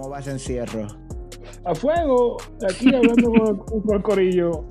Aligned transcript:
¿Cómo 0.00 0.12
va 0.12 0.20
ese 0.20 0.30
encierro? 0.30 0.86
A 1.66 1.74
fuego, 1.74 2.38
aquí 2.66 2.94
hablando 2.94 3.30
con, 3.32 3.82
con 3.82 3.96
el 3.96 4.02
corillo. 4.02 4.64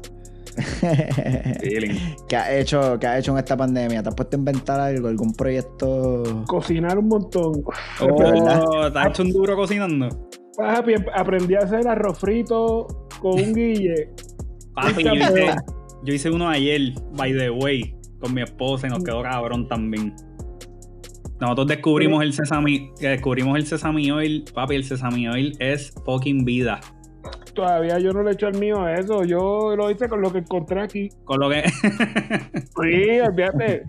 ¿Qué 2.27 2.35
has 2.35 2.49
hecho, 2.49 2.97
qué 2.99 3.05
has 3.05 3.19
hecho 3.19 3.33
en 3.33 3.37
esta 3.37 3.55
pandemia? 3.55 4.01
¿Te 4.01 4.09
has 4.09 4.15
puesto 4.15 4.37
a 4.37 4.39
inventar 4.39 4.79
algo, 4.79 5.07
algún 5.07 5.31
proyecto? 5.33 6.23
Cocinar 6.47 6.97
un 6.97 7.09
montón. 7.09 7.61
Oh, 8.01 8.91
¿Te 8.91 8.97
has 8.97 9.09
hecho 9.09 9.21
un 9.21 9.31
duro 9.31 9.55
cocinando? 9.55 10.09
Papi, 10.57 10.95
aprendí 11.13 11.53
a 11.53 11.59
hacer 11.59 11.87
arroz 11.87 12.17
frito 12.17 12.87
con 13.21 13.33
un 13.33 13.53
guille. 13.53 14.09
Papi, 14.73 15.03
yo 15.03 15.13
hice, 15.13 15.55
yo 16.05 16.13
hice 16.15 16.31
uno 16.31 16.49
ayer, 16.49 16.91
by 17.15 17.37
the 17.37 17.51
way, 17.51 17.95
con 18.19 18.33
mi 18.33 18.41
esposa 18.41 18.87
y 18.87 18.89
nos 18.89 19.03
quedó 19.03 19.21
cabrón 19.21 19.67
también. 19.67 20.15
Nosotros 21.39 21.67
descubrimos 21.67 22.21
el 22.21 22.33
sesame, 22.33 22.91
descubrimos 22.99 23.57
el 23.57 23.65
sesame 23.65 24.11
oil, 24.11 24.43
papi, 24.53 24.75
el 24.75 24.83
sesame 24.83 25.29
oil 25.29 25.55
es 25.59 25.93
fucking 26.05 26.43
vida. 26.43 26.81
Todavía 27.53 27.97
yo 27.99 28.11
no 28.11 28.23
le 28.23 28.31
he 28.31 28.33
hecho 28.33 28.47
el 28.47 28.57
mío 28.57 28.81
a 28.81 28.95
eso, 28.95 29.23
yo 29.23 29.75
lo 29.75 29.89
hice 29.89 30.09
con 30.09 30.21
lo 30.21 30.31
que 30.31 30.39
encontré 30.39 30.81
aquí. 30.81 31.09
Con 31.23 31.39
lo 31.39 31.49
que. 31.49 31.63
sí, 32.81 33.19
olvídate. 33.21 33.83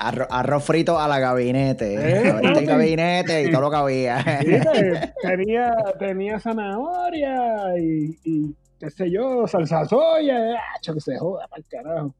Arro, 0.00 0.26
arroz 0.30 0.64
frito 0.64 0.98
a 0.98 1.08
la 1.08 1.18
gabinete. 1.18 1.94
¿Eh? 1.94 2.28
el 2.42 2.66
gabinete 2.66 3.44
y 3.44 3.50
todo 3.50 3.62
lo 3.62 3.70
que 3.70 3.76
había. 3.76 4.24
tenía, 5.22 5.74
tenía 5.98 6.38
zanahoria 6.38 7.78
y, 7.78 8.18
y, 8.24 8.54
qué 8.78 8.90
sé 8.90 9.10
yo, 9.10 9.46
salsa 9.46 9.84
soya. 9.86 10.58
que 10.82 11.00
se 11.00 11.18
joda 11.18 11.46
para 11.48 11.60
el 11.60 11.66
carajo. 11.68 12.14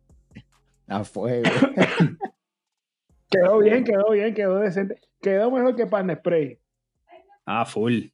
A 0.89 1.05
fuego. 1.05 1.51
Quedó 3.33 3.59
bien, 3.59 3.85
quedó 3.85 4.11
bien, 4.11 4.35
quedó 4.35 4.59
decente. 4.61 5.01
Quedó 5.21 5.51
mejor 5.51 5.75
que 5.75 5.87
pan 5.87 6.07
de 6.07 6.17
spray. 6.17 6.59
Ah, 7.47 7.65
full. 7.65 8.07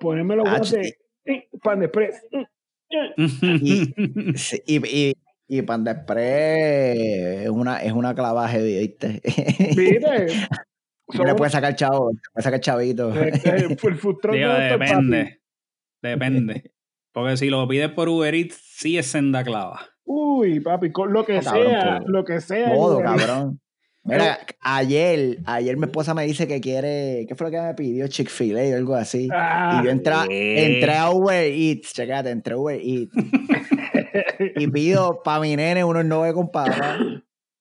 Ponerme 0.00 0.36
los 0.36 0.46
ah, 0.48 0.58
guantes. 0.58 0.98
Pan 1.62 1.80
de 1.80 1.88
spray. 1.88 2.10
y, 4.66 5.12
y, 5.48 5.62
pan 5.62 5.84
de 5.84 5.92
spray 5.94 7.44
es 7.44 7.48
una, 7.48 7.82
es 7.82 7.92
una 7.92 8.14
clavaje, 8.14 8.62
¿viste? 8.62 9.20
¿Viste? 9.76 10.26
No 11.14 11.24
le 11.24 11.36
puedes 11.36 11.52
sacar 11.52 11.76
chavo, 11.76 12.10
le 12.10 12.18
puedes 12.32 12.44
sacar 12.44 12.58
chavito. 12.60 13.14
El, 13.14 13.30
depende. 14.68 15.40
Depende. 16.02 16.72
Porque 17.12 17.36
si 17.36 17.48
lo 17.48 17.68
pides 17.68 17.90
por 17.90 18.08
Uber 18.08 18.34
Eats, 18.34 18.56
sí 18.56 18.98
es 18.98 19.06
senda 19.06 19.44
clava. 19.44 19.86
Uy, 20.04 20.58
papi, 20.58 20.90
con 20.90 21.12
lo 21.12 21.24
que 21.24 21.40
sea, 21.42 22.00
lo 22.04 22.24
que 22.24 22.40
sea. 22.40 22.74
Todo, 22.74 23.00
cabrón. 23.00 23.60
Mira, 24.06 24.38
ayer, 24.60 25.38
ayer 25.46 25.76
mi 25.76 25.86
esposa 25.86 26.14
me 26.14 26.24
dice 26.24 26.46
que 26.46 26.60
quiere, 26.60 27.26
¿qué 27.28 27.34
fue 27.34 27.48
lo 27.48 27.50
que 27.50 27.60
me 27.60 27.74
pidió? 27.74 28.06
Chick-fil-A 28.06 28.74
o 28.74 28.76
algo 28.76 28.94
así. 28.94 29.24
y 29.24 29.26
yo 29.26 29.32
ah, 29.34 29.82
entré, 29.88 30.14
entré 30.76 30.96
a 30.96 31.10
Uber 31.10 31.44
Eats, 31.44 31.92
checate, 31.92 32.30
entré 32.30 32.54
a 32.54 32.56
Uber 32.56 32.80
Eats. 32.80 33.12
y 34.56 34.68
pido 34.68 35.22
para 35.24 35.40
mi 35.40 35.56
nene 35.56 35.82
unos 35.82 36.04
nueve 36.04 36.32
con 36.34 36.50
papa. 36.50 36.98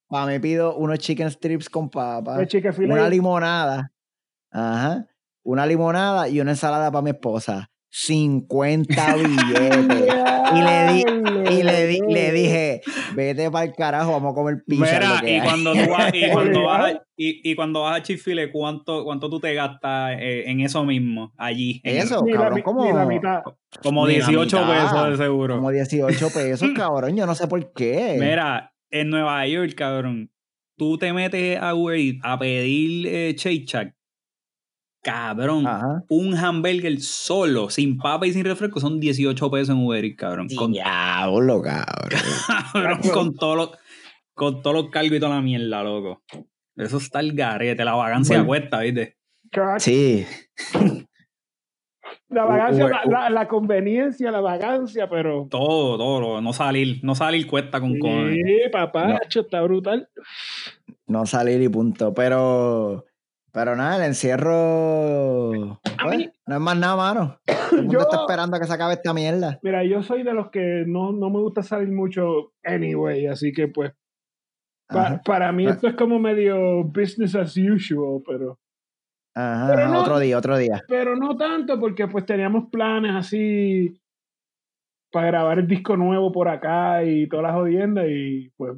Para 0.08 0.32
mí 0.32 0.40
pido 0.40 0.76
unos 0.78 1.00
chicken 1.00 1.32
strips 1.32 1.70
con 1.70 1.90
papa. 1.90 2.38
Una 2.78 3.10
limonada. 3.10 3.92
Ajá. 4.52 5.08
Una 5.44 5.66
limonada 5.66 6.30
y 6.30 6.40
una 6.40 6.52
ensalada 6.52 6.92
para 6.92 7.02
mi 7.02 7.10
esposa. 7.10 7.72
50 7.98 9.16
billetes. 9.16 9.88
y 10.54 10.62
le, 10.62 10.94
di, 10.94 11.04
y 11.50 11.64
le, 11.64 11.88
di, 11.88 12.02
le 12.02 12.32
dije, 12.34 12.82
vete 13.16 13.50
para 13.50 13.66
el 13.66 13.74
carajo, 13.74 14.12
vamos 14.12 14.34
a 14.34 14.36
comer 14.36 14.64
pizza. 14.68 15.22
y, 15.26 15.40
cuando 15.40 15.72
tú 15.72 15.90
vas, 15.90 16.14
y, 16.14 16.30
cuando 16.34 16.64
vas, 16.64 16.94
y, 17.16 17.50
y, 17.50 17.56
cuando 17.56 17.84
vas 17.84 17.98
a 17.98 18.04
Chifile, 18.04 18.52
¿cuánto, 18.52 19.06
¿cuánto 19.06 19.30
tú 19.30 19.40
te 19.40 19.54
gastas 19.54 20.18
eh, 20.20 20.44
en 20.48 20.60
eso 20.60 20.84
mismo, 20.84 21.32
allí? 21.38 21.80
Eso, 21.86 22.22
cabrón, 22.26 22.62
como, 22.64 22.84
como 23.82 24.08
18 24.08 24.68
pesos 24.68 25.10
de 25.12 25.18
seguro. 25.18 25.56
Como 25.56 25.72
18 25.72 26.30
pesos, 26.34 26.70
cabrón, 26.76 27.16
yo 27.16 27.26
no 27.26 27.34
sé 27.34 27.48
por 27.48 27.72
qué. 27.72 28.18
Mira, 28.20 28.74
en 28.92 29.10
Nueva 29.10 29.48
York, 29.48 29.74
cabrón, 29.74 30.30
tú 30.78 30.98
te 30.98 31.14
metes 31.14 31.58
a 31.62 31.74
Uber 31.74 32.16
a 32.24 32.38
pedir 32.38 33.08
eh, 33.08 33.36
Shake 33.38 33.66
Cabrón, 35.06 35.68
un 36.10 36.36
hamburger 36.36 37.00
solo, 37.00 37.70
sin 37.70 37.96
papa 37.96 38.26
y 38.26 38.34
sin 38.34 38.44
refresco, 38.44 38.80
son 38.80 39.00
18 39.00 39.52
pesos 39.52 39.70
en 39.70 39.86
Uber 39.86 40.04
Eats, 40.04 40.18
cabrón. 40.18 40.48
Con, 40.58 40.72
Diablo, 40.72 41.62
cabrón. 41.62 43.00
con 43.14 43.36
todos 43.36 43.56
los 43.56 43.70
con 44.34 44.64
todos 44.64 44.76
los 44.76 44.90
cargos 44.90 45.12
y 45.12 45.20
toda 45.20 45.36
la 45.36 45.42
mierda, 45.42 45.84
loco. 45.84 46.24
Eso 46.76 46.98
está 46.98 47.20
el 47.20 47.34
garete, 47.34 47.86
la 47.86 47.94
vagancia 47.94 48.44
cuesta, 48.44 48.80
¿viste? 48.80 49.16
Sí. 49.78 50.26
La 52.28 52.46
vagancia, 52.46 52.90
la, 53.06 53.30
la, 53.30 53.48
conveniencia, 53.48 54.32
la 54.32 54.42
vagancia, 54.42 55.08
pero. 55.08 55.48
Todo, 55.52 56.00
todo. 56.00 56.42
No 56.42 56.52
salir, 56.52 57.00
no 57.04 57.14
salir 57.14 57.46
cuesta 57.46 57.80
con 57.80 57.94
Sí, 57.94 58.42
papá, 58.72 59.20
está 59.30 59.62
brutal. 59.62 60.10
No 61.06 61.28
salir 61.28 61.62
y 61.62 61.70
punto. 61.70 62.14
Pero 62.16 63.06
pero 63.56 63.74
nada, 63.78 63.96
el 63.96 64.10
encierro. 64.10 65.80
Pues, 66.04 66.30
no 66.46 66.56
es 66.56 66.62
más 66.62 66.78
nada, 66.78 66.96
mano. 66.98 67.40
yo 67.90 68.00
está 68.02 68.18
esperando 68.18 68.58
a 68.58 68.60
que 68.60 68.66
se 68.66 68.74
acabe 68.74 68.96
esta 68.96 69.14
mierda. 69.14 69.60
Mira, 69.64 69.82
yo 69.86 70.04
soy 70.04 70.24
de 70.24 70.34
los 70.34 70.52
que 70.52 70.84
no, 70.86 71.14
no 71.14 71.30
me 71.30 71.40
gusta 71.40 71.64
salir 71.64 71.88
mucho 71.90 72.52
anyway, 72.66 73.28
así 73.28 73.54
que 73.54 73.70
pues. 73.70 73.94
para 75.24 75.54
mí 75.54 75.68
esto 75.68 75.88
es 75.88 75.96
como 75.96 76.20
medio 76.20 76.84
business 76.84 77.34
as 77.34 77.56
usual, 77.56 78.22
pero. 78.28 78.60
Ajá, 79.34 80.00
otro 80.02 80.20
día, 80.20 80.38
otro 80.38 80.58
día. 80.58 80.84
Pero 80.90 81.16
no 81.16 81.38
tanto, 81.38 81.80
porque 81.80 82.10
pues 82.10 82.26
teníamos 82.26 82.70
planes 82.70 83.16
así 83.16 84.02
para 85.14 85.28
grabar 85.28 85.60
el 85.60 85.68
disco 85.68 85.96
nuevo 85.96 86.30
por 86.30 86.50
acá 86.50 87.06
y 87.06 87.30
todas 87.30 87.44
las 87.44 87.54
jodiendas 87.54 88.06
y 88.10 88.50
pues 88.58 88.74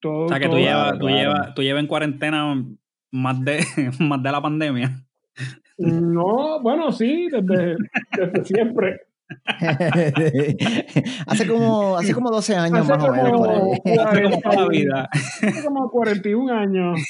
todo. 0.00 0.26
O 0.26 0.28
sea 0.28 0.38
que 0.38 0.50
tú 0.50 0.58
llevas, 0.58 0.98
tú, 0.98 1.08
llevas, 1.08 1.54
tú 1.54 1.62
llevas 1.62 1.80
en 1.80 1.86
cuarentena 1.86 2.54
más 3.12 3.40
de, 3.44 3.60
más 4.00 4.22
de 4.22 4.32
la 4.32 4.42
pandemia. 4.42 5.06
No, 5.78 6.60
bueno, 6.60 6.90
sí, 6.92 7.28
desde, 7.30 7.76
desde 8.16 8.44
siempre. 8.44 9.00
hace 11.26 11.46
como 11.46 11.96
hace 11.96 12.12
como 12.12 12.30
12 12.30 12.54
años 12.54 12.86
más 12.86 13.02
o 13.02 13.12
menos 13.12 13.48
hace 13.86 14.22
como 14.24 14.40
toda 14.40 14.56
la 14.56 14.68
vida. 14.68 15.08
hace 15.10 15.64
como 15.64 15.90
41 15.90 16.52
años. 16.52 17.00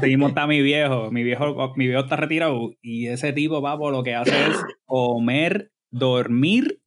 Seguimos 0.00 0.30
está 0.30 0.48
mi 0.48 0.60
viejo. 0.62 1.12
Mi 1.12 1.22
viejo 1.22 1.74
mi 1.76 1.86
viejo 1.86 2.02
está 2.02 2.16
retirado 2.16 2.72
y 2.82 3.06
ese 3.06 3.32
tipo 3.32 3.62
papo 3.62 3.92
lo 3.92 4.02
que 4.02 4.16
hace 4.16 4.48
es 4.48 4.64
comer 4.84 5.70
dormir 5.92 6.80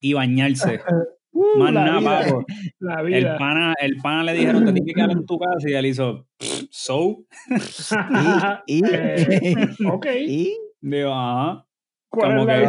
y 0.00 0.14
bañarse 0.14 0.80
Uh, 1.32 1.58
Más 1.58 1.72
nada, 1.72 2.00
papo. 2.00 2.44
El 3.08 3.36
pana, 3.36 3.74
el 3.80 3.96
pana 4.02 4.22
le 4.24 4.32
dijeron, 4.34 4.64
te 4.66 4.72
tienes 4.72 4.86
que 4.86 4.94
quedar 4.94 5.10
en 5.12 5.24
tu 5.24 5.38
casa 5.38 5.68
y 5.68 5.72
él 5.72 5.86
hizo, 5.86 6.26
so. 6.70 7.24
¿Y? 8.66 8.82
Eh, 8.92 9.56
ok. 9.90 10.06
¿Y? 10.26 10.58
Digo, 10.80 11.12
ajá. 11.12 11.66
¿Cuál 12.08 12.50
es 12.50 12.68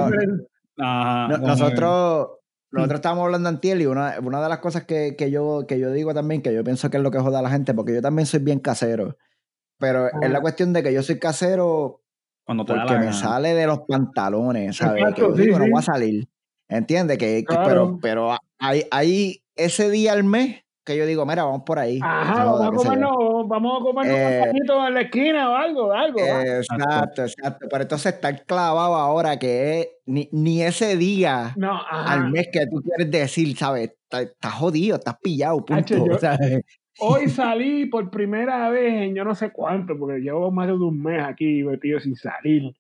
la 0.78 1.28
Ajá. 1.28 1.38
nosotros, 1.38 2.28
nosotros 2.72 2.97
estábamos 2.97 3.25
hablando 3.25 3.50
antiel 3.50 3.81
y 3.81 3.85
una, 3.85 4.16
una 4.24 4.41
de 4.41 4.50
las 4.50 4.59
cosas 4.59 4.85
que, 4.85 5.16
que, 5.18 5.30
yo, 5.30 5.66
que 5.68 5.78
yo 5.80 5.91
digo 5.91 6.13
también, 6.13 6.41
que 6.41 6.53
yo 6.53 6.63
pienso 6.63 6.90
que 6.90 6.97
es 6.97 7.03
lo 7.03 7.12
que 7.12 7.19
joda 7.19 7.40
a 7.40 7.44
la 7.44 7.50
gente, 7.50 7.74
porque 7.74 7.94
yo 7.94 8.01
también 8.01 8.25
soy 8.25 8.40
bien 8.40 8.59
casero. 8.59 9.18
Pero 9.78 10.07
es 10.22 10.31
la 10.31 10.40
cuestión 10.40 10.72
de 10.72 10.81
que 10.81 10.94
yo 10.94 11.03
soy 11.03 11.19
casero 11.19 12.01
Cuando 12.45 12.66
porque 12.66 12.97
me 12.97 13.12
sale 13.12 13.53
de 13.53 13.68
los 13.68 13.81
pantalones, 13.81 14.78
¿sabes? 14.78 15.03
que 15.13 15.22
yo 15.22 15.34
digo, 15.34 15.59
no 15.59 15.66
voy 15.66 15.80
a 15.80 15.81
salir. 15.81 16.28
¿Entiendes? 16.69 17.18
Que, 17.18 17.44
pero, 17.66 18.00
pero 18.01 18.38
hay, 18.63 18.83
hay 18.92 19.44
ese 19.56 19.89
día 19.89 20.13
al 20.13 20.24
mes 20.24 20.63
que 20.86 20.98
yo 20.98 21.06
digo, 21.06 21.25
mira, 21.25 21.44
vamos 21.44 21.63
por 21.65 21.80
ahí. 21.80 22.00
Ajá, 22.01 22.44
vamos, 22.44 22.62
a 22.62 22.71
comernos, 22.71 23.48
vamos 23.48 23.80
a 23.80 23.83
comernos 23.83 24.19
un 24.19 24.51
poquito 24.51 24.88
en 24.88 24.94
la 24.94 25.01
esquina 25.01 25.50
o 25.50 25.56
algo, 25.56 25.94
algo. 25.94 26.19
Exacto, 26.19 27.21
exacto. 27.24 27.68
Pero 27.69 27.83
entonces 27.83 28.13
estar 28.13 28.45
clavado 28.45 28.95
ahora 28.95 29.39
que 29.39 29.80
es 29.80 29.88
ni, 30.06 30.27
ni 30.33 30.62
ese 30.62 30.98
día 30.98 31.56
al 31.89 32.31
mes 32.31 32.50
que 32.51 32.65
tú 32.68 32.81
quieres 32.81 33.12
decir, 33.12 33.56
¿sabes? 33.56 33.94
Estás 34.10 34.54
jodido, 34.54 34.98
estás 34.98 35.16
pillado, 35.21 35.63
punto. 35.63 35.95
hoy 37.00 37.30
salí 37.30 37.86
por 37.86 38.09
primera 38.12 38.69
vez 38.69 38.94
en 38.94 39.16
yo 39.16 39.24
no 39.24 39.36
sé 39.36 39.51
cuánto, 39.51 39.98
porque 39.98 40.19
llevo 40.19 40.51
más 40.51 40.68
de 40.68 40.74
un 40.74 41.01
mes 41.01 41.24
aquí 41.24 41.63
metido 41.63 42.00
sin 42.00 42.16
salir 42.16 42.74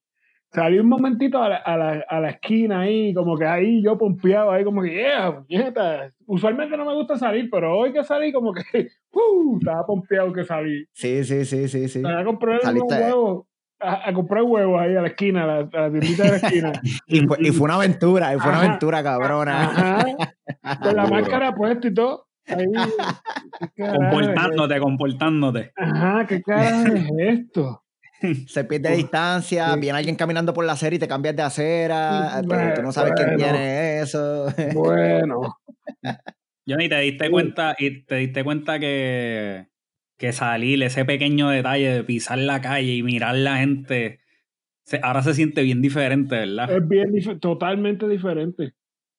salí 0.53 0.79
un 0.79 0.87
momentito 0.87 1.41
a 1.41 1.49
la, 1.49 1.55
a, 1.57 1.77
la, 1.77 2.05
a 2.07 2.19
la, 2.19 2.29
esquina 2.29 2.81
ahí, 2.81 3.13
como 3.13 3.37
que 3.37 3.45
ahí 3.45 3.81
yo 3.83 3.97
pompeado, 3.97 4.51
ahí 4.51 4.63
como 4.63 4.81
que, 4.81 4.91
yeah, 4.91 6.11
Usualmente 6.25 6.77
no 6.77 6.85
me 6.85 6.93
gusta 6.93 7.17
salir, 7.17 7.49
pero 7.51 7.77
hoy 7.77 7.91
que 7.91 8.03
salí, 8.03 8.31
como 8.31 8.53
que, 8.53 8.61
uh, 9.11 9.57
estaba 9.57 9.85
pompeado 9.85 10.31
que 10.31 10.43
salí. 10.43 10.85
Sí, 10.93 11.23
sí, 11.23 11.45
sí, 11.45 11.67
sí, 11.67 11.87
sí. 11.87 12.03
A 12.05 12.23
comprar 12.23 12.59
huevos, 12.63 13.45
a, 13.79 14.09
a, 14.09 14.13
comprar 14.13 14.43
huevos 14.43 14.79
ahí 14.79 14.95
a 14.95 15.01
la 15.01 15.07
esquina, 15.07 15.43
a 15.43 15.47
la, 15.47 15.57
a 15.73 15.81
la 15.81 15.91
tiendita 15.91 16.23
de 16.23 16.29
la 16.29 16.37
esquina. 16.37 16.71
y, 17.07 17.27
fue, 17.27 17.37
y, 17.39 17.51
fue, 17.51 17.65
una 17.65 17.75
aventura, 17.75 18.33
y 18.33 18.39
fue 18.39 18.49
una 18.49 18.59
aventura 18.59 19.03
cabrona. 19.03 19.63
Ajá. 19.63 20.05
Con 20.81 20.95
la 20.95 21.07
máscara 21.09 21.55
puesta 21.55 21.87
y 21.87 21.93
todo. 21.93 22.27
Ahí, 22.45 22.65
comportándote, 23.77 24.79
comportándote. 24.79 25.71
Ajá, 25.77 26.27
¿qué 26.27 26.41
cara 26.41 26.83
es 26.83 27.09
esto? 27.17 27.82
se 28.47 28.63
pierde 28.63 28.95
distancia, 28.95 29.75
viene 29.75 29.97
alguien 29.97 30.15
caminando 30.15 30.53
por 30.53 30.65
la 30.65 30.73
acera 30.73 30.95
y 30.95 30.99
te 30.99 31.07
cambias 31.07 31.35
de 31.35 31.41
acera, 31.43 32.41
tú 32.75 32.81
no 32.81 32.91
sabes 32.91 33.13
quién 33.15 33.37
tiene 33.37 34.01
eso. 34.01 34.47
Bueno. 34.73 35.57
Johnny, 36.67 36.87
te 36.89 36.99
diste 36.99 37.29
cuenta, 37.29 37.75
y 37.77 38.03
te 38.05 38.15
diste 38.15 38.43
cuenta 38.43 38.79
que, 38.79 39.67
que 40.17 40.31
salir, 40.31 40.81
ese 40.83 41.05
pequeño 41.05 41.49
detalle 41.49 41.93
de 41.93 42.03
pisar 42.03 42.37
la 42.37 42.61
calle 42.61 42.95
y 42.95 43.03
mirar 43.03 43.35
la 43.35 43.57
gente, 43.57 44.19
ahora 45.01 45.21
se 45.21 45.33
siente 45.33 45.63
bien 45.63 45.81
diferente, 45.81 46.35
¿verdad? 46.35 46.71
Es 46.71 46.87
bien 46.87 47.39
totalmente 47.39 48.07
diferente. 48.07 48.73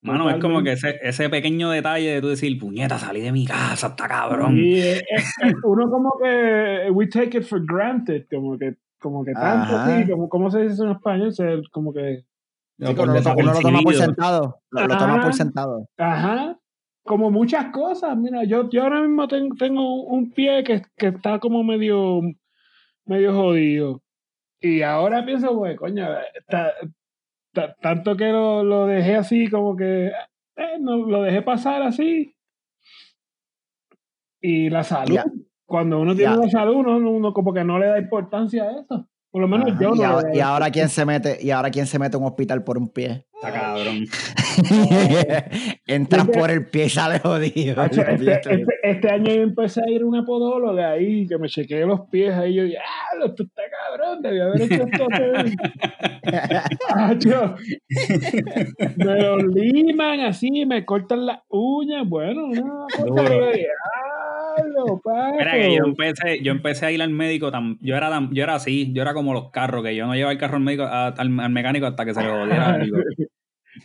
Mano, 0.05 0.29
es 0.29 0.37
como 0.37 0.63
que 0.63 0.73
ese, 0.73 0.99
ese, 1.01 1.31
pequeño 1.31 1.71
detalle 1.71 2.15
de 2.15 2.21
tú 2.21 2.29
decir, 2.29 2.59
puñeta, 2.59 2.99
salí 2.99 3.23
de 3.23 3.33
mi 3.33 3.47
casa, 3.47 3.87
está 3.87 4.07
cabrón. 4.07 4.59
Y 4.59 4.83
uno 5.63 5.91
como 5.91 6.19
que, 6.23 6.91
we 6.91 7.07
take 7.07 7.39
it 7.39 7.45
for 7.45 7.65
granted, 7.65 8.27
como 8.31 8.59
que, 8.59 8.75
como 9.05 9.23
que 9.23 9.35
tanto, 9.35 9.85
sí, 9.85 10.11
como, 10.11 10.31
¿cómo 10.31 10.51
se 10.51 10.63
dice 10.63 10.73
eso 10.73 10.85
en 10.85 10.93
español? 10.93 11.31
como 11.71 11.93
que... 11.93 12.25
uno, 12.79 12.93
lo, 13.05 13.61
toma 13.61 13.83
por 13.83 13.95
sentado, 13.95 14.63
lo, 14.71 14.89
toma 14.97 15.23
por 15.23 15.35
sentado. 15.35 15.87
Ajá, 15.99 16.59
como 17.03 17.31
muchas 17.31 17.67
cosas, 17.67 18.17
mira, 18.17 18.45
yo, 18.45 18.71
yo 18.71 18.83
ahora 18.83 19.03
mismo 19.03 19.29
tengo, 19.29 19.55
tengo 19.57 20.05
un 20.05 20.31
pie 20.31 20.65
que, 20.65 20.81
que 20.97 21.09
está 21.09 21.39
como 21.39 21.63
medio, 21.63 22.23
medio 23.05 23.35
jodido. 23.35 24.03
Y 24.59 24.81
ahora 24.81 25.23
pienso, 25.23 25.55
pues, 25.55 25.77
coño, 25.77 26.09
está, 26.35 26.73
tanto 27.83 28.17
que 28.17 28.29
lo, 28.31 28.65
lo, 28.65 28.87
dejé 28.87 29.17
así, 29.17 29.51
como 29.51 29.77
que 29.77 30.07
eh, 30.57 30.79
no, 30.81 30.97
lo 30.97 31.21
dejé 31.21 31.43
pasar 31.43 31.83
así. 31.83 32.35
Y 34.41 34.71
la 34.71 34.83
salud, 34.83 35.21
cuando 35.75 35.99
uno 35.99 36.15
tiene 36.15 36.37
la 36.37 36.49
salud, 36.49 36.77
uno, 36.77 36.99
uno, 36.99 37.33
como 37.33 37.53
que 37.53 37.65
no 37.65 37.81
le 37.81 37.87
da 37.87 37.99
importancia 37.99 38.63
a 38.63 38.81
eso. 38.81 39.09
Por 39.29 39.43
lo 39.43 39.49
menos 39.49 39.77
yo 39.81 39.91
no. 39.91 39.97
Y 39.97 40.05
ahora, 40.05 40.37
y 40.37 40.39
ahora 40.39 40.71
quién 40.71 40.89
se 40.89 41.05
mete, 41.05 41.37
y 41.41 41.51
ahora 41.51 41.69
quién 41.69 41.89
se 41.89 41.99
mete 41.99 42.15
a 42.15 42.21
un 42.21 42.27
hospital 42.27 42.63
por 42.63 42.79
un 42.79 42.91
pie. 42.91 43.27
Está 43.35 43.53
cabrón. 43.53 44.07
Entras 45.89 46.29
por 46.29 46.53
el 46.53 46.69
pie 46.69 46.85
y 46.85 46.91
sale 46.91 47.19
jodido. 47.19 47.83
Este, 47.83 48.15
este, 48.15 48.65
este, 48.85 49.11
año 49.11 49.35
yo 49.35 49.43
empecé 49.43 49.81
a 49.85 49.91
ir 49.91 50.03
a 50.03 50.07
una 50.07 50.25
podóloga 50.25 50.93
ahí, 50.93 51.27
que 51.27 51.39
me 51.39 51.49
chequeé 51.49 51.85
los 51.85 52.03
pies 52.03 52.33
ahí. 52.33 52.53
Y 52.53 52.71
yo 52.71 52.79
ah, 52.79 53.17
esto 53.27 53.43
está 53.43 53.63
cabrón, 53.89 54.23
debí 54.23 54.39
haber 54.39 54.63
hecho 54.63 54.85
esto. 54.85 55.09
me 58.97 59.21
lo 59.21 59.39
liman 59.39 60.21
así, 60.21 60.65
me 60.67 60.85
cortan 60.85 61.27
las 61.27 61.41
uñas. 61.49 62.09
Bueno, 62.09 62.47
no, 62.47 62.87
Mira 65.39 65.53
que 65.53 65.75
yo 65.75 65.85
empecé, 65.85 66.43
yo 66.43 66.53
empecé 66.53 66.87
a 66.87 66.91
ir 66.91 67.03
al 67.03 67.11
médico, 67.11 67.51
tan, 67.51 67.79
yo, 67.81 67.97
era 67.97 68.29
yo 68.31 68.43
era 68.43 68.55
así, 68.55 68.93
yo 68.93 69.03
era 69.03 69.15
como 69.15 69.33
los 69.33 69.51
carros, 69.51 69.85
que 69.85 69.95
yo 69.95 70.07
no 70.07 70.15
llevaba 70.15 70.33
el 70.33 70.39
carro 70.39 70.57
al, 70.57 70.63
médico, 70.63 70.85
al, 70.87 71.31
mecánico 71.31 71.87
hasta 71.87 72.05
que 72.05 72.15
se 72.15 72.23
le 72.23 72.29
jodiera 72.29 72.75
algo. 72.75 72.99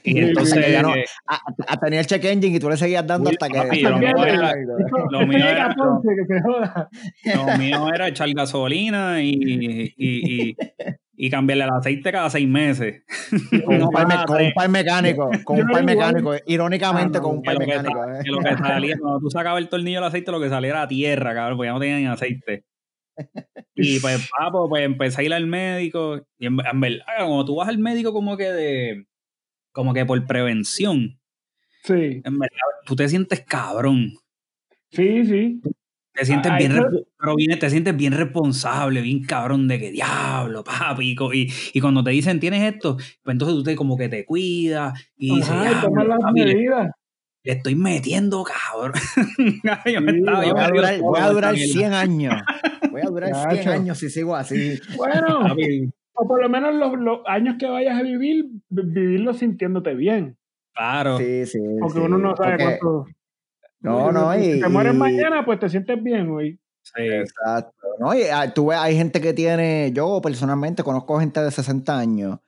Y 0.03 0.19
entonces 0.19 0.71
ya 0.71 0.83
no, 0.83 0.93
a, 1.25 1.39
a, 1.67 1.77
tenía 1.77 2.01
el 2.01 2.05
check 2.05 2.23
engine 2.23 2.57
y 2.57 2.59
tú 2.59 2.69
le 2.69 2.77
seguías 2.77 3.07
dando 3.07 3.31
hasta 3.31 3.47
que. 3.49 3.81
lo, 3.81 3.97
mío 3.97 4.23
era, 4.23 4.53
lo, 5.09 5.25
mío 5.25 5.45
era, 5.47 5.75
lo, 7.35 7.57
mío 7.57 7.89
era, 7.91 8.07
echar 8.07 8.31
gasolina 8.33 9.21
y, 9.21 9.31
y, 9.31 9.93
y, 9.97 10.55
y 11.21 11.29
cambiarle 11.29 11.65
el 11.65 11.71
aceite 11.71 12.13
cada 12.13 12.29
seis 12.29 12.47
meses. 12.47 13.03
Con, 13.65 13.81
un, 13.83 13.89
par, 13.91 14.07
mecánico, 14.69 15.29
con 15.43 15.59
un 15.59 15.67
par 15.67 15.83
mecánico, 15.83 16.33
irónicamente 16.47 17.19
con 17.19 17.37
un 17.37 17.43
par 17.43 17.59
mecánico. 17.59 18.05
Eh. 18.05 18.21
lo 18.25 18.39
que 18.39 18.57
salía, 18.57 18.97
cuando 18.97 19.19
tú 19.19 19.29
sacabas 19.29 19.61
el 19.61 19.67
tornillo 19.67 19.97
del 19.97 20.07
aceite, 20.07 20.31
lo 20.31 20.39
que 20.39 20.47
salía 20.47 20.69
era 20.69 20.87
tierra, 20.87 21.33
cabrón, 21.33 21.57
porque 21.57 21.67
ya 21.67 21.73
no 21.73 21.79
tenían 21.81 22.11
aceite. 22.13 22.63
Y 23.75 23.99
pues, 23.99 24.29
papo, 24.39 24.69
pues 24.69 24.85
empecé 24.85 25.21
a 25.21 25.25
ir 25.25 25.33
al 25.33 25.45
médico. 25.45 26.25
Y 26.37 26.45
en, 26.45 26.55
verdad, 26.55 27.03
cuando 27.17 27.43
tú 27.43 27.57
vas 27.57 27.67
al 27.67 27.79
médico 27.79 28.13
como 28.13 28.37
que 28.37 28.51
de, 28.53 29.05
como 29.73 29.93
que 29.93 30.05
por 30.05 30.25
prevención. 30.25 31.19
Sí. 31.83 32.21
En 32.23 32.39
verdad, 32.39 32.57
tú 32.85 32.95
te 32.95 33.09
sientes 33.09 33.41
cabrón. 33.41 34.13
Sí, 34.91 35.25
sí. 35.25 35.61
Te 36.19 36.25
sientes, 36.25 36.51
bien, 36.57 36.73
pero 37.17 37.35
te 37.59 37.69
sientes 37.69 37.95
bien 37.95 38.11
responsable, 38.11 39.01
bien 39.01 39.23
cabrón 39.23 39.69
de 39.69 39.79
que 39.79 39.91
diablo, 39.91 40.65
papi. 40.65 41.15
Y, 41.33 41.47
y, 41.73 41.79
cuando 41.79 42.03
te 42.03 42.11
dicen 42.11 42.41
tienes 42.41 42.73
esto, 42.73 42.97
pues 42.97 43.33
entonces 43.33 43.55
tú 43.55 43.63
te 43.63 43.75
como 43.77 43.95
que 43.95 44.09
te 44.09 44.25
cuidas 44.25 44.99
y 45.15 45.35
dices, 45.35 45.55
las 45.55 46.33
medidas. 46.33 46.91
Le, 47.43 47.53
estoy 47.53 47.75
metiendo, 47.75 48.43
cabrón. 48.43 48.91
yo 49.85 50.01
voy, 50.01 50.45
a 50.57 50.67
durar, 50.67 50.99
voy, 50.99 51.19
a 51.21 51.29
durar, 51.29 51.55
100 51.55 51.93
años. 51.93 52.35
Voy 52.91 53.01
a 53.01 53.05
durar 53.05 53.53
100 53.53 53.69
años 53.69 53.97
si 53.97 54.09
sigo 54.09 54.35
así. 54.35 54.77
Bueno, 54.97 55.39
o 56.15 56.27
por 56.27 56.41
lo 56.41 56.49
menos 56.49 56.75
los, 56.75 56.99
los, 56.99 57.19
años 57.27 57.55
que 57.57 57.65
vayas 57.65 57.97
a 57.97 58.03
vivir, 58.03 58.45
vivirlo 58.69 59.33
sintiéndo 59.33 59.81
bien. 59.95 60.37
Claro. 60.75 61.17
Sí, 61.17 61.45
sí. 61.45 61.59
Porque 61.79 61.99
uno 61.99 62.17
no 62.17 62.35
sabe 62.35 62.57
cuánto. 62.57 63.05
No, 63.81 64.11
no, 64.11 64.37
y. 64.37 64.53
Si 64.53 64.61
te 64.61 64.69
mueres 64.69 64.93
mañana, 64.93 65.45
pues 65.45 65.59
te 65.59 65.69
sientes 65.69 66.01
bien, 66.03 66.29
güey. 66.29 66.59
Sí. 66.81 67.01
Exacto. 67.01 67.87
No, 67.99 68.13
y 68.13 68.23
ah, 68.23 68.53
tú 68.53 68.67
ves, 68.67 68.77
hay 68.79 68.95
gente 68.95 69.21
que 69.21 69.33
tiene. 69.33 69.91
Yo 69.93 70.21
personalmente 70.21 70.83
conozco 70.83 71.19
gente 71.19 71.41
de 71.41 71.51
60 71.51 71.97
años. 71.97 72.39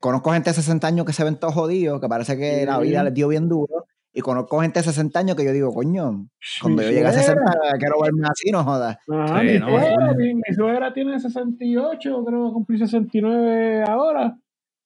Conozco 0.00 0.32
gente 0.32 0.50
de 0.50 0.54
60 0.54 0.86
años 0.86 1.06
que 1.06 1.12
se 1.12 1.24
ven 1.24 1.36
todos 1.36 1.54
jodidos, 1.54 2.00
que 2.00 2.08
parece 2.08 2.36
que 2.36 2.64
la 2.64 2.78
vida 2.78 3.02
les 3.02 3.14
dio 3.14 3.28
bien 3.28 3.48
duro. 3.48 3.86
Y 4.12 4.20
conozco 4.20 4.60
gente 4.60 4.80
de 4.80 4.84
60 4.84 5.18
años 5.18 5.36
que 5.36 5.44
yo 5.44 5.52
digo, 5.52 5.72
coño, 5.72 6.28
cuando 6.62 6.82
yo 6.82 6.88
llegue 6.88 7.06
a 7.06 7.12
60 7.12 7.40
quiero 7.78 8.00
verme 8.00 8.26
así, 8.28 8.50
no 8.50 8.64
jodas. 8.64 8.96
Ah, 9.10 9.42
mi, 9.42 9.58
suegra, 9.58 10.14
mi, 10.14 10.54
suegra 10.54 10.92
tiene 10.92 11.20
68, 11.20 12.24
creo 12.24 12.46
que 12.46 12.52
cumplí 12.52 12.78
69 12.78 13.84
ahora. 13.86 14.36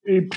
Y 0.05 0.29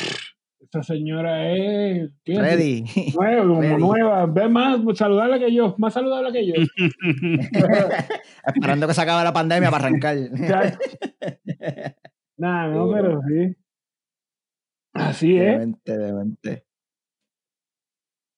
esta 0.75 0.93
señora 0.93 1.51
es. 1.51 2.11
Ready. 2.25 2.83
Nueva, 3.15 3.41
como 3.43 3.77
nueva. 3.77 4.25
Ve 4.25 4.49
más 4.49 4.79
saludable 4.95 5.39
que 5.39 5.53
yo, 5.53 5.75
más 5.77 5.93
saludable 5.93 6.33
que 6.33 6.47
yo. 6.47 6.53
Esperando 8.53 8.87
que 8.87 8.93
se 8.93 9.01
acabe 9.01 9.23
la 9.23 9.31
pandemia 9.31 9.71
para 9.71 9.85
arrancar. 9.85 10.17
Nada, 12.37 12.67
no, 12.67 12.91
pero 12.91 13.21
sí. 13.27 13.55
Así 14.93 15.37
es. 15.37 15.53
Demente, 15.53 15.97
demente. 15.97 16.65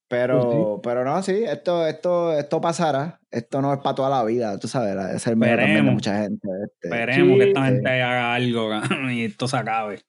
Pero, 0.10 0.80
pero 0.82 1.04
no, 1.04 1.22
sí, 1.22 1.44
esto, 1.44 1.86
esto, 1.86 2.38
esto 2.38 2.62
pasará. 2.62 3.20
Esto 3.30 3.62
no 3.62 3.74
es 3.74 3.80
para 3.80 3.96
toda 3.96 4.10
la 4.10 4.24
vida, 4.24 4.58
tú 4.58 4.70
sabes, 4.70 4.96
es 5.16 5.28
el 5.28 5.36
medio 5.36 5.58
también 5.58 5.86
de 5.86 5.92
mucha 5.92 6.22
gente. 6.22 6.48
Este. 6.64 6.88
Esperemos 6.88 7.38
que 7.40 7.48
esta 7.50 7.66
gente 7.66 7.90
haga 7.90 8.34
algo 8.36 8.70
y 9.12 9.26
esto 9.26 9.48
se 9.48 9.58
acabe. 9.58 10.00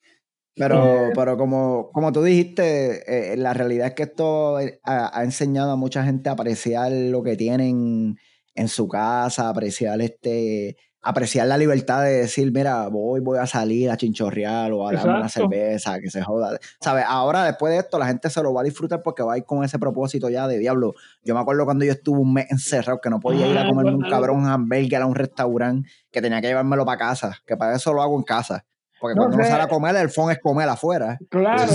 Pero, 0.58 1.10
pero 1.14 1.36
como, 1.36 1.90
como 1.92 2.12
tú 2.12 2.22
dijiste, 2.22 3.32
eh, 3.32 3.36
la 3.36 3.54
realidad 3.54 3.88
es 3.88 3.94
que 3.94 4.02
esto 4.04 4.60
eh, 4.60 4.80
ha, 4.84 5.22
enseñado 5.22 5.70
a 5.70 5.76
mucha 5.76 6.04
gente 6.04 6.28
a 6.28 6.32
apreciar 6.32 6.90
lo 6.92 7.22
que 7.22 7.36
tienen 7.36 8.16
en 8.54 8.68
su 8.68 8.88
casa, 8.88 9.48
apreciar 9.48 10.00
este, 10.00 10.76
apreciar 11.00 11.46
la 11.46 11.56
libertad 11.56 12.02
de 12.02 12.18
decir, 12.18 12.52
mira, 12.52 12.88
voy, 12.88 13.20
voy 13.20 13.38
a 13.38 13.46
salir 13.46 13.90
a 13.90 13.96
chinchorrear 13.96 14.72
o 14.72 14.86
a 14.86 14.92
darme 14.92 15.18
una 15.18 15.28
cerveza, 15.28 15.98
que 16.00 16.10
se 16.10 16.22
joda. 16.22 16.58
¿Sabes? 16.80 17.04
Ahora, 17.06 17.44
después 17.44 17.72
de 17.72 17.78
esto, 17.78 17.98
la 17.98 18.06
gente 18.06 18.28
se 18.30 18.42
lo 18.42 18.52
va 18.52 18.62
a 18.62 18.64
disfrutar 18.64 19.02
porque 19.02 19.22
va 19.22 19.34
a 19.34 19.38
ir 19.38 19.44
con 19.44 19.64
ese 19.64 19.78
propósito 19.78 20.28
ya 20.28 20.48
de 20.48 20.58
diablo. 20.58 20.94
Yo 21.22 21.34
me 21.34 21.40
acuerdo 21.40 21.64
cuando 21.64 21.84
yo 21.84 21.92
estuve 21.92 22.18
un 22.18 22.34
mes 22.34 22.50
encerrado 22.50 23.00
que 23.00 23.10
no 23.10 23.20
podía 23.20 23.46
ir 23.46 23.56
a 23.56 23.62
ah, 23.62 23.68
comer 23.68 23.86
un 23.86 24.02
cabrón 24.02 24.46
hamburger 24.46 25.02
a 25.02 25.06
un 25.06 25.14
restaurante, 25.14 25.88
que 26.10 26.20
tenía 26.20 26.40
que 26.40 26.48
llevármelo 26.48 26.84
para 26.84 26.98
casa, 26.98 27.38
que 27.46 27.56
para 27.56 27.76
eso 27.76 27.92
lo 27.92 28.02
hago 28.02 28.16
en 28.16 28.24
casa. 28.24 28.64
Porque 29.00 29.16
cuando 29.16 29.36
uno 29.36 29.44
sale 29.44 29.62
a 29.62 29.68
comer, 29.68 29.96
el 29.96 30.10
phone 30.10 30.32
es 30.32 30.38
comer 30.40 30.68
afuera. 30.68 31.18
Claro. 31.30 31.72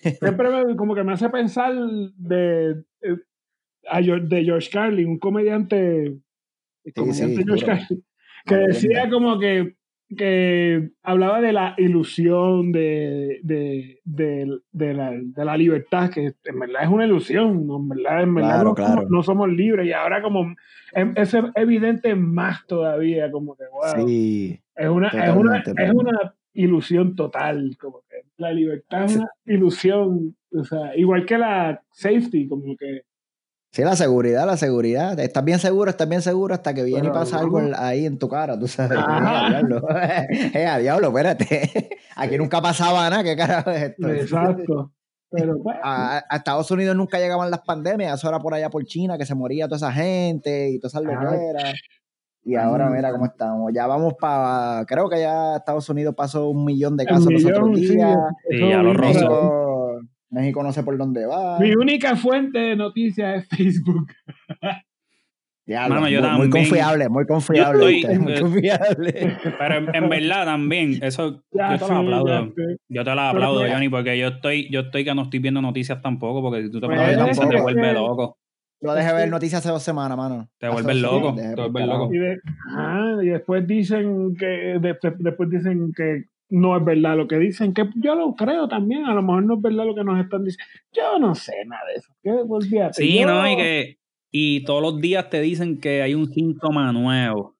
Siempre 0.00 0.50
me, 0.50 0.76
como 0.76 0.94
que 0.94 1.02
me 1.02 1.12
hace 1.12 1.28
pensar 1.30 1.74
de, 1.74 2.84
de 3.02 4.44
George 4.44 4.70
Carlin, 4.70 5.08
un 5.08 5.18
comediante, 5.18 6.16
comediante 6.94 7.44
George 7.44 7.66
Carlin, 7.66 8.04
que 8.46 8.54
decía 8.54 9.10
como 9.10 9.38
que, 9.38 9.76
que 10.16 10.90
hablaba 11.02 11.40
de 11.40 11.52
la 11.52 11.74
ilusión 11.78 12.72
de, 12.72 13.40
de, 13.42 14.00
de, 14.04 14.94
la, 14.94 15.12
de 15.12 15.44
la 15.44 15.56
libertad, 15.56 16.10
que 16.10 16.34
en 16.44 16.58
verdad 16.58 16.82
es 16.82 16.88
una 16.88 17.06
ilusión, 17.06 17.66
¿no? 17.66 17.76
en 17.78 17.88
verdad, 17.88 18.22
en 18.22 18.34
verdad 18.34 18.64
no, 18.64 18.76
Somos, 18.76 19.10
no, 19.10 19.22
Somos, 19.22 19.48
libres 19.48 19.86
y 19.86 19.92
ahora 19.92 20.22
como 20.22 20.54
es, 20.92 21.36
evidente 21.54 22.14
más 22.14 22.66
todavía, 22.66 23.30
como 23.30 23.56
que 23.56 23.64
wow. 23.72 24.06
Sí. 24.06 24.60
Es 24.76 24.88
una, 24.88 25.08
es 25.08 25.36
una, 25.36 25.58
es 25.58 25.90
una 25.92 26.34
ilusión 26.52 27.14
total, 27.14 27.76
como 27.80 28.02
que 28.08 28.16
la 28.36 28.52
libertad 28.52 29.04
es 29.04 29.16
una 29.16 29.30
ilusión, 29.46 30.36
o 30.52 30.64
sea, 30.64 30.96
igual 30.96 31.24
que 31.26 31.38
la 31.38 31.82
safety, 31.92 32.48
como 32.48 32.76
que... 32.76 33.02
Sí, 33.74 33.82
la 33.82 33.96
seguridad, 33.96 34.46
la 34.46 34.56
seguridad. 34.56 35.18
Estás 35.18 35.44
bien 35.44 35.58
seguro, 35.58 35.90
estás 35.90 36.08
bien 36.08 36.22
seguro 36.22 36.54
hasta 36.54 36.72
que 36.72 36.84
viene 36.84 37.08
y 37.08 37.10
pasa 37.10 37.40
algo 37.40 37.60
ahí 37.76 38.06
en 38.06 38.20
tu 38.20 38.28
cara, 38.28 38.56
tú 38.56 38.68
sabes. 38.68 38.96
Eh, 39.00 39.48
diablo. 39.50 39.82
eh, 39.90 40.78
diablo, 40.80 41.08
espérate. 41.08 41.90
Aquí 42.14 42.38
nunca 42.38 42.62
pasaba 42.62 43.10
nada, 43.10 43.24
¿qué 43.24 43.34
carajo 43.34 43.70
es 43.70 43.82
esto? 43.82 44.08
Exacto. 44.08 44.92
Pero, 45.28 45.56
a, 45.82 46.22
Estados 46.30 46.70
Unidos 46.70 46.94
nunca 46.94 47.18
llegaban 47.18 47.50
las 47.50 47.62
pandemias, 47.62 48.16
eso 48.16 48.28
era 48.28 48.38
por 48.38 48.54
allá 48.54 48.70
por 48.70 48.84
China 48.84 49.18
que 49.18 49.26
se 49.26 49.34
moría 49.34 49.66
toda 49.66 49.78
esa 49.78 49.90
gente 49.90 50.70
y 50.70 50.78
todas 50.78 50.94
esas 50.94 51.02
locueras. 51.02 51.74
Y 52.44 52.54
ahora 52.54 52.88
mira 52.90 53.10
cómo 53.10 53.26
estamos. 53.26 53.72
Ya 53.74 53.88
vamos 53.88 54.14
para, 54.20 54.84
creo 54.86 55.08
que 55.08 55.18
ya 55.18 55.56
Estados 55.56 55.88
Unidos 55.88 56.14
pasó 56.14 56.48
un 56.48 56.64
millón 56.64 56.96
de 56.96 57.06
casos 57.06 57.26
los 57.32 57.44
otros 57.44 57.74
días. 57.74 58.16
Sí, 58.48 58.68
ya 58.68 58.82
lo 58.82 58.94
México, 58.94 59.73
México 60.30 60.62
no 60.62 60.72
sé 60.72 60.82
por 60.82 60.96
dónde 60.98 61.26
va. 61.26 61.58
Mi 61.60 61.72
única 61.74 62.16
fuente 62.16 62.58
de 62.58 62.76
noticias 62.76 63.42
es 63.42 63.48
Facebook. 63.48 64.08
Ya, 65.66 65.88
Mano, 65.88 66.06
yo 66.10 66.20
muy, 66.32 66.50
confiable, 66.50 67.08
muy 67.08 67.24
confiable. 67.24 67.78
Estoy- 68.00 68.04
usted, 68.04 68.18
muy 68.20 68.38
confiable. 68.38 69.38
Pero 69.58 69.74
en, 69.76 69.94
en 69.94 70.08
verdad 70.10 70.44
también, 70.44 70.98
eso 71.02 71.42
Ya 71.52 71.76
yo 71.78 71.86
te 71.86 71.92
lo 71.92 71.98
aplaudo. 72.00 72.52
Yo 72.90 73.04
te 73.04 73.14
lo 73.14 73.20
aplaudo, 73.20 73.60
Johnny, 73.66 73.88
porque 73.88 74.18
yo 74.18 74.28
estoy, 74.28 74.68
yo 74.70 74.80
estoy 74.80 75.04
que 75.04 75.14
no 75.14 75.22
estoy 75.22 75.38
viendo 75.38 75.62
noticias 75.62 76.02
tampoco, 76.02 76.42
porque 76.42 76.64
si 76.64 76.70
tú 76.70 76.80
te 76.80 76.86
Pues, 76.86 76.98
pones 77.00 77.16
noticias 77.18 77.48
te 77.48 77.60
vuelves 77.62 77.94
loco. 77.94 78.36
Yo 78.82 78.92
dejé 78.92 79.14
ver 79.14 79.30
noticias 79.30 79.60
hace 79.60 79.70
dos 79.70 79.82
semanas, 79.82 80.18
mano. 80.18 80.46
Te 80.58 80.68
vuelves 80.68 80.96
loco, 80.96 81.34
te 81.34 81.54
vuelves 81.54 81.86
loco. 81.86 82.12
Y, 82.12 82.18
de- 82.18 82.40
ah, 82.76 83.16
y 83.22 83.26
después 83.28 83.66
dicen 83.66 84.36
que 84.38 84.44
de- 84.44 84.78
de- 84.80 85.14
después 85.20 85.48
dicen 85.48 85.90
que 85.96 86.24
no 86.54 86.76
es 86.76 86.84
verdad 86.84 87.16
lo 87.16 87.26
que 87.26 87.36
dicen, 87.38 87.74
que 87.74 87.88
yo 87.96 88.14
lo 88.14 88.34
creo 88.34 88.68
también, 88.68 89.04
a 89.04 89.14
lo 89.14 89.22
mejor 89.22 89.44
no 89.44 89.54
es 89.54 89.62
verdad 89.62 89.86
lo 89.86 89.94
que 89.94 90.04
nos 90.04 90.20
están 90.22 90.44
diciendo. 90.44 90.72
Yo 90.92 91.18
no 91.18 91.34
sé 91.34 91.52
nada 91.66 91.82
de 91.88 91.94
eso. 91.94 92.12
¿Qué? 92.22 92.92
Sí, 92.92 93.18
Yo- 93.20 93.26
no, 93.26 93.50
y 93.50 93.56
que 93.56 93.98
y 94.30 94.64
todos 94.64 94.82
los 94.82 95.00
días 95.00 95.30
te 95.30 95.40
dicen 95.40 95.80
que 95.80 96.02
hay 96.02 96.14
un 96.14 96.32
síntoma 96.32 96.92
nuevo. 96.92 97.56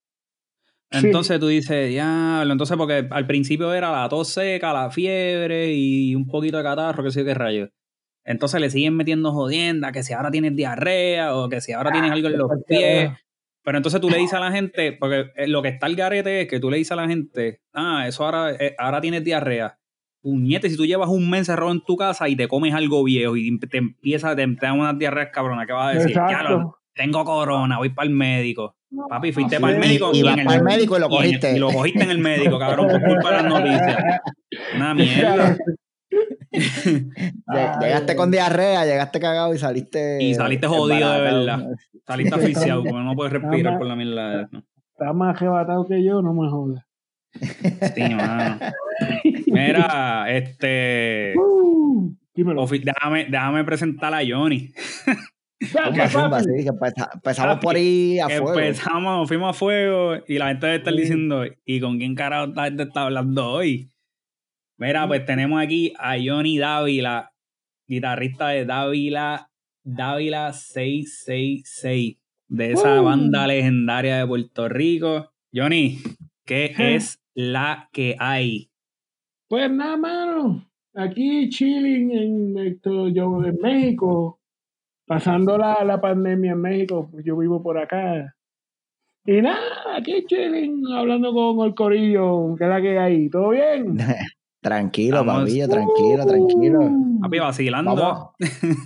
Sí. 0.90 1.06
Entonces 1.06 1.40
tú 1.40 1.48
dices, 1.48 1.88
diablo, 1.88 2.52
entonces 2.52 2.76
porque 2.76 3.06
al 3.10 3.26
principio 3.26 3.72
era 3.72 3.90
la 3.90 4.08
tos 4.08 4.28
seca, 4.28 4.72
la 4.72 4.90
fiebre 4.90 5.72
y 5.72 6.14
un 6.14 6.26
poquito 6.26 6.56
de 6.56 6.62
catarro, 6.62 7.02
que 7.02 7.10
sé 7.10 7.24
qué 7.24 7.34
rayos. 7.34 7.70
Entonces 8.24 8.60
le 8.60 8.70
siguen 8.70 8.96
metiendo 8.96 9.32
jodienda, 9.32 9.92
que 9.92 10.02
si 10.02 10.12
ahora 10.12 10.30
tienes 10.30 10.56
diarrea 10.56 11.36
o 11.36 11.48
que 11.48 11.60
si 11.60 11.72
ahora 11.72 11.90
tienes 11.92 12.10
algo 12.12 12.28
en 12.28 12.38
los 12.38 12.50
pies. 12.66 13.10
Pero 13.64 13.78
entonces 13.78 14.00
tú 14.00 14.10
le 14.10 14.18
dices 14.18 14.34
a 14.34 14.40
la 14.40 14.52
gente, 14.52 14.92
porque 14.92 15.30
eh, 15.36 15.48
lo 15.48 15.62
que 15.62 15.68
está 15.68 15.86
el 15.86 15.96
garete 15.96 16.42
es 16.42 16.48
que 16.48 16.60
tú 16.60 16.70
le 16.70 16.76
dices 16.76 16.92
a 16.92 16.96
la 16.96 17.08
gente, 17.08 17.60
ah, 17.72 18.04
eso 18.06 18.24
ahora, 18.24 18.52
eh, 18.52 18.74
ahora 18.78 19.00
tienes 19.00 19.24
diarrea. 19.24 19.78
Puñete, 20.22 20.68
si 20.70 20.76
tú 20.76 20.84
llevas 20.86 21.08
un 21.08 21.28
mes 21.30 21.46
cerrado 21.46 21.70
en 21.72 21.80
tu 21.82 21.96
casa 21.96 22.28
y 22.28 22.36
te 22.36 22.46
comes 22.48 22.74
algo 22.74 23.02
viejo 23.04 23.36
y 23.36 23.58
te 23.58 23.78
empieza, 23.78 24.36
te, 24.36 24.46
te 24.46 24.66
dan 24.66 24.78
unas 24.78 24.98
diarreas 24.98 25.30
cabronas, 25.32 25.66
¿qué 25.66 25.72
vas 25.72 25.94
a 25.94 25.98
decir? 25.98 26.14
Ya, 26.14 26.22
Exacto. 26.26 26.50
lo- 26.58 26.78
tengo 26.94 27.24
corona, 27.24 27.78
voy 27.78 27.88
para 27.88 28.06
el 28.08 28.14
médico. 28.14 28.76
Papi, 29.08 29.32
fuiste 29.32 29.58
para 29.58 29.72
el 29.74 29.80
médico 29.80 30.10
Y 30.14 30.22
vas 30.22 30.38
en 30.38 30.48
el- 30.48 30.62
médico 30.62 30.96
y 30.96 31.00
lo 31.00 31.06
el- 31.06 31.10
cogiste. 31.12 31.56
Y, 31.56 31.58
lo 31.58 31.70
cogiste 31.72 32.04
en 32.04 32.10
el 32.10 32.18
médico, 32.18 32.58
cabrón, 32.58 32.86
por 32.88 33.02
culpa 33.02 33.30
de 33.30 33.42
las 33.42 33.44
noticias. 33.46 34.04
Una 34.76 34.94
mierda. 34.94 35.56
Lle- 36.52 37.78
Llegaste 37.80 38.16
con 38.16 38.30
diarrea, 38.30 38.84
llegaste 38.84 39.20
cagado 39.20 39.54
y 39.54 39.58
saliste. 39.58 40.22
Y 40.22 40.34
saliste 40.34 40.66
jodido 40.66 41.12
de 41.12 41.20
verdad. 41.20 41.66
Saliste 42.06 42.34
asfixiado 42.36 42.82
porque 42.84 42.98
no 43.04 43.14
puedes 43.14 43.32
respirar 43.32 43.78
por 43.78 43.86
la 43.86 43.96
mierda. 43.96 44.38
de- 44.38 44.46
Está 44.92 45.12
más 45.12 45.36
arrebatado 45.36 45.86
que 45.86 46.04
yo, 46.04 46.22
no 46.22 46.32
me 46.34 46.48
jodas. 46.48 46.84
Sí, 47.94 48.14
mano. 48.14 48.58
Mira, 49.46 50.26
este. 50.28 51.34
Uh, 52.36 52.66
Déjame, 52.82 53.26
déjame 53.30 53.62
presentar 53.64 54.12
a 54.12 54.18
Johnny. 54.28 54.72
Zumba, 55.64 55.88
Venga, 55.90 56.08
zumba, 56.08 56.30
papi. 56.30 56.44
sí, 56.44 56.64
que 56.64 56.70
empeza- 56.70 57.10
empezamos 57.14 57.58
por 57.60 57.76
ahí 57.76 58.18
a 58.18 58.26
fuego. 58.28 58.54
Empezamos, 58.58 59.28
fuimos 59.28 59.50
a 59.50 59.52
fuego 59.52 60.14
y 60.26 60.38
la 60.38 60.48
gente 60.48 60.66
debe 60.66 60.78
estar 60.78 60.94
diciendo, 60.94 61.44
¿y 61.64 61.80
con 61.80 61.96
quién 61.98 62.16
carajo 62.16 62.46
esta 62.48 62.64
gente 62.64 62.82
está 62.82 63.02
hablando 63.04 63.48
hoy? 63.52 63.88
Mira, 64.76 65.06
pues 65.06 65.24
tenemos 65.24 65.62
aquí 65.62 65.92
a 65.98 66.16
Johnny 66.22 66.58
Dávila, 66.58 67.32
guitarrista 67.86 68.48
de 68.48 68.64
Dávila, 68.64 69.48
Dávila 69.84 70.52
666, 70.52 72.18
de 72.48 72.72
esa 72.72 73.00
Uh. 73.00 73.04
banda 73.04 73.46
legendaria 73.46 74.18
de 74.18 74.26
Puerto 74.26 74.68
Rico. 74.68 75.30
Johnny, 75.54 75.98
¿qué 76.44 76.74
es 76.76 77.20
la 77.34 77.88
que 77.92 78.16
hay? 78.18 78.70
Pues 79.48 79.70
nada, 79.70 79.96
mano. 79.96 80.68
Aquí 80.94 81.48
chilling 81.50 82.10
en, 82.12 82.58
esto, 82.66 83.08
yo 83.08 83.44
en 83.44 83.56
México, 83.60 84.40
pasando 85.06 85.56
la, 85.58 85.84
la 85.84 86.00
pandemia 86.00 86.52
en 86.52 86.60
México, 86.60 87.08
pues 87.10 87.24
yo 87.24 87.36
vivo 87.36 87.62
por 87.62 87.78
acá. 87.78 88.34
Y 89.26 89.40
nada, 89.40 89.96
aquí 89.96 90.24
chilling, 90.26 90.82
hablando 90.92 91.32
con 91.32 91.66
el 91.66 91.74
corillo, 91.74 92.54
que 92.56 92.64
es 92.64 92.70
la 92.70 92.82
que 92.82 92.98
hay. 92.98 93.30
¿Todo 93.30 93.50
bien? 93.50 93.96
Tranquilo, 94.64 95.22
Vamos. 95.26 95.42
papillo, 95.42 95.68
tranquilo, 95.68 96.24
tranquilo. 96.26 96.80
Uh, 96.80 97.20
Papi, 97.20 97.38
vacilando. 97.38 97.94
Vamos, 97.94 98.30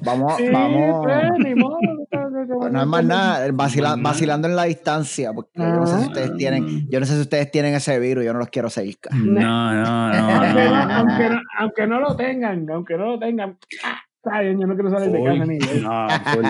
vamos, 0.04 0.36
sí, 0.36 0.48
vamos. 0.52 1.06
pues, 1.06 2.72
No 2.72 2.80
es 2.80 2.86
más 2.88 3.04
nada, 3.04 3.48
vacila- 3.52 3.96
vacilando 4.00 4.48
en 4.48 4.56
la 4.56 4.64
distancia, 4.64 5.32
porque 5.32 5.52
yo 5.56 5.64
no 5.66 5.86
sé 5.86 5.98
si 5.98 6.02
Ah. 6.02 6.06
ustedes 6.08 6.36
tienen, 6.36 6.88
yo 6.90 6.98
no 6.98 7.06
sé 7.06 7.14
si 7.14 7.20
ustedes 7.20 7.50
tienen 7.52 7.74
ese 7.74 7.96
virus, 8.00 8.24
yo 8.24 8.32
no 8.32 8.40
los 8.40 8.48
quiero 8.48 8.70
cerca. 8.70 9.10
No, 9.14 9.72
no, 9.72 10.12
no. 10.12 10.28
Aunque 10.28 10.64
no, 10.64 10.70
no, 10.74 10.86
no. 10.86 10.94
aunque, 10.94 11.28
no, 11.30 11.40
aunque 11.60 11.86
no 11.86 12.00
lo 12.00 12.16
tengan, 12.16 12.70
aunque 12.70 12.96
no 12.96 13.06
lo 13.06 13.18
tengan, 13.20 13.56
ah, 13.84 13.98
está 14.16 14.40
bien, 14.40 14.60
yo 14.60 14.66
no 14.66 14.74
quiero 14.74 14.90
salir 14.90 15.12
de 15.12 15.22
casa 15.24 15.44
ni 15.46 15.60
full. 15.60 16.44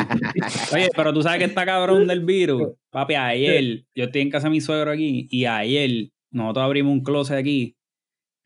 Oye, 0.75 0.89
pero 0.97 1.13
tú 1.13 1.23
sabes 1.23 1.39
que 1.39 1.45
está 1.45 1.67
cabrón 1.67 2.07
del 2.07 2.25
virus. 2.25 2.63
Papi, 2.91 3.15
ayer, 3.15 3.85
yo 3.95 4.05
estoy 4.05 4.23
en 4.23 4.31
casa 4.31 4.47
de 4.47 4.53
mi 4.53 4.61
suegro 4.63 4.91
aquí, 4.91 5.27
y 5.31 5.45
ayer 5.45 6.09
nosotros 6.31 6.65
abrimos 6.65 6.93
un 6.93 7.03
closet 7.03 7.37
aquí. 7.39 7.75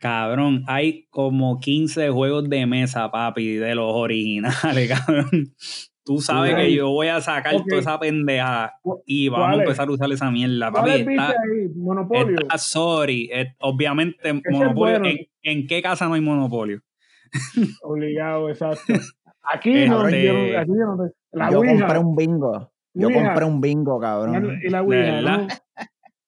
Cabrón, 0.03 0.65
hay 0.67 1.07
como 1.11 1.61
15 1.61 2.11
juegos 2.11 2.51
de 2.51 2.67
mesa, 2.67 3.09
papi, 3.13 3.55
de 3.55 3.77
los 3.77 3.93
originales, 3.95 4.89
cabrón. 5.07 5.29
Tú 6.05 6.19
sabes 6.19 6.57
que 6.57 6.75
yo 6.75 6.91
voy 6.91 7.07
a 7.07 7.21
sacar 7.21 7.55
toda 7.65 7.81
esa 7.81 8.01
pendeja 8.01 8.73
y 9.07 9.29
vamos 9.29 9.51
a 9.59 9.63
empezar 9.63 9.87
a 9.87 9.93
usar 9.93 10.11
esa 10.11 10.29
mierda, 10.33 10.73
papi. 10.73 10.81
¿Cuáles 10.91 11.07
viste 11.07 11.23
Está, 11.23 11.29
ahí? 11.31 11.69
Monopolio. 11.77 12.37
está 12.41 12.59
sorry. 12.59 13.31
obviamente, 13.61 14.17
es 14.25 14.35
monopolio. 14.51 14.75
bueno. 14.75 15.07
¿en, 15.07 15.19
en 15.45 15.67
qué 15.69 15.81
casa 15.81 16.09
no 16.09 16.15
hay 16.15 16.21
monopolio? 16.21 16.81
Obligado, 17.85 18.49
exacto. 18.49 18.93
Aquí 19.55 19.87
no, 19.89 20.09
Este- 20.09 20.25
yo, 20.27 20.33
no- 20.33 20.59
aquí 20.59 20.71
yo 20.71 20.87
no 20.97 21.05
te- 21.05 21.15
La 21.39 21.51
yo 21.51 21.59
compré 21.63 21.99
un 21.99 22.17
bingo. 22.17 22.73
Yo 22.95 23.07
Ouija. 23.07 23.25
compré 23.25 23.45
un 23.45 23.61
bingo, 23.61 24.01
cabrón. 24.01 24.59
Y 24.65 24.69
la 24.69 24.79
¿De 24.83 24.85
Ouija, 24.85 25.13
verdad? 25.15 25.39
¿no? 25.39 25.47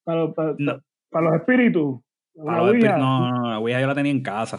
Para, 0.05 0.19
los- 0.21 0.35
para, 0.35 0.55
No. 0.59 0.81
para 1.11 1.25
los 1.31 1.35
espíritus. 1.41 2.01
Para 2.37 2.63
La 2.63 2.99
no, 2.99 3.21
no, 3.21 3.41
no, 3.43 3.51
la 3.51 3.59
Ouija 3.59 3.81
yo 3.81 3.87
la 3.87 3.95
tenía 3.95 4.13
en 4.13 4.23
casa. 4.23 4.59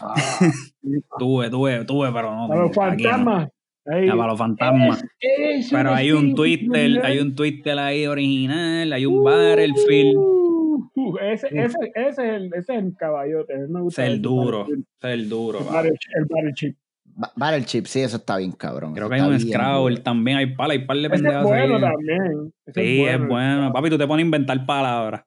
Ah, 0.00 0.14
Tuve, 1.18 1.48
tuve, 1.50 1.84
tuve, 1.84 2.12
pero 2.12 2.34
no. 2.34 2.48
para 2.48 2.60
los 2.62 2.70
no. 2.70 2.74
fantasmas. 2.74 3.48
Para 3.84 4.26
los 4.26 4.38
fantasmas. 4.38 5.04
Es 5.20 5.70
Pero 5.70 5.94
hay 5.94 6.12
un 6.12 6.34
Twitter, 6.34 7.00
hay 7.04 7.18
un 7.20 7.34
Twitter 7.34 7.78
ahí 7.78 8.06
original, 8.06 8.92
hay 8.92 9.06
un 9.06 9.24
Battlefield. 9.24 10.16
Uh, 10.16 10.90
uh, 10.94 11.18
ese, 11.18 11.48
ese, 11.52 11.76
ese, 11.94 12.08
es 12.08 12.18
el, 12.18 12.46
ese 12.54 12.58
es 12.76 12.82
el 12.84 12.94
caballote. 12.96 13.54
me 13.68 13.80
gusta 13.80 14.04
es 14.04 14.12
el 14.12 14.20
duro. 14.20 14.66
Es 14.68 15.10
el 15.10 15.28
duro. 15.28 15.60
El 15.60 15.64
pa. 15.64 15.72
Battle- 15.74 15.90
el 16.16 16.24
Battle 16.28 16.52
Chip. 16.54 16.76
Va- 17.20 17.32
Battle 17.34 17.64
Chip, 17.64 17.86
sí, 17.86 18.00
eso 18.00 18.18
está 18.18 18.36
bien, 18.36 18.52
cabrón. 18.52 18.92
Creo 18.92 19.06
eso 19.06 19.14
que 19.14 19.20
hay 19.22 19.28
un 19.28 19.40
Scrabble 19.40 19.96
también, 20.00 20.36
hay 20.36 20.54
par, 20.54 20.70
hay 20.70 20.84
par 20.84 20.96
de 20.98 21.06
Ese 21.06 21.14
es 21.16 21.42
bueno 21.42 21.76
ahí. 21.76 21.80
también. 21.80 22.52
Ese 22.66 22.80
Sí, 22.82 23.04
es 23.04 23.26
bueno. 23.26 23.72
Papi, 23.72 23.88
tú 23.90 23.96
te 23.98 24.06
pones 24.06 24.22
a 24.22 24.26
inventar 24.26 24.66
palabras. 24.66 25.22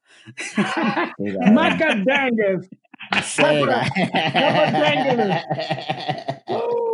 Macadangas. 1.54 2.70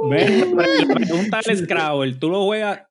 Ven, 0.09 0.55
del 0.55 1.57
Scrabble, 1.57 2.15
¿tú 2.15 2.29
lo 2.29 2.45
juegas? 2.45 2.81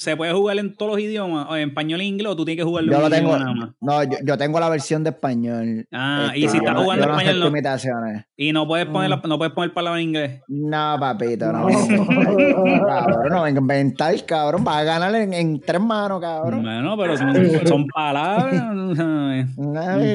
¿Se 0.00 0.16
puede 0.16 0.32
jugar 0.32 0.56
en 0.58 0.76
todos 0.76 0.92
los 0.92 1.00
idiomas? 1.00 1.48
¿O 1.50 1.56
¿En 1.56 1.70
español 1.70 2.00
e 2.00 2.04
inglés 2.04 2.28
o 2.30 2.36
tú 2.36 2.44
tienes 2.44 2.62
que 2.64 2.68
jugarlo 2.68 2.92
Yo 2.92 2.98
en 2.98 3.02
lo 3.02 3.10
tengo, 3.10 3.36
nada 3.36 3.52
más? 3.52 3.70
no, 3.80 4.02
yo, 4.04 4.16
yo 4.24 4.38
tengo 4.38 4.60
la 4.60 4.68
versión 4.68 5.02
de 5.02 5.10
español. 5.10 5.86
Ah, 5.92 6.30
y 6.36 6.44
Este, 6.44 6.52
si 6.52 6.56
estás 6.58 6.74
no- 6.74 6.82
jugando 6.84 7.02
yo 7.04 7.08
no 7.08 7.14
español, 7.14 7.30
acepto 7.34 7.50
no, 7.50 7.56
imitaciones. 7.56 8.24
y 8.36 8.52
no 8.52 8.68
puedes 8.68 8.86
poner, 8.86 9.08
Mm. 9.08 9.12
la- 9.22 9.28
no 9.28 9.38
puedes 9.38 9.52
poner 9.54 9.74
palabras 9.74 10.00
en 10.00 10.08
inglés. 10.08 10.40
No, 10.46 10.96
papito, 11.00 11.52
no. 11.52 11.68
No. 11.68 11.68
cabrón, 12.86 13.28
no 13.28 13.48
inventar, 13.48 14.14
cabrón. 14.24 14.62
Vas 14.62 14.76
a 14.76 14.84
ganar 14.84 15.14
en, 15.16 15.34
en 15.34 15.60
tres 15.60 15.80
manos, 15.80 16.20
cabrón. 16.20 16.62
Bueno, 16.62 16.96
pero 16.96 17.16
son, 17.16 17.34
son 17.66 17.86
palabras, 17.88 18.72
¿no 18.74 18.94
¿sabes? 18.94 19.46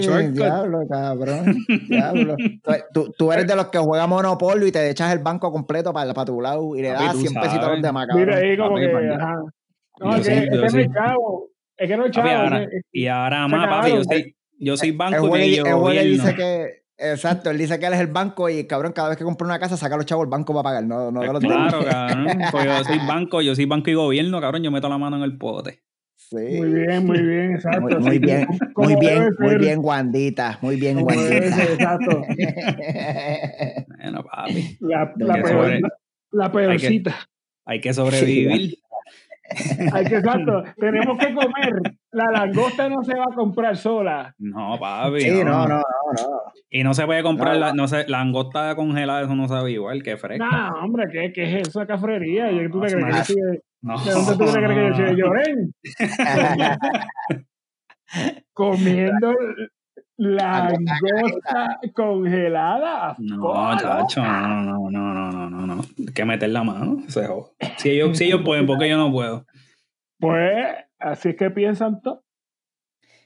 Ay, 0.07 0.31
diablo, 0.31 0.79
cabrón. 0.89 1.57
Diablo. 1.89 2.35
Tú, 2.93 3.13
tú 3.17 3.33
eres 3.33 3.45
de 3.47 3.55
los 3.57 3.67
que 3.67 3.79
juega 3.79 4.07
Monopolio 4.07 4.65
y 4.65 4.71
te 4.71 4.89
echas 4.89 5.11
el 5.11 5.19
banco 5.19 5.51
completo 5.51 5.91
para, 5.91 6.13
para 6.13 6.25
tu 6.25 6.39
lado 6.39 6.73
y 6.75 6.81
le 6.83 6.87
das 6.89 7.11
tú 7.11 7.19
100 7.19 7.33
pesitos 7.33 7.67
los 7.69 7.81
demás, 7.81 8.07
cabrón. 8.07 8.25
Mira 8.27 8.37
ahí 8.39 8.55
como 8.57 8.69
Papi, 8.75 8.81
que. 8.81 9.53
No, 9.99 10.11
Yo 10.17 10.21
es 10.21 10.27
que, 10.27 10.49
no 10.49 10.65
es 10.65 10.73
chavo. 10.93 11.49
Es 11.77 11.87
que 11.87 11.97
no 11.97 12.05
es 12.05 12.11
Papi, 12.15 12.29
chavo. 12.29 12.43
ahora, 12.43 12.63
es 12.63 12.69
que- 12.69 12.81
y 12.91 13.07
ahora 13.07 13.47
más, 13.47 13.67
papi, 13.67 13.89
yo 13.91 14.03
soy, 14.03 14.35
yo 14.59 14.77
soy 14.77 14.89
El 14.89 14.95
banco 14.97 15.27
juegue, 15.27 15.47
y 15.47 15.55
el 15.57 15.65
yo 15.65 16.03
dice 16.03 16.35
que, 16.35 16.83
exacto, 16.97 17.49
él 17.51 17.57
dice 17.57 17.79
que 17.79 17.85
él 17.85 17.93
es 17.93 17.99
el 17.99 18.07
banco 18.07 18.49
y 18.49 18.65
cabrón, 18.65 18.93
cada 18.93 19.09
vez 19.09 19.17
que 19.17 19.23
compra 19.23 19.45
una 19.45 19.59
casa 19.59 19.77
saca 19.77 19.95
los 19.97 20.05
chavos 20.05 20.23
el 20.25 20.29
banco 20.29 20.53
para 20.53 20.63
pagar, 20.63 20.83
no, 20.85 21.11
no 21.11 21.23
los 21.23 21.41
Pues 21.43 21.53
Claro, 21.53 21.83
cabrón. 21.85 22.27
Pues 22.51 22.65
yo 22.65 22.83
soy 22.83 22.97
banco, 23.07 23.41
yo 23.41 23.55
soy 23.55 23.65
banco 23.65 23.89
y 23.89 23.93
gobierno, 23.93 24.39
cabrón. 24.41 24.63
Yo 24.63 24.71
meto 24.71 24.87
la 24.89 24.97
mano 24.97 25.17
en 25.17 25.23
el 25.23 25.37
pote. 25.37 25.81
Sí. 26.15 26.37
Muy 26.37 26.69
bien, 26.73 27.05
muy 27.05 27.21
bien, 27.21 27.55
exacto. 27.55 27.99
Muy, 27.99 28.17
bien, 28.17 28.47
muy 28.75 28.95
bien, 28.95 29.29
muy 29.39 29.55
bien, 29.57 29.79
Wandita, 29.83 30.57
muy 30.61 30.77
bien, 30.77 31.05
ser, 31.09 31.43
exacto. 31.43 32.21
Bueno, 33.97 34.23
papi. 34.23 34.77
La, 34.79 35.13
la, 35.17 35.33
peor, 35.35 35.47
sobre- 35.49 35.81
la, 35.81 35.89
la 36.31 36.51
peorcita. 36.51 37.15
Hay 37.65 37.79
que 37.79 37.93
sobrevivir. 37.93 38.77
Hay 39.93 40.05
que, 40.05 40.17
exacto. 40.17 40.63
Tenemos 40.77 41.17
que 41.17 41.33
comer. 41.33 41.73
La 42.11 42.31
langosta 42.31 42.87
no 42.89 43.03
se 43.03 43.15
va 43.15 43.25
a 43.31 43.35
comprar 43.35 43.75
sola. 43.75 44.33
No, 44.37 44.77
papi. 44.79 45.21
Sí, 45.21 45.43
no, 45.43 45.67
no, 45.67 45.69
no, 45.77 45.77
no. 45.77 45.83
Y 46.69 46.83
no 46.83 46.93
se 46.93 47.05
puede 47.05 47.23
comprar 47.23 47.57
la, 47.57 47.73
no 47.73 47.87
sé, 47.87 48.05
langosta 48.07 48.75
congelada, 48.75 49.23
eso 49.23 49.35
no 49.35 49.47
sabe 49.47 49.71
igual 49.71 50.01
que 50.01 50.17
fresca. 50.17 50.45
No, 50.45 50.85
hombre, 50.85 51.07
¿qué, 51.11 51.31
qué 51.33 51.59
es 51.59 51.67
esa 51.67 51.85
cafrería? 51.85 52.49
¿Tú 52.71 52.79
te 52.81 52.95
No, 52.95 53.01
crees 53.01 53.05
que 53.05 53.11
yo 53.11 53.23
soy 53.23 53.35
de, 53.35 53.61
No. 53.81 54.03
¿De 54.03 54.11
dónde 54.11 54.37
tú 54.37 54.45
te 54.51 54.59
crees 54.59 54.77
que 54.77 54.87
yo 54.87 54.95
soy 54.95 55.05
de 55.05 55.15
Llorén? 55.15 55.73
Comiendo 58.53 59.33
langosta 60.23 61.79
congelada. 61.95 63.15
No, 63.19 63.77
chacho, 63.77 64.21
no, 64.23 64.63
no, 64.63 64.89
no, 64.89 65.13
no, 65.13 65.31
no, 65.31 65.49
no, 65.49 65.67
no. 65.67 65.81
Hay 65.99 66.13
que 66.13 66.25
meter 66.25 66.49
la 66.49 66.63
mano. 66.63 67.03
se. 67.07 67.27
Si 67.77 67.89
ellos, 67.91 68.17
si 68.17 68.25
ellos 68.25 68.41
pueden, 68.43 68.65
porque 68.65 68.89
yo 68.89 68.97
no 68.97 69.11
puedo. 69.11 69.45
Pues 70.19 70.65
así 70.99 71.29
es 71.29 71.35
que 71.35 71.49
piensan 71.51 72.01
todos. 72.01 72.19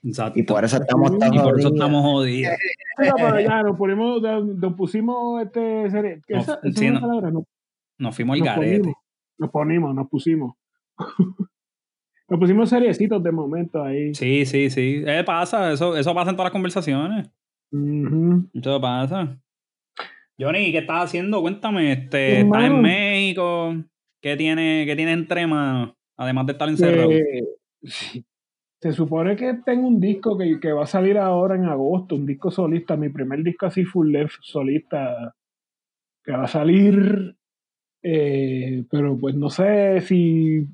Exacto. 0.03 0.39
Y 0.39 0.43
por 0.43 0.63
eso 0.63 0.77
estamos 0.77 1.17
tan 1.17 1.33
Y 1.33 1.39
por 1.39 1.59
eso 1.59 1.69
jodidos. 1.69 1.73
estamos 1.73 2.01
jodidos. 2.03 2.53
Pero, 2.97 3.13
pero 3.17 3.39
ya 3.39 3.61
nos 3.63 3.77
ponemos, 3.77 4.21
nos 4.21 4.73
pusimos 4.73 5.43
este 5.43 5.89
serie. 5.89 6.21
No, 6.29 6.39
esa, 6.39 6.59
sí, 6.75 6.89
no. 6.89 7.01
palabra, 7.01 7.31
nos, 7.31 7.43
Nos 7.99 8.15
fuimos 8.15 8.35
al 8.35 8.39
nos 8.39 8.47
garete. 8.47 8.79
ponimos, 8.79 8.95
nos 9.37 9.49
ponimos, 9.51 9.95
nos 9.95 10.09
pusimos. 10.09 10.55
nos 12.29 12.39
pusimos 12.39 12.69
seriecitos 12.69 13.23
de 13.23 13.31
momento 13.31 13.83
ahí. 13.83 14.13
Sí, 14.13 14.45
sí, 14.45 14.69
sí. 14.69 15.03
Eh, 15.05 15.23
pasa, 15.25 15.71
eso, 15.71 15.95
eso 15.95 16.13
pasa 16.13 16.31
en 16.31 16.35
todas 16.35 16.47
las 16.47 16.53
conversaciones. 16.53 17.29
Ujú. 17.71 18.49
Eso 18.53 18.81
pasa. 18.81 19.37
Johnny, 20.39 20.71
¿qué 20.71 20.79
estás 20.79 21.05
haciendo? 21.05 21.41
Cuéntame, 21.41 21.91
este. 21.91 22.41
¿estás 22.41 22.63
en 22.63 22.81
México? 22.81 23.75
¿Qué 24.21 24.35
tiene, 24.35 24.83
qué 24.85 24.95
tiene 24.95 25.13
entre 25.13 25.47
manos? 25.47 25.93
Además 26.17 26.45
de 26.47 26.51
estar 26.51 26.69
encerrado. 26.69 27.11
Eh, 27.11 27.43
se 28.79 28.91
supone 28.91 29.35
que 29.35 29.55
tengo 29.65 29.87
un 29.87 29.99
disco 29.99 30.37
que, 30.37 30.59
que 30.59 30.71
va 30.71 30.83
a 30.83 30.87
salir 30.87 31.17
ahora 31.17 31.55
en 31.55 31.65
agosto, 31.65 32.15
un 32.15 32.25
disco 32.25 32.51
solista, 32.51 32.95
mi 32.95 33.09
primer 33.09 33.41
disco 33.41 33.65
así 33.65 33.83
full 33.85 34.11
length 34.11 34.33
solista, 34.41 35.33
que 36.23 36.31
va 36.31 36.43
a 36.43 36.47
salir, 36.47 37.35
eh, 38.03 38.83
pero 38.91 39.17
pues 39.17 39.35
no 39.35 39.49
sé 39.49 40.01
si 40.01 40.67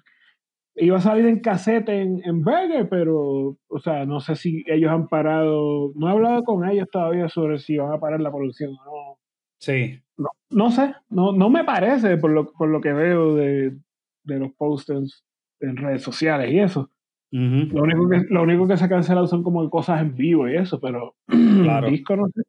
iba 0.75 0.97
a 0.97 1.01
salir 1.01 1.25
en 1.25 1.39
cassette 1.39 1.89
en, 1.89 2.21
en 2.25 2.43
Burger, 2.43 2.87
pero, 2.89 3.57
o 3.67 3.79
sea, 3.79 4.05
no 4.05 4.19
sé 4.19 4.35
si 4.35 4.63
ellos 4.67 4.91
han 4.91 5.07
parado, 5.07 5.91
no 5.95 6.07
he 6.07 6.11
hablado 6.11 6.43
con 6.43 6.67
ellos 6.67 6.87
todavía 6.91 7.29
sobre 7.29 7.59
si 7.59 7.77
van 7.77 7.91
a 7.93 7.99
parar 7.99 8.21
la 8.21 8.31
producción 8.31 8.71
o 8.71 8.85
no. 8.85 9.19
Sí. 9.59 9.99
No, 10.17 10.29
no 10.49 10.71
sé, 10.71 10.93
no, 11.09 11.31
no 11.31 11.49
me 11.49 11.63
parece 11.63 12.17
por 12.17 12.31
lo, 12.31 12.51
por 12.53 12.69
lo 12.69 12.81
que 12.81 12.93
veo 12.93 13.35
de, 13.35 13.75
de 14.23 14.39
los 14.39 14.51
posters 14.53 15.23
en 15.59 15.77
redes 15.77 16.01
sociales 16.01 16.51
y 16.51 16.59
eso. 16.59 16.89
Ujú. 17.31 17.75
Lo 17.75 17.83
único 17.83 18.09
que, 18.09 18.21
lo 18.29 18.43
único 18.43 18.67
que 18.67 18.77
se 18.77 18.85
ha 18.85 18.89
cancelado 18.89 19.25
son 19.25 19.41
como 19.41 19.67
cosas 19.69 20.01
en 20.01 20.15
vivo 20.15 20.47
y 20.47 20.55
eso, 20.55 20.79
pero 20.79 21.15
Claro. 21.27 21.87
el 21.87 21.93
disco 21.93 22.15
no 22.15 22.27
sé. 22.27 22.43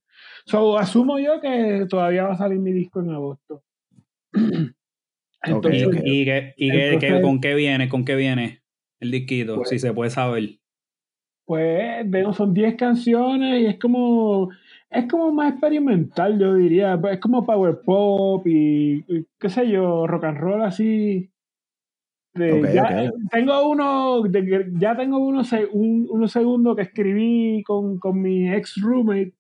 So, 0.47 0.79
asumo 0.79 1.19
yo 1.19 1.41
que 1.41 1.87
todavía 1.89 2.25
va 2.25 2.35
a 2.35 2.37
salir 2.37 2.59
mi 2.59 2.73
disco 2.73 3.01
en 3.01 3.11
agosto. 3.11 3.63
Entonces. 5.47 5.89
¿Y, 6.05 6.21
y, 6.23 6.25
qué- 6.25 6.55
y 6.57 6.71
qué- 6.71 6.87
Entonces- 6.89 7.13
qué- 7.17 7.23
con 7.23 7.41
qué 7.41 7.55
viene? 7.55 7.89
¿Con 7.89 8.05
qué 8.05 8.17
viene 8.17 8.63
el 9.01 9.11
disquito? 9.11 9.57
Pues- 9.57 9.69
si 9.71 9.79
se 9.79 9.93
puede 9.93 10.11
saber. 10.11 10.51
pues 11.47 12.11
de- 12.11 12.33
son 12.33 12.55
10 12.55 12.75
canciones 12.77 13.61
y 13.63 13.67
es 13.67 13.79
como 13.79 14.49
es 14.91 15.07
como 15.11 15.31
más 15.33 15.51
experimental, 15.53 16.39
yo 16.39 16.55
diría. 16.55 16.99
Es 17.11 17.19
como 17.21 17.45
power 17.45 17.81
pop 17.85 18.47
y, 18.47 19.05
y 19.09 19.27
qué 19.39 19.49
sé 19.51 19.69
yo, 19.69 20.07
rock 20.07 20.25
and 20.25 20.39
roll 20.39 20.63
así. 20.63 21.29
De- 22.35 22.73
ya. 22.75 23.13
Tengo 23.31 23.69
uno, 23.69 24.23
de 24.23 24.45
que- 24.45 24.67
ya 24.79 24.97
tengo 24.97 25.19
uno, 25.19 25.45
se- 25.45 25.67
un, 25.67 26.07
uno 26.11 26.27
segundo 26.29 26.75
que 26.75 26.83
escribí 26.83 27.63
con, 27.65 27.99
con 27.99 28.21
mi 28.23 28.51
ex 28.53 28.77
roommate, 28.81 29.35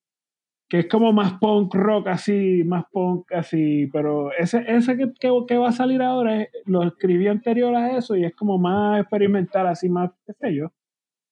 que 0.68 0.81
es 0.81 0.88
como 0.88 1.12
más 1.12 1.35
punk 1.38 1.74
rock 1.74 2.09
así, 2.09 2.62
más 2.64 2.85
punk 2.90 3.31
así, 3.33 3.87
pero 3.92 4.33
ese, 4.33 4.64
ese 4.66 4.96
que, 4.96 5.12
que, 5.20 5.31
que 5.46 5.57
va 5.59 5.68
a 5.68 5.72
salir 5.72 6.00
ahora 6.03 6.42
es- 6.42 6.48
lo 6.64 6.83
escribí 6.85 7.27
anterior 7.29 7.74
a 7.77 7.96
eso 7.96 8.16
y 8.16 8.24
es 8.24 8.35
como 8.35 8.59
más 8.59 9.00
experimental, 9.00 9.66
así 9.66 9.88
más, 9.88 10.11
qué 10.27 10.33
sé 10.40 10.55
yo. 10.55 10.72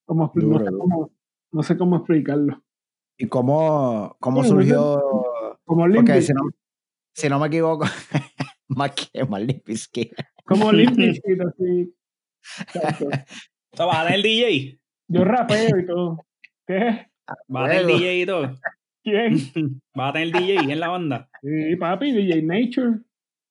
Como, 0.04 0.30
no, 0.34 0.40
Duro, 0.42 0.58
sé 0.64 0.64
duro. 0.70 0.78
cómo, 0.78 1.10
no 1.52 1.62
sé 1.62 1.76
cómo 1.78 1.96
explicarlo. 1.96 2.62
¿Y 3.16 3.26
cómo, 3.28 4.16
cómo 4.20 4.42
Sí, 4.42 4.50
surgió? 4.50 5.00
Como 5.64 5.86
Porque 5.88 6.20
si 6.22 6.32
no, 6.32 6.42
si 7.14 7.28
no 7.28 7.38
me 7.38 7.46
equivoco, 7.46 7.84
más 8.68 8.92
que 8.92 9.24
más 9.24 9.40
Limp 9.42 9.64
Bizkit. 9.66 10.12
como 10.44 10.70
Limp 10.72 10.96
Bizkit, 10.96 11.40
así. 11.40 11.94
O 13.72 13.76
sea, 13.76 13.86
¿Vas 13.86 13.98
a 13.98 14.04
tener 14.04 14.22
DJ? 14.22 14.78
Yo 15.08 15.24
rapeo 15.24 15.78
y 15.78 15.86
todo. 15.86 16.24
¿Qué? 16.66 17.06
¿Vas 17.48 17.64
a 17.64 17.68
tener 17.68 17.84
Luego. 17.84 17.98
DJ 17.98 18.14
y 18.22 18.26
todo? 18.26 18.58
¿Quién? 19.02 19.36
¿Vas 19.94 20.10
a 20.10 20.12
tener 20.12 20.32
DJ 20.32 20.72
en 20.72 20.80
la 20.80 20.88
banda? 20.88 21.28
Sí, 21.42 21.76
papi, 21.76 22.12
DJ 22.12 22.42
Nature. 22.42 23.00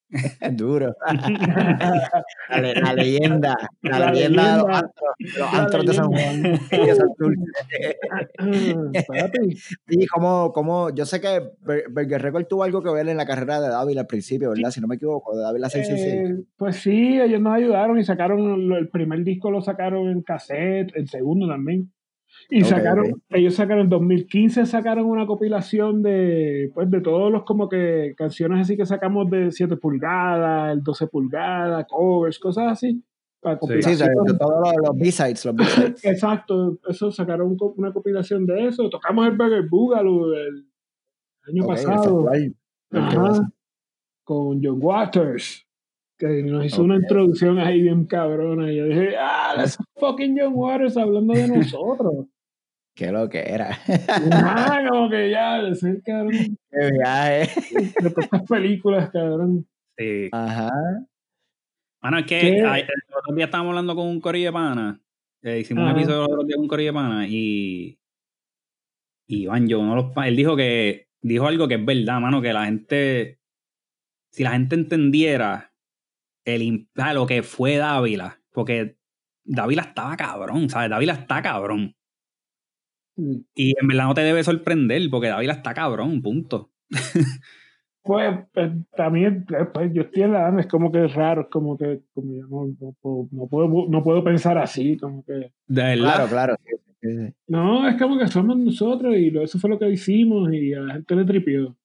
Duro. 0.57 0.93
La, 2.49 2.59
le- 2.61 2.73
la 2.75 2.93
leyenda. 2.93 3.55
La, 3.81 3.99
La 3.99 4.11
leyenda, 4.11 4.51
de 4.51 4.57
los 4.57 4.67
antros, 4.67 5.15
los 5.19 5.37
La 5.53 5.59
antros 5.63 5.85
de 5.85 5.93
San 5.93 6.07
Juan. 6.07 6.59
Sí, 9.87 10.07
como, 10.07 10.51
como, 10.51 10.89
yo 10.93 11.05
sé 11.05 11.21
que 11.21 11.41
Burger 11.89 12.21
Record 12.21 12.45
tuvo 12.47 12.63
algo 12.63 12.81
que 12.81 12.91
ver 12.91 13.07
en 13.09 13.17
la 13.17 13.25
carrera 13.25 13.61
de 13.61 13.69
David 13.69 13.97
al 13.97 14.07
principio, 14.07 14.49
¿verdad? 14.49 14.71
Si 14.71 14.81
no 14.81 14.87
me 14.87 14.95
equivoco, 14.95 15.35
de 15.35 15.43
David 15.43 15.59
la 15.61 15.69
666. 15.69 16.39
Eh, 16.41 16.43
pues 16.57 16.75
sí, 16.77 17.19
ellos 17.19 17.41
nos 17.41 17.53
ayudaron 17.55 17.99
y 17.99 18.03
sacaron 18.03 18.71
el 18.73 18.89
primer 18.89 19.23
disco 19.23 19.49
lo 19.51 19.61
sacaron 19.61 20.09
en 20.09 20.21
cassette, 20.23 20.91
el 20.95 21.07
segundo 21.07 21.47
también. 21.47 21.91
Y 22.49 22.63
sacaron, 22.63 23.21
ellos 23.29 23.55
sacaron 23.55 23.83
en 23.83 23.89
2015 23.89 24.65
sacaron 24.65 25.05
una 25.05 25.25
compilación 25.25 26.01
de 26.01 26.71
pues 26.73 26.89
de 26.89 27.01
todos 27.01 27.31
los 27.31 27.43
como 27.43 27.69
que 27.69 28.13
canciones 28.17 28.61
así 28.61 28.75
que 28.75 28.85
sacamos 28.85 29.29
de 29.29 29.51
7 29.51 29.77
pulgadas, 29.77 30.73
el 30.73 30.83
12 30.83 31.07
pulgadas, 31.07 31.85
covers, 31.89 32.39
cosas 32.39 32.73
así. 32.73 33.03
La 33.43 33.57
Sí, 33.59 33.81
sí, 33.81 33.95
de 33.95 34.37
todos 34.37 34.61
los, 34.61 34.87
los 34.87 34.97
B-sides, 34.97 35.45
los 35.45 35.55
B-sides. 35.55 36.05
Exacto, 36.05 36.77
eso 36.87 37.11
sacaron 37.11 37.57
una 37.75 37.91
compilación 37.91 38.45
de 38.45 38.67
eso. 38.67 38.87
Tocamos 38.89 39.25
el 39.25 39.35
Burger 39.35 39.67
Boogaloo 39.67 40.33
el 40.33 40.67
año 41.47 41.65
pasado. 41.65 42.29
Ajá, 42.91 43.51
con 44.23 44.61
John 44.63 44.79
Waters, 44.81 45.67
que 46.17 46.43
nos 46.43 46.65
hizo 46.65 46.83
una 46.83 46.95
introducción 46.95 47.59
ahí 47.59 47.81
bien 47.81 48.05
cabrona. 48.05 48.71
Y 48.71 48.77
yo 48.77 48.85
dije, 48.85 49.15
ah, 49.19 49.53
that's 49.55 49.77
fucking 49.99 50.37
John 50.39 50.53
Waters 50.55 50.97
hablando 50.97 51.33
de 51.33 51.47
nosotros. 51.47 52.27
Qué 53.01 53.11
lo 53.11 53.27
que 53.29 53.39
era. 53.39 53.79
ah, 54.31 54.79
como 54.87 55.09
que 55.09 55.31
ya, 55.31 55.63
de 55.63 55.73
ser 55.73 56.03
cabrón, 56.03 56.31
Qué 56.71 56.91
viaje. 56.91 57.49
de 57.99 58.09
todas 58.11 58.25
estas 58.25 58.43
películas, 58.43 59.09
cabrón. 59.09 59.67
Sí. 59.97 60.29
Ajá. 60.31 60.69
Mano, 62.03 62.19
es 62.19 62.25
que 62.27 62.59
el 62.59 62.65
otro 63.17 63.33
día 63.35 63.45
estábamos 63.45 63.71
hablando 63.71 63.95
con 63.95 64.05
un 64.07 64.21
corillo 64.21 64.49
de 64.49 64.53
pana. 64.53 65.01
eh, 65.41 65.59
hicimos 65.61 65.83
Ajá. 65.83 65.93
un 65.93 65.97
episodio 65.99 66.25
el 66.27 66.31
otro 66.33 66.43
día 66.45 66.55
con 66.57 66.63
un 66.63 66.67
corillo 66.67 66.89
de 66.91 66.93
pana 66.93 67.27
y. 67.27 67.97
Y 69.27 69.43
Iván, 69.43 69.67
yo, 69.67 69.79
de 69.79 69.95
los 69.95 70.11
pa- 70.13 70.27
él 70.27 70.35
dijo 70.35 70.55
que. 70.55 71.07
Dijo 71.23 71.47
algo 71.47 71.67
que 71.67 71.75
es 71.75 71.85
verdad, 71.85 72.19
mano, 72.19 72.39
que 72.39 72.53
la 72.53 72.65
gente. 72.65 73.39
Si 74.31 74.43
la 74.43 74.51
gente 74.51 74.75
entendiera 74.75 75.73
el, 76.45 76.87
ah, 76.97 77.13
lo 77.15 77.25
que 77.25 77.41
fue 77.41 77.77
Dávila, 77.77 78.39
porque 78.51 78.95
Dávila 79.43 79.81
estaba 79.83 80.15
cabrón, 80.17 80.69
¿sabes? 80.69 80.89
Dávila 80.91 81.13
está 81.13 81.41
cabrón. 81.41 81.95
Y 83.55 83.73
en 83.79 83.87
verdad 83.87 84.05
no 84.05 84.13
te 84.13 84.21
debe 84.21 84.43
sorprender, 84.43 85.01
porque 85.09 85.27
Dávila 85.29 85.53
está 85.53 85.73
cabrón, 85.73 86.21
punto. 86.21 86.71
Pues, 88.03 88.33
pues, 88.51 88.71
también, 88.97 89.45
eh, 89.51 89.65
pues, 89.71 89.93
yo 89.93 90.01
estoy 90.01 90.23
en 90.23 90.33
la 90.33 90.59
es 90.59 90.65
como 90.65 90.91
que 90.91 91.05
es 91.05 91.13
raro, 91.13 91.41
es 91.41 91.47
como 91.49 91.77
que 91.77 92.01
como 92.15 92.33
yo 92.33 92.47
no, 92.47 92.65
no 92.79 92.95
puedo, 92.99 93.27
no, 93.31 93.47
puedo, 93.47 93.87
no 93.89 94.03
puedo 94.03 94.23
pensar 94.23 94.57
así, 94.57 94.97
como 94.97 95.23
que... 95.23 95.33
De 95.67 95.83
verdad. 95.83 95.97
Claro, 96.15 96.27
claro. 96.27 96.55
sí, 96.65 96.75
sí, 96.99 97.07
sí. 97.27 97.33
No, 97.47 97.87
es 97.87 98.01
como 98.01 98.17
que 98.17 98.27
somos 98.27 98.57
nosotros 98.57 99.15
y 99.15 99.29
lo- 99.29 99.43
eso 99.43 99.59
fue 99.59 99.69
lo 99.69 99.77
que 99.77 99.87
hicimos 99.91 100.51
y 100.51 100.73
a 100.73 100.79
la 100.81 100.93
gente 100.95 101.15
le 101.15 101.25
tripió. 101.25 101.77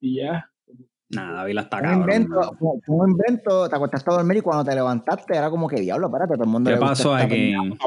Y 0.00 0.16
ya. 0.16 0.49
Nada, 1.10 1.32
Dávila 1.38 1.62
está 1.62 1.76
Un 1.78 1.82
cabrón. 1.82 2.00
invento, 2.02 2.56
fue 2.58 2.96
un 2.96 3.10
invento, 3.10 3.68
te 3.68 3.76
acostaste 3.76 4.10
a 4.10 4.14
dormir 4.14 4.36
y 4.38 4.40
cuando 4.42 4.64
te 4.64 4.74
levantaste 4.74 5.36
era 5.36 5.50
como 5.50 5.66
que 5.68 5.80
diablo, 5.80 6.06
espérate, 6.06 6.34
todo 6.34 6.44
el 6.44 6.50
mundo 6.50 6.70
¿Qué 6.70 6.76
le 6.76 6.80
pasó 6.80 7.14
aquí? 7.14 7.54
Vamos, 7.54 7.78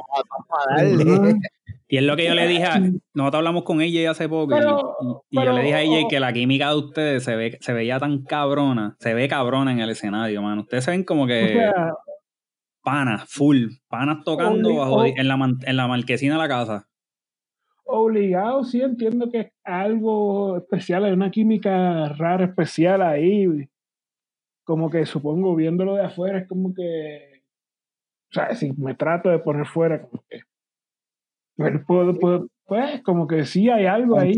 a 0.68 0.76
darle. 0.76 1.36
Y 1.86 1.98
es 1.98 2.04
lo 2.04 2.16
que 2.16 2.26
yo 2.26 2.34
le 2.34 2.48
dije, 2.48 2.64
a, 2.66 2.80
nosotros 2.80 3.36
hablamos 3.40 3.64
con 3.64 3.80
ella 3.80 4.10
hace 4.10 4.28
poco 4.28 4.56
y- 4.56 4.58
Pero- 4.58 4.96
y, 5.02 5.06
y 5.06 5.36
yo 5.36 5.42
pero- 5.42 5.54
le 5.54 5.62
dije 5.62 5.76
a 5.76 5.82
ella 5.82 6.08
que 6.10 6.20
la 6.20 6.34
química 6.34 6.70
de 6.70 6.76
ustedes 6.78 7.24
se 7.24 7.36
ve 7.36 7.58
se 7.62 7.72
veía 7.74 8.00
tan 8.00 8.24
cabrona, 8.24 8.96
se 9.00 9.14
ve 9.14 9.28
cabrona 9.28 9.72
en 9.74 9.80
el 9.80 9.92
escenario, 9.92 10.42
mano. 10.42 10.62
Ustedes 10.62 10.86
se 10.86 10.92
ven 10.92 11.04
como 11.04 11.24
O 11.26 11.28
que 11.28 11.50
sea, 11.50 11.94
panas, 12.82 13.26
full, 13.28 13.68
panas 13.90 14.24
tocando 14.26 14.76
bajo, 14.76 15.06
en, 15.06 15.28
la, 15.28 15.38
en 15.66 15.78
la 15.78 15.88
marquesina 15.88 16.34
de 16.34 16.40
la 16.40 16.48
casa. 16.48 16.88
Obligado 17.94 18.64
sí 18.64 18.82
entiendo 18.82 19.30
que 19.30 19.40
es 19.40 19.52
algo 19.64 20.58
especial, 20.58 21.06
hay 21.06 21.14
una 21.14 21.32
química 21.32 22.10
rara, 22.10 22.46
especial 22.46 23.02
ahí. 23.02 23.70
Como 24.66 24.90
que 24.90 25.06
supongo, 25.06 25.56
viéndolo 25.56 25.96
de 25.96 26.04
afuera, 26.04 26.40
es 26.40 26.48
como 26.48 26.74
que 26.74 27.34
sea, 28.34 28.56
si 28.56 28.72
me 28.74 28.96
trato 28.96 29.30
de 29.30 29.40
poner 29.40 29.66
fuera, 29.66 30.02
como 30.02 30.24
que. 30.30 30.42
Pues, 31.56 31.74
puedo, 31.86 32.18
puedo, 32.20 32.48
pues, 32.66 33.02
como 33.04 33.28
que 33.28 33.46
sí 33.46 33.70
hay 33.70 33.86
algo 33.86 34.20
ahí. 34.20 34.38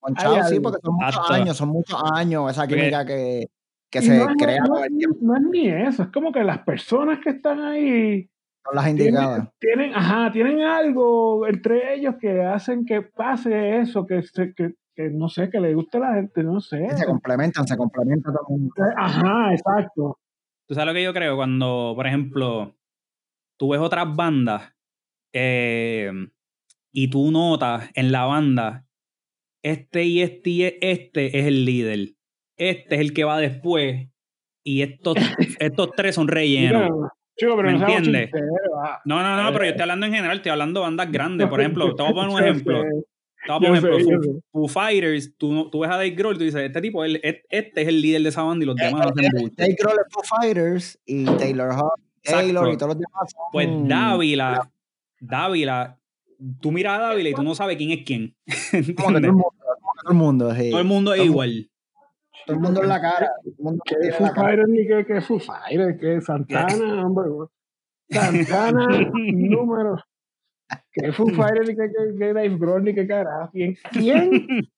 Conchado, 0.00 0.44
sí, 0.44 0.58
porque 0.60 0.80
son 0.82 0.94
muchos 0.96 1.30
años, 1.30 1.56
son 1.56 1.68
muchos 1.68 2.02
años 2.12 2.50
esa 2.50 2.66
química 2.66 3.04
que, 3.04 3.48
que 3.90 4.02
se 4.02 4.26
crea. 4.38 4.62
No, 4.62 4.80
no, 5.20 5.36
es 5.36 5.42
ni 5.42 5.68
eso, 5.68 6.04
es 6.04 6.08
como 6.08 6.32
que 6.32 6.42
las 6.42 6.60
personas 6.60 7.20
que 7.20 7.30
están 7.30 7.60
ahí. 7.60 8.28
Son 8.64 8.76
las 8.76 8.88
indicadas. 8.88 9.48
Tienen, 9.58 9.94
ajá, 9.94 10.30
tienen 10.32 10.60
algo 10.62 11.46
entre 11.46 11.94
ellos 11.94 12.16
que 12.20 12.42
hacen 12.42 12.84
que 12.84 13.02
pase 13.02 13.78
eso, 13.78 14.06
que, 14.06 14.22
se, 14.22 14.54
que, 14.54 14.74
que 14.94 15.10
no 15.10 15.28
sé, 15.28 15.48
que 15.50 15.60
le 15.60 15.74
guste 15.74 15.96
a 15.98 16.00
la 16.00 16.14
gente, 16.14 16.42
no 16.42 16.60
sé. 16.60 16.88
se 16.96 17.06
complementan, 17.06 17.66
se 17.66 17.76
complementan 17.76 18.34
mundo. 18.48 18.72
Eh, 18.76 18.94
ajá, 18.96 19.52
exacto. 19.52 20.18
Tú 20.66 20.74
sabes 20.74 20.86
lo 20.86 20.94
que 20.94 21.02
yo 21.02 21.12
creo 21.12 21.36
cuando, 21.36 21.94
por 21.96 22.06
ejemplo, 22.06 22.76
tú 23.58 23.70
ves 23.70 23.80
otras 23.80 24.14
bandas 24.14 24.72
eh, 25.32 26.12
y 26.92 27.10
tú 27.10 27.30
notas 27.30 27.90
en 27.94 28.12
la 28.12 28.24
banda, 28.24 28.86
este 29.62 30.04
y 30.04 30.22
este 30.22 30.50
y 30.50 30.64
este 30.80 31.38
es 31.38 31.46
el 31.46 31.64
líder, 31.64 32.14
este 32.56 32.94
es 32.94 33.00
el 33.00 33.14
que 33.14 33.24
va 33.24 33.38
después 33.38 34.08
y 34.64 34.82
estos, 34.82 35.16
estos 35.60 35.90
tres 35.96 36.14
son 36.14 36.28
rellenos. 36.28 36.90
¿Me 37.42 37.70
entiendes? 37.70 38.30
No, 39.04 39.22
no, 39.22 39.42
no, 39.42 39.52
pero 39.52 39.64
yo 39.64 39.70
estoy 39.70 39.82
hablando 39.82 40.06
en 40.06 40.12
general, 40.12 40.36
estoy 40.36 40.52
hablando 40.52 40.80
de 40.80 40.84
bandas 40.86 41.12
grandes. 41.12 41.48
Por 41.48 41.60
ejemplo, 41.60 41.94
te 41.94 42.02
voy 42.02 42.12
a 42.12 42.14
poner 42.14 42.30
un 42.30 42.42
ejemplo. 42.42 42.82
Te 42.82 43.52
voy 43.52 43.56
a 43.56 43.58
poner 43.58 43.70
un 43.70 44.00
ejemplo. 44.00 44.40
Foo, 44.52 44.68
Fighters, 44.68 45.36
tú, 45.36 45.70
tú 45.70 45.80
ves 45.80 45.90
a 45.90 45.94
Dave 45.94 46.10
Grohl 46.10 46.34
y 46.34 46.38
tú 46.38 46.44
dices, 46.44 46.62
este 46.62 46.80
tipo, 46.80 47.04
este 47.04 47.42
es 47.50 47.88
el 47.88 48.00
líder 48.00 48.22
de 48.22 48.28
esa 48.28 48.42
banda 48.42 48.64
y 48.64 48.66
los 48.66 48.76
demás 48.76 49.06
hacen 49.06 49.30
mucho. 49.32 49.54
Dave 49.56 49.76
Grohl 49.78 49.96
es 49.98 50.12
Foo 50.12 50.22
Fighters 50.22 50.98
y 51.06 51.24
Taylor 51.24 51.72
Hawk, 51.72 52.00
Taylor 52.22 52.72
y 52.72 52.76
todos 52.76 52.94
los 52.94 52.98
demás. 52.98 53.34
Pues 53.52 53.68
Dávila, 53.88 54.70
Dávila, 55.20 55.98
tú 56.60 56.72
miras 56.72 56.98
a 56.98 57.02
Dávila 57.02 57.28
y 57.30 57.34
tú 57.34 57.42
no 57.42 57.54
sabes 57.54 57.76
quién 57.76 57.90
es 57.90 58.04
quién. 58.04 58.36
todo 58.96 59.16
el 59.16 59.32
mundo, 59.32 59.54
todo 60.02 60.10
el 60.10 60.16
mundo, 60.16 60.54
sí. 60.54 60.70
Todo 60.70 60.80
el 60.80 60.86
mundo 60.86 61.14
es 61.14 61.24
igual. 61.24 61.69
Todo 62.50 62.58
el 62.58 62.64
mundo 62.64 62.82
en 62.82 62.88
la 62.88 63.00
cara. 63.00 63.30
¿Qué 63.84 64.10
Foo 64.10 64.34
Fighters 64.34 64.68
ni 64.68 64.84
qué, 64.84 65.04
qué 65.06 65.20
Foo 65.20 65.38
Fighters? 65.38 66.00
¿Qué 66.00 66.20
Santana? 66.20 67.00
Hombre, 67.06 67.28
Santana, 68.10 69.08
número. 69.12 70.02
¿Qué 70.90 71.12
Foo 71.12 71.28
Fighters 71.28 71.68
ni 71.68 71.76
qué, 71.76 71.92
qué, 71.96 72.12
qué 72.18 72.32
Dave 72.32 72.58
Grohl 72.58 72.82
ni 72.82 72.92
qué 72.92 73.06
carajo? 73.06 73.52
¿Quién? 73.52 73.76
¿Quién? 73.92 74.68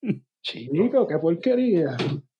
Chico, 0.42 1.06
qué 1.06 1.18
porquería. 1.18 1.98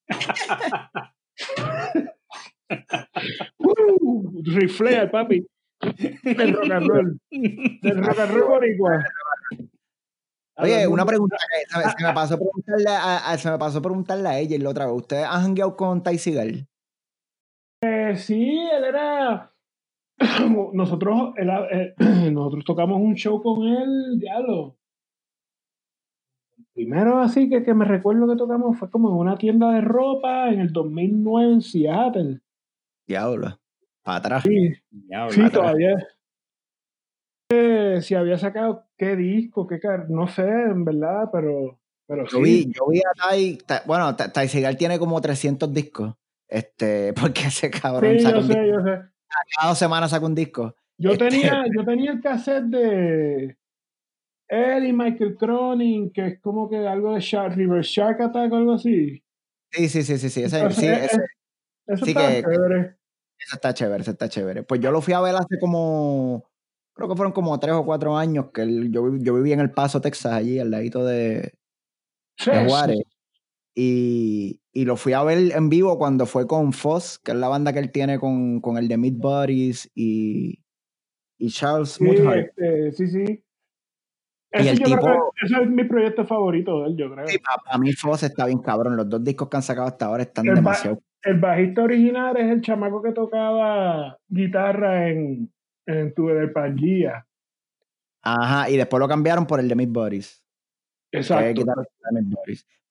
uh, 3.59 4.43
riflea, 4.43 5.11
papi. 5.11 5.47
Del 6.23 6.55
rock 6.55 6.71
and 6.71 6.89
roll. 6.89 7.21
Del 7.31 8.03
rock 8.03 8.21
and 8.21 8.31
roll 8.31 8.49
boricua. 8.49 9.05
Oye, 10.59 10.87
una 10.89 11.07
pregunta 11.07 11.37
que 11.37 11.91
se 11.91 12.05
me 12.05 12.13
pasó 12.13 12.35
a 12.35 12.39
preguntarle 12.39 12.91
a, 12.91 13.39
se 13.39 13.51
me 13.51 13.59
pasó 13.59 13.79
a 13.79 13.83
preguntarle 13.83 14.29
a 14.29 14.39
ella 14.39 14.59
la 14.59 14.71
otra 14.71 14.87
vez. 14.87 14.95
¿Ustedes 14.95 15.25
han 15.25 15.45
hangueado 15.45 15.77
con 15.77 16.03
Ty 16.03 16.19
Seagal? 16.19 16.67
Eh, 17.81 18.17
sí, 18.17 18.59
él 18.73 18.85
era. 18.85 19.53
nosotros, 20.73 21.33
él, 21.37 21.49
eh, 21.71 21.95
nosotros 22.33 22.65
tocamos 22.65 23.01
un 23.01 23.15
show 23.15 23.41
con 23.41 23.67
él, 23.67 24.19
diablo. 24.19 24.77
Primero 26.75 27.19
así 27.21 27.49
que, 27.49 27.63
que 27.63 27.75
me 27.75 27.85
recuerdo 27.85 28.29
que 28.29 28.37
tocamos 28.37 28.79
fue 28.79 28.91
como 28.91 29.11
en 29.11 29.17
una 29.17 29.37
tienda 29.37 29.73
de 29.73 29.81
ropa 29.81 30.49
en 30.49 30.61
el 30.61 30.73
2009 30.73 31.53
en 31.53 31.61
Seattle. 31.61 32.41
Diablo. 33.07 33.59
Para 34.03 34.19
atrás. 34.19 34.43
Sí, 34.43 34.73
sí 35.31 35.51
todavía 35.51 35.97
si 37.51 38.15
había 38.15 38.39
sacado 38.39 38.87
qué 38.97 39.17
disco, 39.17 39.67
qué 39.67 39.81
no 40.09 40.29
sé, 40.29 40.43
en 40.43 40.85
verdad, 40.85 41.31
pero, 41.33 41.79
pero 42.07 42.27
yo 42.27 42.41
Vi, 42.41 42.67
yo 42.67 42.89
vi 42.89 42.99
a 42.99 43.13
Tai, 43.17 43.59
bueno, 43.87 44.15
Tai 44.17 44.49
Segal 44.49 44.77
tiene 44.77 44.99
como 44.99 45.21
300 45.21 45.73
discos, 45.73 46.15
este, 46.47 47.13
porque 47.21 47.47
ese 47.47 47.71
cabrón 47.71 48.19
sí, 48.19 48.25
yo 48.25 48.43
sé, 48.43 48.69
yo 48.69 48.81
sé. 48.83 49.01
Cada 49.57 49.69
dos 49.69 49.79
semanas 49.79 50.11
saca 50.11 50.27
un 50.27 50.35
disco. 50.35 50.75
Yo, 50.99 51.13
este, 51.13 51.29
tenía, 51.29 51.65
yo 51.75 51.85
tenía 51.85 52.13
el 52.13 52.21
cassette 52.21 52.65
de 52.65 53.57
él 54.49 54.87
y 54.87 54.93
Michael 54.93 55.37
Cronin, 55.37 56.11
que 56.11 56.27
es 56.27 56.41
como 56.41 56.69
que 56.69 56.87
algo 56.87 57.15
de 57.15 57.21
Shark, 57.21 57.55
River 57.55 57.83
Shark 57.83 58.21
Attack 58.21 58.53
o 58.53 58.57
algo 58.57 58.73
así. 58.73 59.23
Sí, 59.71 59.89
sí, 59.89 60.03
sí, 60.03 60.19
sí, 60.19 60.31
sí. 60.31 60.43
Ese, 60.43 60.71
sí, 60.71 60.87
ese, 60.87 61.21
eso 61.87 62.05
está 62.05 62.43
chévere. 62.43 62.97
Eso 63.39 63.55
está 63.55 63.75
chévere, 63.75 64.03
eso 64.03 64.11
está 64.11 64.29
chévere. 64.29 64.63
Pues 64.63 64.81
yo 64.81 64.91
lo 64.91 65.01
fui 65.01 65.15
a 65.15 65.21
ver 65.21 65.35
hace 65.37 65.59
como 65.61 66.45
creo 66.99 67.09
que 67.09 67.17
fueron 67.17 67.33
como 67.33 67.59
tres 67.61 67.75
o 67.75 67.85
cuatro 67.85 68.17
años 68.17 68.47
que 68.53 68.67
yo, 68.91 69.17
yo 69.19 69.35
viví 69.37 69.53
en 69.53 69.61
El 69.61 69.71
Paso, 69.71 70.01
Texas, 70.01 70.33
allí 70.33 70.59
al 70.59 70.73
ladito 70.73 71.05
de, 71.05 71.53
Juárez. 72.45 73.03
Y, 73.73 74.61
y, 74.73 74.85
lo 74.85 74.97
fui 74.97 75.13
a 75.13 75.23
ver 75.23 75.53
en 75.53 75.69
vivo 75.69 75.97
cuando 75.97 76.27
fue 76.27 76.49
con 76.49 76.73
Foss, 76.73 77.21
que 77.21 77.31
es 77.31 77.39
la 77.39 77.47
banda 77.47 77.73
que 77.73 77.79
él 77.79 77.93
tiene 77.93 78.19
con, 78.19 78.61
con 78.61 78.77
el 78.77 78.89
de 78.89 78.97
Meat 78.97 79.15
Buddies 79.15 79.89
y, 79.95 80.65
y 81.39 81.51
Charles 81.51 81.91
sí, 81.91 82.05
este, 82.09 82.91
sí, 82.91 83.07
sí. 83.07 83.45
Ese, 84.51 84.71
el 84.71 84.83
tipo, 84.83 85.33
ese 85.41 85.63
es 85.63 85.71
mi 85.71 85.85
proyecto 85.85 86.27
favorito 86.27 86.83
de 86.83 86.89
él, 86.89 86.97
yo 86.97 87.15
creo. 87.15 87.29
Sí, 87.29 87.39
para, 87.39 87.79
mí 87.79 87.93
Foss 87.93 88.25
está 88.25 88.47
bien 88.47 88.59
cabrón. 88.59 88.97
Los 88.97 89.09
dos 89.09 89.23
discos 89.23 89.49
que 89.49 89.57
han 89.59 89.63
sacado 89.63 89.87
hasta 89.87 90.07
ahora 90.07 90.25
están 90.25 90.47
demasiado. 90.47 91.01
el 91.23 91.39
bajista 91.39 91.83
original 91.85 92.37
es 92.37 92.51
el 92.51 92.61
chamaco 92.61 93.01
que 93.01 93.13
tocaba 93.13 94.19
guitarra 94.29 95.11
en, 95.11 95.53
en 95.89 96.15
tu 96.15 96.29
del 96.29 96.53
Pangea. 96.53 97.27
Ajá, 98.23 98.71
y 98.71 98.77
después 98.77 99.01
lo 99.01 99.09
cambiaron 99.09 99.47
por 99.47 99.59
el 99.59 99.69
de 99.69 99.75
Miss 99.75 99.91
Boris. 99.91 100.45
Exacto. 101.11 101.65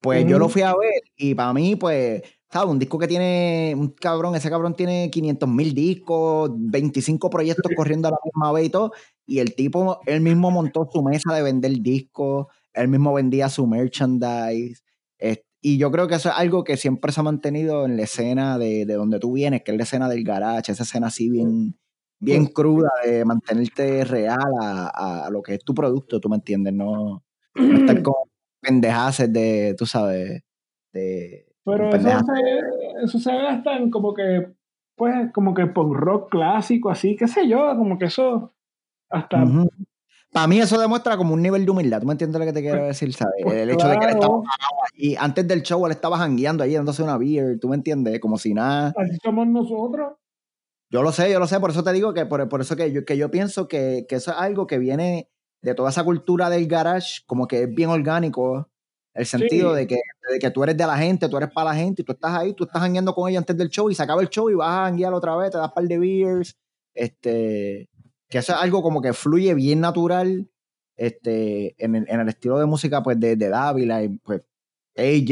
Pues 0.01 0.25
yo 0.27 0.39
lo 0.39 0.49
fui 0.49 0.61
a 0.63 0.75
ver 0.75 1.01
y 1.15 1.35
para 1.35 1.53
mí, 1.53 1.75
pues, 1.75 2.21
¿sabes? 2.51 2.69
Un 2.69 2.79
disco 2.79 2.97
que 2.97 3.07
tiene, 3.07 3.73
un 3.75 3.89
cabrón, 3.89 4.35
ese 4.35 4.49
cabrón 4.49 4.75
tiene 4.75 5.09
500 5.11 5.49
mil 5.49 5.73
discos, 5.73 6.51
25 6.55 7.29
proyectos 7.29 7.71
corriendo 7.75 8.07
a 8.07 8.11
la 8.11 8.17
misma 8.23 8.51
vez 8.51 8.65
y 8.65 8.69
todo. 8.69 8.91
Y 9.25 9.39
el 9.39 9.53
tipo, 9.55 9.99
él 10.05 10.21
mismo 10.21 10.49
montó 10.49 10.89
su 10.91 11.03
mesa 11.03 11.33
de 11.33 11.43
vender 11.43 11.71
discos, 11.79 12.47
él 12.73 12.87
mismo 12.87 13.13
vendía 13.13 13.49
su 13.49 13.67
merchandise. 13.67 14.81
y 15.61 15.77
yo 15.77 15.91
creo 15.91 16.07
que 16.07 16.15
eso 16.15 16.29
es 16.29 16.35
algo 16.35 16.63
que 16.63 16.77
siempre 16.77 17.11
se 17.11 17.19
ha 17.19 17.23
mantenido 17.23 17.85
en 17.85 17.97
la 17.97 18.03
escena 18.03 18.57
de, 18.57 18.85
de 18.85 18.93
donde 18.93 19.19
tú 19.19 19.33
vienes, 19.33 19.63
que 19.63 19.71
es 19.71 19.77
la 19.77 19.83
escena 19.83 20.07
del 20.09 20.23
garage, 20.23 20.71
esa 20.71 20.83
escena 20.83 21.07
así 21.07 21.29
bien 21.29 21.75
bien 22.19 22.45
pues 22.45 22.53
cruda 22.53 22.89
de 23.05 23.25
mantenerte 23.25 24.03
real 24.03 24.51
a, 24.61 25.25
a, 25.25 25.29
lo 25.29 25.41
que 25.41 25.55
es 25.55 25.63
tu 25.63 25.73
producto, 25.73 26.19
tú 26.19 26.29
me 26.29 26.37
entiendes, 26.37 26.73
no, 26.73 27.23
no 27.55 27.77
estar 27.77 28.01
con 28.03 28.15
pendejaces 28.61 29.31
de, 29.31 29.75
tú 29.77 29.85
sabes, 29.85 30.41
de... 30.93 31.45
Pero 31.63 31.89
eso 31.89 32.09
se, 32.09 33.03
eso 33.03 33.19
se 33.19 33.35
gasta 33.35 33.75
en 33.75 33.91
como 33.91 34.13
que, 34.13 34.53
pues, 34.95 35.31
como 35.33 35.53
que 35.53 35.67
punk 35.67 35.95
rock 35.95 36.31
clásico, 36.31 36.89
así, 36.89 37.15
qué 37.17 37.27
sé 37.27 37.47
yo, 37.47 37.75
como 37.77 37.97
que 37.97 38.05
eso 38.05 38.53
hasta... 39.09 39.43
Para 40.31 40.47
mí 40.47 40.59
eso 40.59 40.79
demuestra 40.79 41.17
como 41.17 41.33
un 41.33 41.41
nivel 41.41 41.65
de 41.65 41.71
humildad, 41.71 42.01
¿tú 42.01 42.07
me 42.07 42.13
entiendes 42.13 42.39
lo 42.39 42.45
que 42.45 42.53
te 42.53 42.61
quiero 42.61 42.79
pues, 42.79 42.87
decir? 42.99 43.13
¿sabes? 43.13 43.35
Pues 43.43 43.55
el 43.55 43.69
hecho 43.69 43.87
de 43.87 43.97
que 43.97 44.05
él 44.05 44.11
estaba 44.11 44.41
y 44.93 45.15
antes 45.15 45.47
del 45.47 45.61
show 45.61 45.85
él 45.85 45.91
estaba 45.91 46.17
jangueando 46.17 46.63
allí 46.63 46.73
dándose 46.73 47.03
una 47.03 47.17
beer, 47.17 47.59
¿tú 47.59 47.69
me 47.69 47.75
entiendes? 47.75 48.19
Como 48.19 48.37
si 48.37 48.53
nada. 48.53 48.93
Así 48.97 49.17
somos 49.23 49.47
nosotros. 49.47 50.13
Yo 50.89 51.03
lo 51.03 51.11
sé, 51.11 51.31
yo 51.31 51.39
lo 51.39 51.47
sé, 51.47 51.59
por 51.59 51.71
eso 51.71 51.83
te 51.83 51.91
digo 51.91 52.13
que 52.13 52.25
por, 52.25 52.47
por 52.47 52.61
eso 52.61 52.75
que 52.75 52.91
yo, 52.91 53.03
que 53.03 53.17
yo 53.17 53.29
pienso 53.29 53.67
que, 53.67 54.05
que, 54.07 54.15
eso 54.15 54.31
es 54.31 54.37
algo 54.37 54.67
que 54.67 54.77
viene 54.77 55.29
de 55.61 55.75
toda 55.75 55.89
esa 55.89 56.03
cultura 56.03 56.49
del 56.49 56.67
garage, 56.67 57.23
como 57.25 57.47
que 57.47 57.63
es 57.63 57.75
bien 57.75 57.89
orgánico, 57.89 58.69
el 59.13 59.25
sentido 59.25 59.73
de, 59.73 59.87
que, 59.87 59.97
de 60.31 60.39
que 60.39 60.51
tú 60.51 60.63
eres 60.63 60.77
de 60.77 60.85
la 60.85 60.97
gente, 60.97 61.27
tú 61.27 61.37
eres 61.37 61.49
para 61.51 61.71
la 61.71 61.75
gente, 61.75 62.03
y 62.03 62.05
tú 62.05 62.13
estás 62.13 62.33
ahí, 62.33 62.53
tú 62.53 62.65
estás 62.65 62.81
hangueando 62.81 63.13
con 63.13 63.29
ella 63.29 63.39
antes 63.39 63.57
del 63.57 63.69
show 63.69 63.89
y 63.89 63.95
se 63.95 64.03
acaba 64.03 64.21
el 64.21 64.29
show 64.29 64.49
y 64.49 64.53
vas 64.53 64.69
a 64.69 64.85
hanguear 64.85 65.13
otra 65.13 65.35
vez, 65.35 65.51
te 65.51 65.57
das 65.57 65.71
par 65.73 65.85
de 65.85 65.97
beers, 65.97 66.55
este, 66.93 67.89
que 68.29 68.37
eso 68.37 68.53
es 68.53 68.59
algo 68.59 68.81
como 68.81 69.01
que 69.01 69.13
fluye 69.13 69.53
bien 69.55 69.81
natural, 69.81 70.49
este, 70.95 71.75
en 71.83 71.95
el, 71.95 72.05
en 72.09 72.19
el 72.19 72.29
estilo 72.29 72.59
de 72.59 72.65
música 72.65 73.03
pues 73.03 73.19
de, 73.19 73.35
de 73.35 73.49
Dávila 73.49 74.03
y 74.03 74.09
pues 74.19 74.41
AJ. 74.97 75.31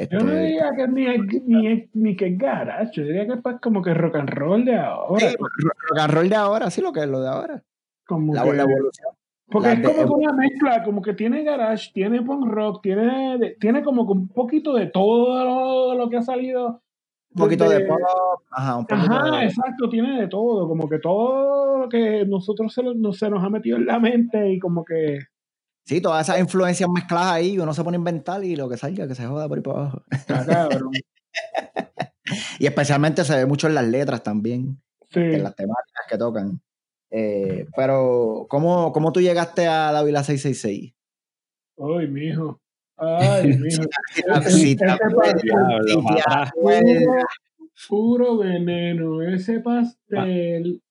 Este... 0.00 0.08
Yo 0.10 0.24
no 0.24 0.34
diría 0.34 0.72
que 0.76 0.88
ni, 0.88 1.06
ni, 1.46 1.90
ni 1.92 2.16
que 2.16 2.28
es 2.28 2.38
garage, 2.38 2.90
yo 2.94 3.02
diría 3.04 3.26
que 3.26 3.34
es 3.34 3.60
como 3.60 3.82
que 3.82 3.92
rock 3.94 4.16
and 4.16 4.30
roll 4.30 4.64
de 4.64 4.76
ahora. 4.76 5.30
Sí, 5.30 5.36
rock 5.36 5.98
and 5.98 6.14
roll 6.14 6.28
de 6.28 6.36
ahora, 6.36 6.70
sí, 6.70 6.80
lo 6.80 6.92
que 6.92 7.00
es 7.00 7.08
lo 7.08 7.20
de 7.20 7.28
ahora. 7.28 7.62
Como 8.06 8.34
la, 8.34 8.42
que, 8.42 8.48
evolución. 8.50 9.14
Porque 9.46 9.72
es 9.72 9.80
como 9.80 10.16
una 10.16 10.32
mezcla, 10.32 10.82
como 10.82 11.02
que 11.02 11.12
tiene 11.12 11.44
garage, 11.44 11.90
tiene 11.92 12.22
punk 12.22 12.46
rock, 12.46 12.82
tiene, 12.82 13.56
tiene 13.60 13.82
como 13.82 14.02
un 14.02 14.28
poquito 14.28 14.74
de 14.74 14.86
todo 14.86 15.94
lo, 15.94 16.08
que 16.08 16.16
ha 16.16 16.22
salido. 16.22 16.82
Un 17.30 17.42
poquito 17.42 17.68
de 17.68 17.80
pop, 17.80 17.98
ajá, 18.50 18.76
un 18.76 18.86
poquito 18.86 19.12
Ajá, 19.12 19.44
exacto, 19.44 19.88
tiene 19.88 20.20
de 20.20 20.28
todo, 20.28 20.68
como 20.68 20.88
que 20.88 20.98
todo 20.98 21.78
lo 21.78 21.88
que 21.88 22.24
nosotros 22.26 22.72
se, 22.72 22.82
se 23.12 23.30
nos 23.30 23.44
ha 23.44 23.50
metido 23.50 23.76
en 23.76 23.86
la 23.86 23.98
mente 23.98 24.52
y 24.52 24.58
como 24.58 24.84
que 24.84 25.18
Sí, 25.84 26.00
todas 26.00 26.26
esas 26.26 26.40
influencias 26.40 26.88
mezcladas 26.88 27.32
ahí, 27.32 27.58
uno 27.58 27.74
se 27.74 27.84
pone 27.84 27.96
a 27.96 27.98
inventar 27.98 28.42
y 28.42 28.56
lo 28.56 28.68
que 28.68 28.76
salga, 28.76 29.06
que 29.06 29.14
se 29.14 29.26
joda 29.26 29.48
por 29.48 29.58
ahí 29.58 29.62
para 29.62 29.78
abajo. 29.80 30.02
Y 32.58 32.66
especialmente 32.66 33.22
se 33.24 33.36
ve 33.36 33.46
mucho 33.46 33.66
en 33.66 33.74
las 33.74 33.86
letras 33.86 34.22
también. 34.22 34.80
Sí. 35.10 35.20
En 35.20 35.42
las 35.42 35.54
temáticas 35.54 36.06
que 36.08 36.16
tocan. 36.16 36.60
Eh, 37.10 37.66
pero, 37.76 38.46
¿cómo, 38.48 38.92
¿cómo 38.92 39.12
tú 39.12 39.20
llegaste 39.20 39.66
a 39.66 39.92
la 39.92 40.02
Vila 40.02 40.24
666? 40.24 40.94
Ay, 41.78 42.08
mijo. 42.08 42.60
Ay, 42.96 43.48
mijo. 43.58 43.82
puro 47.88 48.38
veneno, 48.38 49.22
ese 49.22 49.60
pastel. 49.60 50.82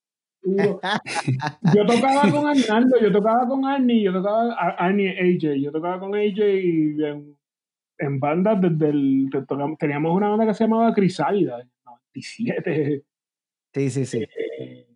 Yo 0.44 1.86
tocaba 1.86 2.22
con 2.30 2.46
Arnaldo, 2.46 3.00
yo 3.00 3.10
tocaba 3.10 3.46
con 3.48 3.64
Arnie, 3.64 4.02
yo 4.02 4.12
tocaba 4.12 4.52
Arnie 4.54 5.10
AJ, 5.10 5.60
yo 5.60 5.72
tocaba 5.72 5.98
con 5.98 6.14
AJ 6.14 6.38
y 6.38 7.04
en, 7.04 7.36
en 7.98 8.20
bandas 8.20 8.60
desde 8.60 8.90
el. 8.90 9.30
Teníamos 9.78 10.14
una 10.14 10.28
banda 10.28 10.46
que 10.46 10.54
se 10.54 10.64
llamaba 10.64 10.92
Crisálida, 10.92 11.66
97. 11.84 13.02
Sí, 13.72 13.90
sí, 13.90 14.04
sí. 14.04 14.26
Eh, 14.58 14.86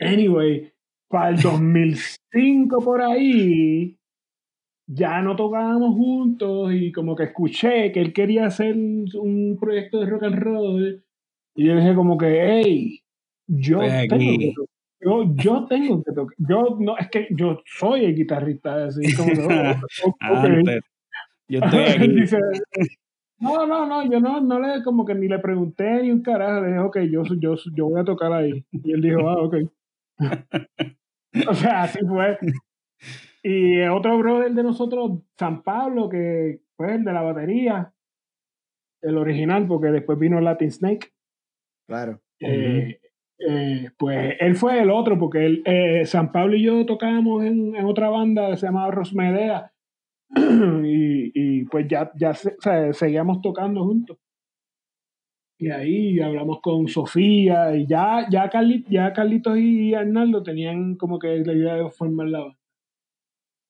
anyway, 0.00 0.72
para 1.08 1.30
el 1.30 1.40
2005 1.40 2.78
por 2.84 3.00
ahí, 3.00 3.96
ya 4.86 5.22
no 5.22 5.36
tocábamos 5.36 5.94
juntos 5.94 6.72
y 6.74 6.90
como 6.90 7.14
que 7.14 7.24
escuché 7.24 7.92
que 7.92 8.00
él 8.00 8.12
quería 8.12 8.46
hacer 8.46 8.76
un 8.76 9.56
proyecto 9.60 10.00
de 10.00 10.06
rock 10.06 10.24
and 10.24 10.38
roll 10.38 11.04
y 11.54 11.66
yo 11.66 11.76
dije 11.76 11.94
como 11.94 12.16
que, 12.16 12.62
hey, 12.62 12.99
yo 13.50 13.80
tengo 13.80 14.38
que 14.38 14.54
yo, 15.02 15.24
yo 15.34 15.66
tengo 15.66 16.02
que 16.02 16.12
tocar. 16.12 16.36
Yo 16.38 16.76
no, 16.78 16.96
es 16.98 17.08
que 17.08 17.28
yo 17.30 17.62
soy 17.64 18.04
el 18.04 18.14
guitarrista, 18.14 18.84
así 18.86 19.14
como 19.16 19.32
Yo 21.48 21.60
estoy 21.60 21.84
aquí. 21.84 22.08
no, 23.38 23.66
no, 23.66 23.86
no, 23.86 24.10
yo 24.10 24.20
no, 24.20 24.40
no 24.40 24.60
le 24.60 24.82
como 24.84 25.04
que 25.04 25.14
ni 25.14 25.26
le 25.26 25.38
pregunté 25.38 26.02
ni 26.02 26.10
un 26.10 26.22
carajo, 26.22 26.60
le 26.60 26.68
dije, 26.68 26.80
ok, 26.80 26.98
yo, 27.10 27.22
yo, 27.38 27.54
yo 27.74 27.88
voy 27.88 28.00
a 28.00 28.04
tocar 28.04 28.32
ahí. 28.32 28.64
Y 28.70 28.92
él 28.92 29.00
dijo, 29.00 29.28
ah, 29.28 29.42
ok. 29.42 29.56
o 31.48 31.54
sea, 31.54 31.84
así 31.84 32.00
fue. 32.06 32.38
Y 33.42 33.80
otro 33.82 34.18
brother 34.18 34.52
de 34.52 34.62
nosotros, 34.62 35.22
San 35.38 35.62
Pablo, 35.62 36.10
que 36.10 36.60
fue 36.76 36.94
el 36.96 37.04
de 37.04 37.12
la 37.12 37.22
batería, 37.22 37.94
el 39.00 39.16
original, 39.16 39.66
porque 39.66 39.88
después 39.88 40.18
vino 40.18 40.40
Latin 40.40 40.70
Snake. 40.70 41.10
Claro. 41.88 42.20
Eh, 42.40 43.00
eh, 43.48 43.90
pues 43.98 44.36
él 44.40 44.54
fue 44.56 44.80
el 44.80 44.90
otro, 44.90 45.18
porque 45.18 45.46
él, 45.46 45.62
eh, 45.64 46.04
San 46.06 46.32
Pablo 46.32 46.56
y 46.56 46.62
yo 46.62 46.84
tocábamos 46.86 47.44
en, 47.44 47.74
otra 47.84 48.10
banda 48.10 48.50
que 48.50 48.56
se 48.56 48.66
llamaba 48.66 48.90
Rosmedea. 48.90 49.72
y, 50.36 51.32
y 51.34 51.64
pues 51.64 51.86
ya, 51.88 52.10
ya 52.16 52.34
seguíamos 52.92 53.40
tocando 53.40 53.84
juntos. 53.84 54.18
Y 55.58 55.70
ahí 55.70 56.20
hablamos 56.20 56.60
con 56.62 56.88
Sofía 56.88 57.76
y 57.76 57.86
ya, 57.86 58.26
ya, 58.30 58.50
ya 58.90 59.12
Carlitos 59.12 59.58
y 59.58 59.92
Arnaldo 59.92 60.42
tenían 60.42 60.96
como 60.96 61.18
que 61.18 61.36
la 61.44 61.52
idea 61.52 61.74
de 61.74 61.90
formar 61.90 62.28
la 62.28 62.40
banda. 62.40 62.60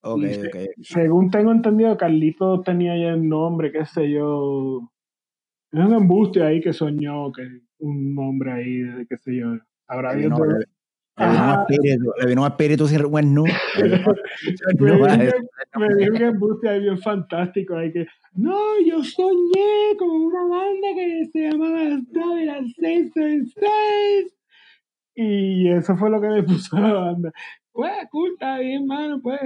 Okay, 0.02 0.46
okay. 0.46 0.66
Según 0.80 1.30
tengo 1.30 1.52
entendido, 1.52 1.96
Carlito 1.96 2.62
tenía 2.62 2.96
ya 2.96 3.10
el 3.10 3.28
nombre, 3.28 3.70
qué 3.70 3.84
sé 3.84 4.10
yo. 4.10 4.88
Es 5.72 5.84
un 5.84 5.92
embuste 5.92 6.42
ahí 6.42 6.60
que 6.60 6.72
soñó, 6.72 7.32
que 7.32 7.42
un 7.80 8.14
nombre 8.14 8.52
ahí, 8.52 8.82
qué 9.08 9.16
sé 9.16 9.34
yo. 9.36 9.56
Habrá 9.86 10.12
le, 10.14 10.22
vino, 10.22 10.36
le, 10.44 10.66
un 11.16 11.60
espíritu, 11.60 12.12
le 12.20 12.26
vino 12.26 12.42
un 12.42 12.48
espíritu 12.48 12.86
sin 12.86 13.10
buen 13.10 13.32
nu. 13.40 13.44
me 13.44 13.52
dijo 15.96 16.12
que 16.14 16.24
embuste 16.24 16.68
ahí 16.68 16.80
bien 16.80 16.98
fantástico. 16.98 17.76
Ahí 17.76 17.90
que, 17.92 18.06
no, 18.34 18.78
yo 18.86 19.02
soñé 19.02 19.96
con 19.98 20.10
una 20.10 20.44
banda 20.44 20.88
que 20.94 21.24
se 21.32 21.50
llamaba 21.50 21.84
las 21.84 22.02
666. 22.76 24.36
Y 25.14 25.68
eso 25.68 25.96
fue 25.96 26.10
lo 26.10 26.20
que 26.20 26.28
me 26.28 26.42
puso 26.44 26.78
la 26.78 26.92
banda. 26.92 27.32
Pues, 27.72 27.92
cool, 28.10 28.32
está 28.32 28.58
bien, 28.58 28.86
mano, 28.86 29.22
pues 29.22 29.40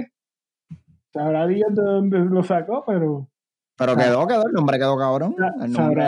Sabrá 1.15 1.47
Dios 1.47 1.73
de 1.73 1.81
dónde 1.81 2.19
lo 2.19 2.43
sacó, 2.43 2.83
pero. 2.85 3.29
Pero 3.77 3.95
quedó, 3.95 4.27
quedó, 4.27 4.47
el 4.47 4.51
nombre 4.51 4.77
quedó 4.77 4.97
cabrón. 4.97 5.33
El 5.61 5.71
nombre, 5.71 6.03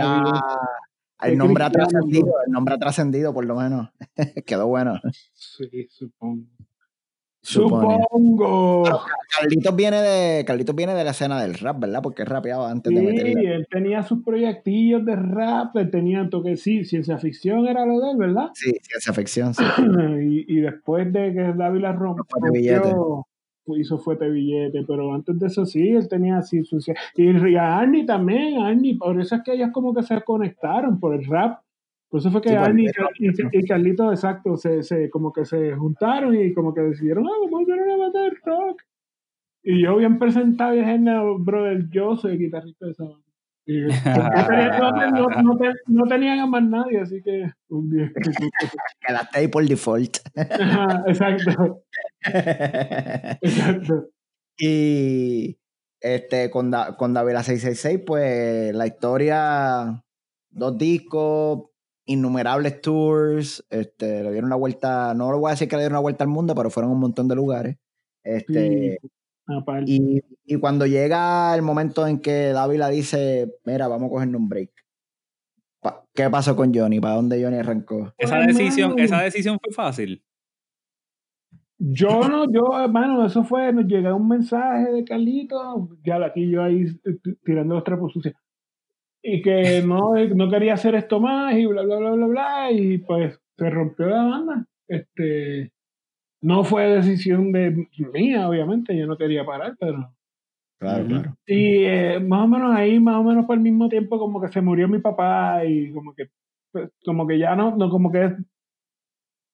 el 1.24 1.38
nombre 1.38 1.64
ha 1.64 1.70
trascendido, 1.72 2.34
el 2.46 2.52
nombre 2.52 2.76
ha 2.76 2.78
trascendido 2.78 3.34
por 3.34 3.46
lo 3.46 3.56
menos. 3.56 3.90
quedó 4.46 4.68
bueno. 4.68 5.00
Sí, 5.34 5.88
supongo. 5.90 6.46
Supongo. 7.42 8.84
Carlitos 9.40 9.76
viene 9.76 10.02
de 10.02 10.44
Carlitos 10.44 10.76
viene 10.76 10.94
de 10.94 11.04
la 11.06 11.12
escena 11.12 11.42
del 11.42 11.54
rap, 11.54 11.80
¿verdad? 11.80 12.02
Porque 12.02 12.26
rapeaba 12.26 12.70
antes 12.70 12.94
de 12.94 13.02
meterle. 13.02 13.34
Sí, 13.36 13.46
él 13.46 13.68
tenía 13.72 14.04
sus 14.04 14.22
proyectillos 14.22 15.06
de 15.06 15.16
rap, 15.16 15.76
él 15.78 15.90
tenía 15.90 16.30
toque, 16.30 16.58
sí, 16.58 16.84
ciencia 16.84 17.18
ficción 17.18 17.68
era 17.68 17.86
lo 17.86 18.02
de 18.02 18.12
él, 18.12 18.18
¿verdad? 18.18 18.50
Sí, 18.54 18.72
ciencia 18.82 19.14
ficción, 19.14 19.54
sí. 19.54 19.64
y, 20.48 20.58
y, 20.58 20.60
después 20.60 21.12
de 21.14 21.34
que 21.34 21.54
David 21.56 21.82
la 21.82 21.94
rompió, 21.94 22.26
hizo 23.76 23.98
fuerte 23.98 24.30
billete, 24.30 24.84
pero 24.88 25.14
antes 25.14 25.38
de 25.40 25.48
eso 25.48 25.66
sí, 25.66 25.90
él 25.90 26.08
tenía 26.08 26.38
así 26.38 26.64
su... 26.64 26.80
Y 27.16 27.56
a 27.56 27.78
Arnie 27.80 28.06
también, 28.06 28.62
Arnie, 28.62 28.98
por 28.98 29.20
eso 29.20 29.36
es 29.36 29.42
que 29.44 29.54
ellos 29.54 29.70
como 29.74 29.94
que 29.94 30.04
se 30.04 30.22
conectaron 30.22 31.00
por 31.00 31.16
el 31.16 31.26
rap. 31.26 31.60
Por 32.10 32.20
eso 32.22 32.32
fue 32.32 32.42
que 32.42 32.56
Arnie 32.56 32.90
y, 33.20 33.66
Carlito, 33.66 34.12
exacto, 34.12 34.56
se, 34.56 34.84
se, 34.84 35.10
como 35.10 35.34
que 35.34 35.44
se 35.44 35.74
juntaron 35.76 36.36
y 36.36 36.54
como 36.54 36.74
que 36.74 36.82
decidieron, 36.82 37.26
ah, 37.28 37.32
vamos 37.42 37.60
a 37.60 37.64
hacer 37.64 37.84
una 37.84 37.98
banda 37.98 38.22
de 38.22 38.30
rock. 38.46 38.82
Y 39.64 39.84
yo 39.84 39.98
bien 39.98 40.18
presentado 40.18 40.74
y 40.74 40.80
dije, 40.80 40.98
no, 40.98 41.38
brother, 41.40 41.90
yo 41.90 42.16
soy 42.16 42.38
guitarrista 42.38 42.86
de 42.86 42.92
esa 42.92 43.04
banda. 43.04 43.27
Y, 43.70 43.82
no, 44.80 45.28
no, 45.44 45.58
no, 45.88 46.08
tenían 46.08 46.40
a 46.40 46.46
más 46.46 46.64
nadie, 46.64 47.02
así 47.02 47.22
que 47.22 47.52
un 47.68 47.90
día. 47.90 48.10
Quedaste 49.06 49.40
ahí 49.40 49.48
por 49.50 49.68
default. 49.68 50.18
exacto. 51.08 51.84
Exacto. 53.42 54.08
Y 54.58 55.60
este, 56.00 56.50
con, 56.50 56.72
con 56.98 57.14
David 57.14 57.34
666, 57.34 58.04
pues 58.08 58.74
la 58.74 58.88
historia, 58.88 60.04
dos 60.50 60.78
discos, 60.78 61.70
innumerables 62.06 62.80
tours, 62.82 63.66
este, 63.70 64.24
le 64.24 64.32
dieron 64.32 64.46
una 64.46 64.56
vuelta, 64.56 65.14
no 65.14 65.30
lo 65.30 65.40
voy 65.40 65.50
a 65.50 65.52
decir 65.52 65.68
que 65.68 65.76
le 65.76 65.82
dieron 65.84 65.96
una 65.98 66.02
vuelta 66.02 66.24
al 66.24 66.30
mundo, 66.30 66.56
pero 66.56 66.70
fueron 66.70 66.92
un 66.92 67.00
montón 67.00 67.28
de 67.28 67.36
lugares. 67.36 67.78
Este, 68.24 69.00
y, 69.86 70.22
y, 70.46 70.56
cuando 70.58 70.86
llega 70.86 71.56
el 71.56 71.62
momento 71.62 72.06
en 72.06 72.20
que 72.20 72.50
Dávila 72.50 72.90
dice, 72.90 73.54
mira, 73.66 73.88
vamos 73.88 74.08
a 74.08 74.10
coger 74.10 74.36
un 74.36 74.50
break. 74.50 74.72
¿Qué 76.14 76.30
pasó 76.30 76.56
con 76.56 76.74
Johnny? 76.74 77.00
¿Para 77.00 77.16
dónde 77.16 77.42
Johnny 77.42 77.58
arrancó? 77.58 78.14
Esa 78.18 78.40
decisión, 78.40 79.00
esa 79.00 79.22
decisión 79.22 79.58
fue 79.64 79.74
fácil. 79.74 80.24
Yo 81.80 82.28
no, 82.28 82.52
yo, 82.52 82.78
hermano, 82.84 83.26
eso 83.26 83.44
fue, 83.44 83.72
nos 83.72 83.86
llegó 83.86 84.16
un 84.16 84.28
mensaje 84.28 84.92
de 84.92 85.06
Carlito, 85.06 85.90
ya 86.04 86.18
aquí 86.26 86.50
yo 86.50 86.64
ahí 86.64 86.86
tirando 87.46 87.76
los 87.76 87.84
trapos 87.84 88.14
sucios, 88.14 88.34
y 89.22 89.44
que 89.44 89.84
no, 89.86 90.14
no 90.36 90.50
quería 90.50 90.74
hacer 90.74 90.96
esto 90.96 91.20
más 91.20 91.54
y 91.56 91.68
bla, 91.68 91.84
bla, 91.84 91.98
bla, 91.98 92.12
bla, 92.12 92.28
bla, 92.28 92.72
y 92.72 92.98
pues 92.98 93.40
se 93.56 93.70
rompió 93.70 94.08
la 94.08 94.24
banda. 94.24 94.66
Este, 94.88 95.72
no 96.42 96.64
fue 96.64 96.88
decisión 96.88 97.52
de 97.52 97.88
mía, 98.14 98.48
obviamente, 98.48 98.98
yo 98.98 99.08
no 99.08 99.18
quería 99.18 99.46
parar, 99.46 99.76
pero... 99.80 100.14
Claro, 100.80 101.08
claro. 101.08 101.36
Y 101.48 101.86
eh, 101.86 102.20
más 102.20 102.44
o 102.44 102.48
menos 102.48 102.76
ahí, 102.76 103.00
más 103.00 103.16
o 103.16 103.24
menos 103.24 103.48
por 103.48 103.56
el 103.56 103.64
mismo 103.64 103.90
tiempo, 103.90 104.20
como 104.20 104.40
que 104.40 104.50
se 104.50 104.62
murió 104.62 104.88
mi 104.88 105.00
papá 105.00 105.66
y 105.66 105.92
como 105.92 106.14
que, 106.14 106.30
pues, 106.72 106.92
como 107.04 107.26
que 107.26 107.40
ya 107.40 107.56
no, 107.56 107.76
no 107.76 107.90
como 107.90 108.12
que, 108.12 108.36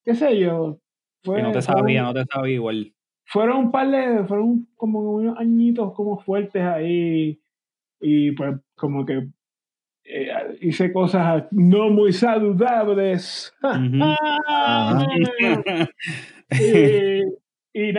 qué 0.04 0.16
sé 0.16 0.38
yo, 0.38 0.80
no 1.26 1.52
te 1.52 1.62
sabía, 1.62 2.04
no 2.04 2.14
te 2.14 2.26
sabía 2.26 2.56
igual. 2.56 2.94
Fueron 3.26 3.58
un 3.58 3.72
par 3.72 3.90
de, 3.90 4.26
fueron 4.26 4.68
como 4.76 5.00
unos 5.00 5.38
añitos 5.38 5.94
como 5.94 6.20
fuertes 6.20 6.62
ahí 6.62 7.40
y 8.02 8.32
pues 8.34 8.58
como 8.76 9.06
que 9.06 9.30
eh, 10.04 10.58
hice 10.62 10.92
cosas 10.92 11.46
no 11.52 11.90
muy 11.90 12.12
saludables. 12.12 13.54
y, 17.74 17.90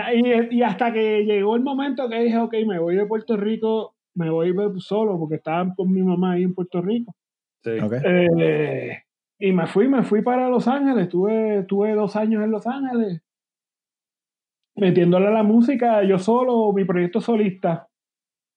y, 0.54 0.62
hasta 0.62 0.92
que 0.92 1.24
llegó 1.24 1.56
el 1.56 1.62
momento 1.62 2.08
que 2.08 2.20
dije, 2.20 2.38
ok, 2.38 2.54
me 2.66 2.78
voy 2.78 2.96
de 2.96 3.06
Puerto 3.06 3.36
Rico, 3.36 3.94
me 4.14 4.30
voy 4.30 4.54
solo 4.78 5.18
porque 5.18 5.36
estaba 5.36 5.74
con 5.74 5.92
mi 5.92 6.02
mamá 6.02 6.32
ahí 6.32 6.44
en 6.44 6.54
Puerto 6.54 6.80
Rico. 6.80 7.14
Sí. 7.62 7.70
Eh, 8.04 8.98
y 9.38 9.52
me 9.52 9.66
fui, 9.66 9.88
me 9.88 10.02
fui 10.02 10.22
para 10.22 10.48
Los 10.48 10.68
Ángeles, 10.68 11.08
tuve, 11.08 11.64
tuve 11.64 11.94
dos 11.94 12.14
años 12.16 12.44
en 12.44 12.50
Los 12.50 12.66
Ángeles, 12.66 13.20
metiéndole 14.76 15.26
a 15.26 15.30
la 15.30 15.42
música, 15.42 16.02
yo 16.04 16.18
solo, 16.18 16.72
mi 16.72 16.84
proyecto 16.84 17.20
solista. 17.20 17.88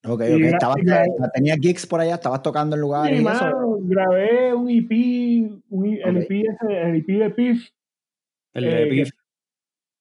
Ok, 0.05 0.21
ok, 0.21 1.33
tenía 1.33 1.55
gigs 1.55 1.87
por 1.87 1.99
allá, 1.99 2.15
estabas 2.15 2.41
tocando 2.41 2.75
en 2.75 2.81
lugares. 2.81 3.19
Sí, 3.19 3.25
grabé 3.81 4.53
un 4.53 4.69
EP, 4.69 4.91
el, 4.91 6.17
EP 6.17 6.31
el 6.69 6.95
EP 6.95 7.07
de 7.07 7.29
PIF. 7.31 7.69
El 8.53 8.63
de 8.63 8.83
eh, 8.83 8.87
PIF. 8.87 9.09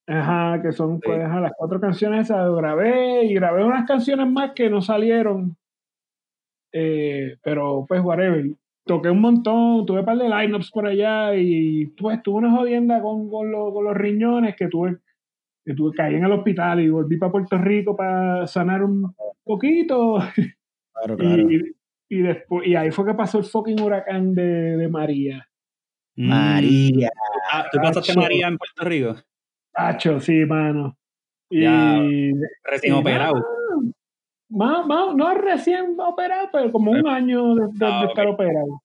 Ajá, 0.09 0.63
que 0.63 0.73
son 0.73 1.01
pues, 1.01 1.19
las 1.19 1.53
cuatro 1.57 1.81
canciones 1.81 2.27
esas, 2.27 2.55
grabé 2.55 3.25
y 3.25 3.35
grabé 3.35 3.65
unas 3.65 3.87
canciones 3.87 4.31
más 4.31 4.53
que 4.55 4.71
no 4.71 4.81
salieron. 4.81 5.57
Eh, 6.73 7.37
pero 7.43 7.85
pues, 7.89 8.03
whatever 8.03 8.45
toqué 8.87 9.11
un 9.11 9.21
montón, 9.21 9.85
tuve 9.85 10.01
un 10.01 10.07
par 10.07 10.17
de 10.17 10.29
lineups 10.29 10.71
por 10.71 10.87
allá 10.87 11.35
y 11.35 11.87
pues 11.87 12.23
tuve 12.23 12.39
una 12.39 12.57
jodienda 12.57 13.03
con, 13.03 13.29
con, 13.29 13.53
con 13.53 13.85
los 13.85 13.95
riñones 13.95 14.55
que 14.57 14.69
tuve, 14.69 14.99
que 15.65 15.75
tuve, 15.75 15.95
caí 15.95 16.15
en 16.15 16.25
el 16.25 16.33
hospital 16.33 16.81
y 16.81 16.89
volví 16.89 17.17
para 17.19 17.33
Puerto 17.33 17.59
Rico 17.59 17.97
para 17.97 18.47
sanar 18.47 18.85
un 18.85 19.13
poquito. 19.45 20.19
Claro, 20.95 21.17
claro. 21.19 21.49
Y, 22.09 22.23
después, 22.23 22.69
y 22.69 22.77
ahí 22.77 22.93
fue 22.93 23.05
que 23.05 23.15
pasó 23.15 23.39
el 23.39 23.45
fucking 23.45 23.81
huracán 23.81 24.33
de, 24.33 24.77
de 24.77 24.89
María. 24.89 25.49
María. 26.15 27.11
Ah, 27.53 27.67
¿Tú 27.71 27.79
pasaste 27.83 28.15
María 28.15 28.47
en 28.47 28.57
Puerto 28.57 28.85
Rico? 28.85 29.17
Hacho, 29.77 30.21
sí, 30.21 30.45
mano. 30.47 30.97
Y, 31.51 31.63
Ya, 31.63 31.99
Recién 32.65 32.95
y 32.95 32.99
operado. 32.99 33.45
Más, 34.49 34.87
más, 34.87 35.15
no 35.15 35.35
recién 35.35 35.97
operado, 35.99 36.49
pero 36.53 36.71
como 36.73 36.93
un 36.93 37.07
año 37.09 37.55
de, 37.57 37.67
de- 37.73 37.87
Ah, 37.87 38.01
de 38.03 38.07
estar 38.09 38.27
operado. 38.29 38.81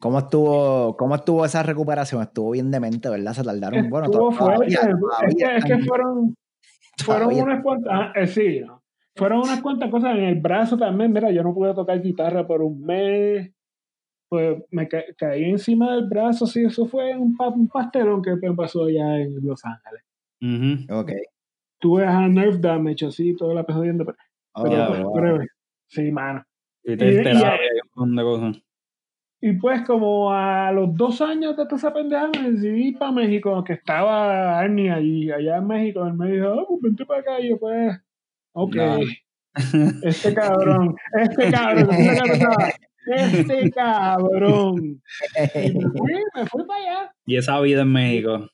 ¿Cómo 0.00 0.18
estuvo, 0.18 0.96
¿Cómo 0.96 1.14
estuvo 1.14 1.44
esa 1.44 1.62
recuperación? 1.62 2.22
Estuvo 2.22 2.52
bien 2.52 2.70
demente, 2.70 3.10
¿verdad? 3.10 3.32
Se 3.34 3.42
tardaron. 3.42 3.90
Bueno, 3.90 4.06
Estuvo 4.06 4.30
fuerte. 4.32 4.74
todavía, 4.74 5.26
Es 5.56 5.64
que, 5.64 5.72
es 5.74 5.86
fueron, 5.86 6.34
fueron 7.04 7.22
todavía- 7.28 7.44
unas 7.44 7.62
cuantas, 7.62 7.92
ah, 7.94 8.12
eh, 8.14 8.26
sí, 8.26 8.60
¿no? 8.60 8.80
fueron 9.16 9.40
unas 9.40 9.60
cuantas 9.60 9.90
cosas 9.90 10.16
en 10.16 10.24
el 10.24 10.40
brazo 10.40 10.78
también. 10.78 11.12
Mira, 11.12 11.30
yo 11.30 11.42
no 11.42 11.52
pude 11.52 11.74
tocar 11.74 12.00
guitarra 12.00 12.46
por 12.46 12.62
un 12.62 12.80
mes. 12.82 13.52
Pues 14.30 14.62
me 14.70 14.88
ca- 14.88 15.02
caí 15.18 15.44
encima 15.50 15.92
del 15.96 16.08
brazo, 16.08 16.46
sí, 16.46 16.64
eso 16.64 16.86
fue 16.86 17.14
un, 17.16 17.36
pa- 17.36 17.48
un 17.48 17.66
pastelón 17.68 18.22
que 18.22 18.36
me 18.36 18.54
pasó 18.54 18.84
allá 18.84 19.18
en 19.18 19.44
Los 19.44 19.62
Ángeles. 19.64 20.02
Ujú. 20.40 21.00
Ok. 21.00 21.12
Tuve 21.78 22.04
a 22.06 22.28
nerve 22.28 22.58
damage, 22.58 23.06
así, 23.06 23.34
toda 23.36 23.54
la 23.54 23.64
jodiendo. 23.64 24.04
Pero, 24.04 24.16
Oh, 24.54 24.62
pero, 24.64 24.88
pues, 24.88 25.02
wow. 25.02 25.14
pero, 25.14 25.38
sí, 25.88 26.10
mano. 26.10 26.44
Y 26.84 26.92
Y- 26.92 26.96
te 26.96 27.10
y- 27.12 27.24
montón 27.94 28.16
de 28.16 28.22
cosas. 28.22 28.62
Y 29.42 29.52
pues 29.54 29.80
como 29.86 30.30
a 30.32 30.70
los 30.70 30.94
dos 30.94 31.20
años 31.22 31.56
de 31.56 31.64
esa 31.74 31.92
pendeja 31.94 32.28
me 32.28 32.50
decidí 32.50 32.92
para 32.92 33.12
México, 33.12 33.64
que 33.64 33.72
estaba 33.74 34.58
Arnie 34.58 34.90
allí, 34.90 35.30
allá 35.30 35.56
en 35.56 35.66
México, 35.66 36.06
él 36.06 36.12
me 36.12 36.30
dijo, 36.32 36.52
oh, 36.52 36.66
pues 36.68 36.82
vente 36.82 37.06
para 37.06 37.20
acá, 37.20 37.40
y 37.40 37.48
yo 37.48 37.58
pues, 37.58 37.96
ok, 38.52 38.74
No. 38.76 38.98
este 40.04 40.34
cabrón, 40.34 40.94
este 41.14 41.50
cabrón, 41.50 41.88
¿tú 43.06 43.12
este 43.16 43.70
cabrón. 43.70 45.02
Y 45.54 45.74
me 45.74 45.90
fui, 45.90 46.12
me 46.34 46.46
fui 46.46 46.64
para 46.66 46.80
allá. 46.80 47.12
Y 47.24 47.36
esa 47.36 47.58
vida 47.60 47.82
en 47.82 47.92
México. 47.92 48.46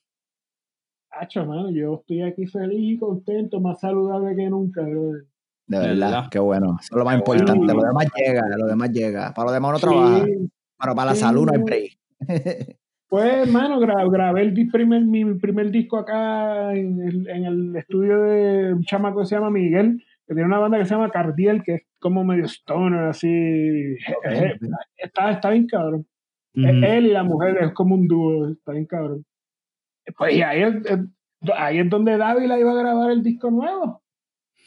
Hacho, 1.19 1.45
mano, 1.45 1.69
yo 1.71 1.95
estoy 1.95 2.21
aquí 2.21 2.45
feliz 2.45 2.95
y 2.95 2.97
contento, 2.99 3.59
más 3.59 3.79
saludable 3.79 4.35
que 4.35 4.49
nunca, 4.49 4.81
brother. 4.81 5.23
De 5.67 5.79
¿Verdad? 5.79 5.95
verdad, 5.95 6.23
qué 6.31 6.39
bueno. 6.39 6.77
Eso 6.79 6.89
es 6.93 6.97
lo 6.97 7.03
más 7.05 7.15
Qué 7.17 7.23
bueno. 7.25 7.41
importante. 7.41 7.73
Lo 7.73 7.81
demás 7.81 8.07
llega, 8.15 8.57
lo 8.57 8.65
demás 8.67 8.91
llega. 8.91 9.33
Para 9.33 9.47
lo 9.47 9.51
demás 9.53 9.69
uno 9.71 9.79
trabaja. 9.79 10.25
Pero 10.25 10.95
para 10.95 11.09
la 11.11 11.15
salud 11.15 11.45
no 11.45 11.53
hay 11.53 11.61
break. 11.63 12.77
Pues, 13.09 13.47
hermano, 13.47 13.79
gra- 13.79 14.09
grabé 14.11 14.41
el 14.41 14.53
primer, 14.69 15.03
mi 15.05 15.23
primer 15.35 15.71
disco 15.71 15.97
acá 15.97 16.73
en 16.75 17.01
el, 17.01 17.27
en 17.29 17.45
el 17.45 17.75
estudio 17.77 18.21
de 18.21 18.73
un 18.73 18.83
chamaco 18.83 19.19
que 19.21 19.25
se 19.25 19.35
llama 19.35 19.49
Miguel, 19.49 20.03
que 20.27 20.33
tiene 20.33 20.45
una 20.47 20.59
banda 20.59 20.77
que 20.77 20.85
se 20.85 20.93
llama 20.93 21.09
Cardiel, 21.09 21.63
que 21.63 21.73
es 21.75 21.81
como 21.99 22.23
medio 22.25 22.45
stoner, 22.45 23.05
así. 23.05 23.95
Está, 24.97 25.31
está 25.31 25.49
bien 25.49 25.67
cabrón. 25.67 26.05
Él 26.53 27.05
y 27.07 27.11
la 27.11 27.23
mujer 27.23 27.57
es 27.61 27.71
como 27.73 27.95
un 27.95 28.07
dúo, 28.07 28.49
está 28.49 28.71
bien 28.73 28.85
cabrón. 28.85 29.25
Pues 30.17 30.35
y 30.35 30.41
ahí 30.41 30.61
es, 30.63 30.75
es- 30.85 30.99
ahí 31.55 31.79
es 31.79 31.89
donde 31.89 32.17
Dávila 32.17 32.59
iba 32.59 32.71
a 32.71 32.75
grabar 32.75 33.11
el 33.11 33.23
disco 33.23 33.49
nuevo. 33.51 34.01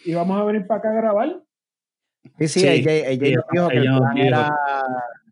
Y 0.05 0.14
vamos 0.14 0.40
a 0.40 0.44
venir 0.44 0.66
para 0.66 0.79
acá 0.81 0.90
a 0.90 0.94
grabar. 0.94 1.42
Sí, 2.38 2.48
sí, 2.48 2.61
Sí, 2.61 2.68
ella, 2.68 2.92
ella 2.92 3.11
sí, 3.11 3.18
dijo 3.53 3.68
que 3.68 3.76
el 3.76 3.83
ella 3.85 3.98
plan 3.98 4.18
era 4.18 4.57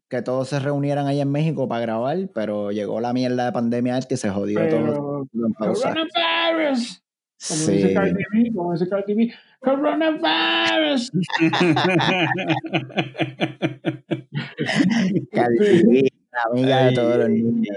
que 0.09 0.23
todos 0.23 0.49
se 0.49 0.59
reunieran 0.59 1.07
ahí 1.07 1.21
en 1.21 1.31
México 1.31 1.69
para 1.69 1.83
grabar, 1.83 2.17
pero 2.35 2.73
llegó 2.73 3.01
la 3.01 3.13
mierda 3.13 3.45
de 3.47 3.53
pandemia 3.53 3.99
y 4.09 4.17
se 4.17 4.31
jodió 4.31 4.59
todo. 4.69 5.27
Pero, 5.33 5.49
todo 5.59 5.73
coronavirus. 5.75 7.03
Como 7.47 7.61
Sí. 7.61 7.73
dice 7.73 7.95
Cardi 7.95 8.25
B, 8.33 8.51
como 8.55 8.73
dice 8.73 8.89
Cardi 8.89 9.15
B, 9.15 9.33
coronavirus. 9.61 11.13
Cardi 15.33 15.83
B, 15.85 16.09
la 16.33 16.43
amiga 16.51 16.85
de 16.87 16.93
todos 16.95 17.17
los 17.19 17.27
Ay. 17.27 17.43
niños. 17.43 17.77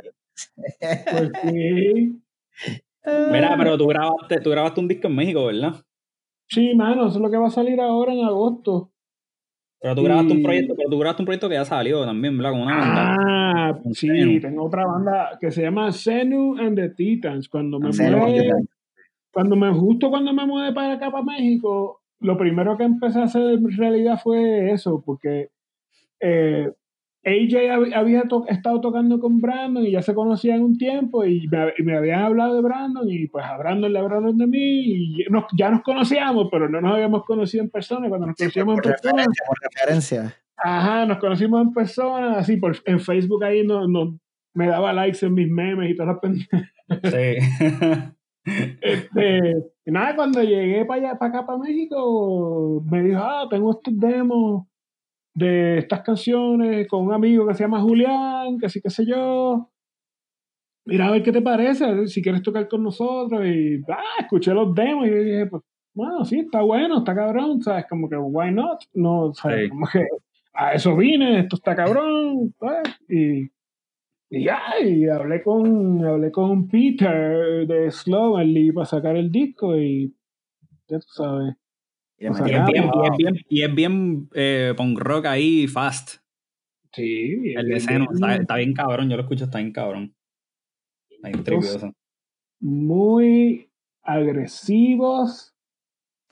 Pues 0.79 1.31
sí. 1.43 2.21
Mira, 3.31 3.55
pero 3.57 3.77
tú 3.77 3.87
grabaste, 3.87 4.39
tú 4.41 4.49
grabaste 4.51 4.79
un 4.79 4.87
disco 4.87 5.07
en 5.07 5.15
México, 5.15 5.45
¿verdad? 5.45 5.75
Sí, 6.47 6.73
mano, 6.75 7.07
eso 7.07 7.15
es 7.15 7.21
lo 7.21 7.31
que 7.31 7.37
va 7.37 7.47
a 7.47 7.51
salir 7.51 7.79
ahora 7.79 8.13
en 8.13 8.23
agosto. 8.25 8.91
Pero 9.79 9.95
tú 9.95 10.03
grabaste 10.03 10.33
un 10.33 10.43
proyecto, 10.43 10.75
pero 10.77 10.89
tú 10.89 10.99
grabaste 10.99 11.21
un 11.23 11.25
proyecto 11.25 11.49
que 11.49 11.55
ya 11.55 11.65
salió 11.65 12.05
también, 12.05 12.37
¿verdad? 12.37 12.51
Con 12.51 12.61
una 12.61 12.77
banda. 12.77 13.15
Ah, 13.19 13.79
Con 13.81 13.93
sí, 13.95 14.07
Zenu. 14.07 14.39
tengo 14.39 14.65
otra 14.65 14.85
banda 14.85 15.37
que 15.39 15.49
se 15.49 15.63
llama 15.63 15.91
Zenu 15.91 16.55
and 16.59 16.75
the 16.75 16.89
Titans. 16.89 17.49
Cuando 17.49 17.79
me 17.79 17.87
mudé, 17.87 18.51
cuando 19.31 19.55
me, 19.55 19.73
justo 19.73 20.09
cuando 20.11 20.33
me 20.33 20.45
mudé 20.45 20.71
para 20.71 20.93
acá, 20.93 21.09
para 21.09 21.23
México, 21.23 22.01
lo 22.19 22.37
primero 22.37 22.77
que 22.77 22.83
empecé 22.83 23.19
a 23.19 23.23
hacer 23.23 23.41
en 23.41 23.75
realidad 23.75 24.19
fue 24.21 24.71
eso, 24.71 25.01
porque 25.03 25.49
eh, 26.19 26.71
AJ 27.23 27.53
hab- 27.69 27.93
había 27.95 28.23
to- 28.23 28.45
estado 28.47 28.81
tocando 28.81 29.19
con 29.19 29.39
Brandon 29.41 29.85
y 29.85 29.91
ya 29.91 30.01
se 30.01 30.13
conocían 30.15 30.61
un 30.63 30.77
tiempo 30.77 31.23
y 31.23 31.47
me, 31.83 31.95
habían 31.95 32.21
hablado 32.23 32.55
de 32.55 32.61
Brandon 32.61 33.07
y 33.09 33.27
pues 33.27 33.45
a 33.45 33.57
Brandon 33.57 33.93
le 33.93 33.99
hablaron 33.99 34.37
de 34.37 34.47
mí 34.47 34.57
y 35.19 35.25
nos- 35.29 35.45
ya 35.55 35.69
nos 35.69 35.81
conocíamos, 35.83 36.47
pero 36.51 36.67
no 36.67 36.81
nos 36.81 36.93
habíamos 36.93 37.23
conocido 37.25 37.63
en 37.63 37.69
persona. 37.69 38.09
Cuando 38.09 38.27
nos 38.27 38.35
conocíamos 38.35 38.73
en 38.75 38.81
Por 38.81 38.91
persona, 38.91 39.11
referencia, 39.17 39.45
por 39.47 39.57
referencia. 39.61 40.35
Ajá, 40.63 41.05
nos 41.05 41.17
conocimos 41.19 41.61
en 41.61 41.73
persona, 41.73 42.37
así 42.39 42.57
por 42.57 42.75
en 42.85 42.99
Facebook 42.99 43.43
ahí 43.43 43.65
no, 43.65 43.87
no- 43.87 44.17
me 44.53 44.67
daba 44.67 44.91
likes 44.91 45.25
en 45.25 45.33
mis 45.33 45.49
memes 45.49 45.91
y 45.91 45.95
todas 45.95 46.13
las 46.15 46.19
pendejas. 46.19 46.63
Sí. 47.03 48.11
Este, 48.81 49.53
nada, 49.85 50.15
cuando 50.15 50.41
llegué 50.41 50.83
para 50.85 51.09
allá, 51.09 51.19
para 51.19 51.29
acá, 51.29 51.45
para 51.45 51.59
México, 51.59 52.83
me 52.89 53.03
dijo, 53.03 53.19
ah, 53.21 53.45
tengo 53.49 53.69
estos 53.71 53.97
demos 53.99 54.65
de 55.33 55.79
estas 55.79 56.01
canciones 56.01 56.87
con 56.87 57.05
un 57.05 57.13
amigo 57.13 57.47
que 57.47 57.53
se 57.53 57.63
llama 57.63 57.81
Julián, 57.81 58.57
que 58.59 58.69
sí, 58.69 58.81
qué 58.81 58.89
sé 58.89 59.05
yo. 59.05 59.69
Mira, 60.85 61.07
a 61.07 61.11
ver 61.11 61.23
qué 61.23 61.31
te 61.31 61.41
parece, 61.41 62.07
si 62.07 62.21
quieres 62.21 62.41
tocar 62.41 62.67
con 62.67 62.83
nosotros. 62.83 63.45
Y, 63.45 63.81
ah, 63.89 64.21
escuché 64.21 64.53
los 64.53 64.73
demos 64.73 65.07
y 65.07 65.11
dije, 65.11 65.45
pues, 65.47 65.63
bueno, 65.93 66.25
sí, 66.25 66.39
está 66.39 66.61
bueno, 66.61 66.99
está 66.99 67.13
cabrón, 67.15 67.61
¿sabes? 67.61 67.85
Como 67.89 68.09
que, 68.09 68.17
why 68.17 68.51
not? 68.51 68.81
No, 68.93 69.33
¿sabes? 69.33 69.65
Sí. 69.65 69.69
Como 69.69 69.87
que 69.87 70.05
a 70.53 70.73
eso 70.73 70.95
vine, 70.95 71.39
esto 71.41 71.55
está 71.57 71.75
cabrón, 71.75 72.53
pues, 72.57 72.81
y, 73.09 73.49
y 74.29 74.43
ya, 74.45 74.61
y 74.83 75.07
hablé 75.07 75.41
con, 75.43 76.03
hablé 76.05 76.31
con 76.31 76.67
Peter 76.67 77.67
de 77.67 77.91
Slovenly 77.91 78.71
para 78.71 78.85
sacar 78.85 79.15
el 79.15 79.31
disco 79.31 79.77
y 79.77 80.13
ya 80.87 80.99
tú 80.99 81.07
sabes. 81.09 81.55
Y 82.21 82.25
le 82.25 82.29
O 82.29 82.33
sea, 82.35 82.47
Y 82.47 82.51
metieron 82.51 82.69
es 82.69 82.71
bien, 82.71 82.91
y 82.93 83.07
es 83.07 83.17
bien, 83.17 83.35
y 83.49 83.63
es 83.63 83.75
bien 83.75 84.29
eh, 84.35 84.73
punk 84.77 84.99
rock 84.99 85.25
ahí, 85.25 85.67
fast. 85.67 86.17
Sí, 86.93 87.53
El 87.55 87.67
de 87.67 87.79
Seno, 87.79 88.05
está, 88.13 88.35
está 88.35 88.57
bien 88.57 88.73
cabrón, 88.73 89.09
yo 89.09 89.15
lo 89.15 89.23
escucho, 89.23 89.45
está 89.45 89.57
bien 89.57 89.71
cabrón. 89.71 90.13
Está 91.09 91.29
bien 91.29 91.43
tripioso. 91.43 91.93
muy 92.59 93.71
agresivos, 94.03 95.55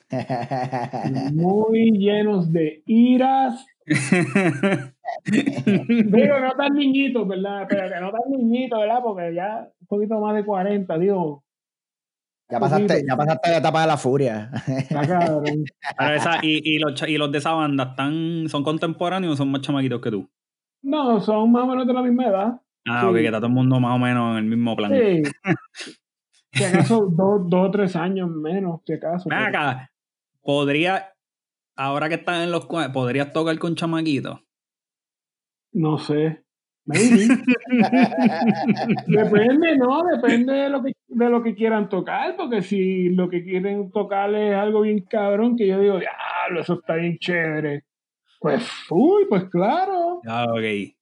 muy 1.33 1.91
llenos 1.97 2.53
de 2.53 2.83
iras. 2.85 3.65
Digo, 5.25 6.39
no 6.39 6.51
tan 6.51 6.75
niñitos, 6.75 7.27
¿verdad? 7.27 7.65
Pero 7.67 7.89
que 7.89 7.99
no 7.99 8.11
tan 8.11 8.31
niñitos, 8.31 8.79
¿verdad? 8.79 8.99
Porque 9.01 9.33
ya 9.33 9.71
un 9.81 9.87
poquito 9.87 10.19
más 10.19 10.35
de 10.35 10.45
40, 10.45 10.99
digo, 10.99 11.43
ya, 12.49 12.59
pasaste, 12.59 13.03
ya 13.07 13.15
pasaste 13.15 13.49
la 13.51 13.57
etapa 13.57 13.81
de 13.81 13.87
la 13.87 13.97
furia. 13.97 14.49
está 14.67 15.07
cabrón. 15.07 15.63
Pero 15.97 16.13
esa, 16.15 16.39
y, 16.41 16.61
y, 16.75 16.79
los, 16.79 17.01
y 17.07 17.17
los 17.17 17.31
de 17.31 17.37
esa 17.37 17.51
banda 17.53 17.83
están, 17.91 18.45
son 18.49 18.63
contemporáneos 18.63 19.33
o 19.33 19.37
son 19.37 19.51
más 19.51 19.61
chamaquitos 19.61 20.01
que 20.01 20.11
tú. 20.11 20.29
No, 20.81 21.19
son 21.21 21.51
más 21.51 21.63
o 21.63 21.67
menos 21.67 21.85
de 21.87 21.93
la 21.93 22.01
misma 22.01 22.27
edad. 22.27 22.61
Ah, 22.87 23.01
Sí. 23.01 23.07
ok, 23.07 23.15
que 23.15 23.25
está 23.25 23.37
todo 23.37 23.47
el 23.47 23.53
mundo 23.53 23.79
más 23.79 23.95
o 23.95 23.99
menos 23.99 24.31
en 24.31 24.37
el 24.37 24.45
mismo 24.49 24.75
plan. 24.75 24.91
Sí. 24.91 25.23
Si 26.53 26.63
acaso 26.63 27.05
dos, 27.11 27.41
dos 27.47 27.67
o 27.67 27.71
tres 27.71 27.95
años 27.95 28.29
menos, 28.29 28.81
si 28.85 28.93
acaso. 28.93 29.29
Pero- 29.29 29.41
acá, 29.45 29.91
podría, 30.41 31.13
ahora 31.75 32.09
que 32.09 32.15
están 32.15 32.41
en 32.41 32.51
los 32.51 32.65
podrías 32.65 33.31
tocar 33.31 33.59
con 33.59 33.75
chamaquitos. 33.75 34.39
No 35.73 35.99
sé. 35.99 36.43
Depende, 39.07 39.77
¿no? 39.77 40.03
Depende 40.03 40.53
de 40.53 40.69
lo, 40.69 40.83
que, 40.83 40.93
de 41.07 41.29
lo 41.29 41.43
que 41.43 41.55
quieran 41.55 41.89
tocar, 41.89 42.35
porque 42.35 42.61
si 42.61 43.09
lo 43.09 43.29
que 43.29 43.43
quieren 43.43 43.91
tocar 43.91 44.33
es 44.33 44.55
algo 44.55 44.81
bien 44.81 45.01
cabrón, 45.09 45.55
que 45.55 45.67
yo 45.67 45.79
digo, 45.79 45.99
diablo, 45.99 46.61
eso 46.61 46.73
está 46.75 46.95
bien 46.95 47.17
chévere. 47.19 47.83
Pues, 48.39 48.63
uy, 48.89 49.25
pues 49.29 49.45
claro. 49.45 50.21
Ah, 50.27 50.45
ok. 50.49 50.93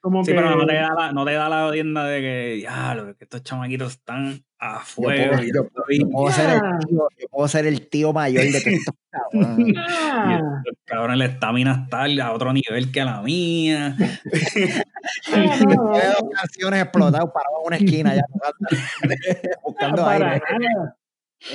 Como 0.00 0.24
Sí, 0.24 0.30
que, 0.30 0.36
pero 0.36 0.54
no 0.56 0.66
te 0.66 0.74
da 0.74 0.94
la, 0.96 1.12
no 1.12 1.24
te 1.24 1.32
da 1.32 1.48
la 1.48 1.72
tienda 1.72 2.04
de 2.04 2.20
que, 2.20 2.60
ya, 2.62 2.96
que 3.18 3.24
estos 3.24 3.42
chamaquitos 3.42 3.92
están 3.92 4.40
a 4.58 4.78
Yo 4.78 4.84
fuego. 4.84 5.32
puedo, 5.36 5.42
yo- 5.42 5.68
puedo 6.12 6.30
ser 6.32 6.50
el 6.50 6.60
tío, 6.88 7.08
yo 7.18 7.26
puedo 7.30 7.48
ser 7.48 7.66
el 7.66 7.88
tío 7.88 8.12
mayor 8.12 8.44
de 8.44 8.50
todos 8.52 8.66
estos 8.66 8.94
cabrones. 9.10 9.76
y 9.76 10.34
estos 10.34 10.78
cabrones, 10.84 11.18
la 11.18 11.24
estamina 11.26 11.72
está 11.84 12.04
a 12.24 12.32
otro 12.32 12.52
nivel 12.52 12.92
que 12.92 13.04
la 13.04 13.20
mía. 13.20 13.96
no, 15.36 15.84
no, 15.84 15.92
Tiene 15.92 16.06
dos 16.08 16.30
canciones 16.32 16.82
explotadas 16.82 17.30
parados 17.32 17.58
en 17.60 17.66
una 17.66 17.76
esquina 17.76 18.14
ya 18.14 18.22
buscando 19.64 20.02
para 20.02 20.32
aire. 20.32 20.44
nada. 20.58 20.96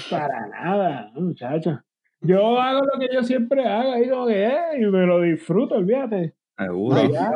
Para 0.09 0.47
nada, 0.47 1.11
no, 1.13 1.21
muchacho. 1.21 1.81
Yo 2.21 2.59
hago 2.59 2.81
lo 2.85 2.99
que 2.99 3.13
yo 3.13 3.23
siempre 3.23 3.67
hago, 3.67 3.93
ahí 3.93 4.07
como 4.07 4.27
que, 4.27 4.45
eh, 4.45 4.79
y 4.79 4.85
me 4.85 5.05
lo 5.05 5.21
disfruto, 5.21 5.75
olvídate. 5.75 6.35
Seguro. 6.57 7.03
No, 7.03 7.11
ya. 7.11 7.31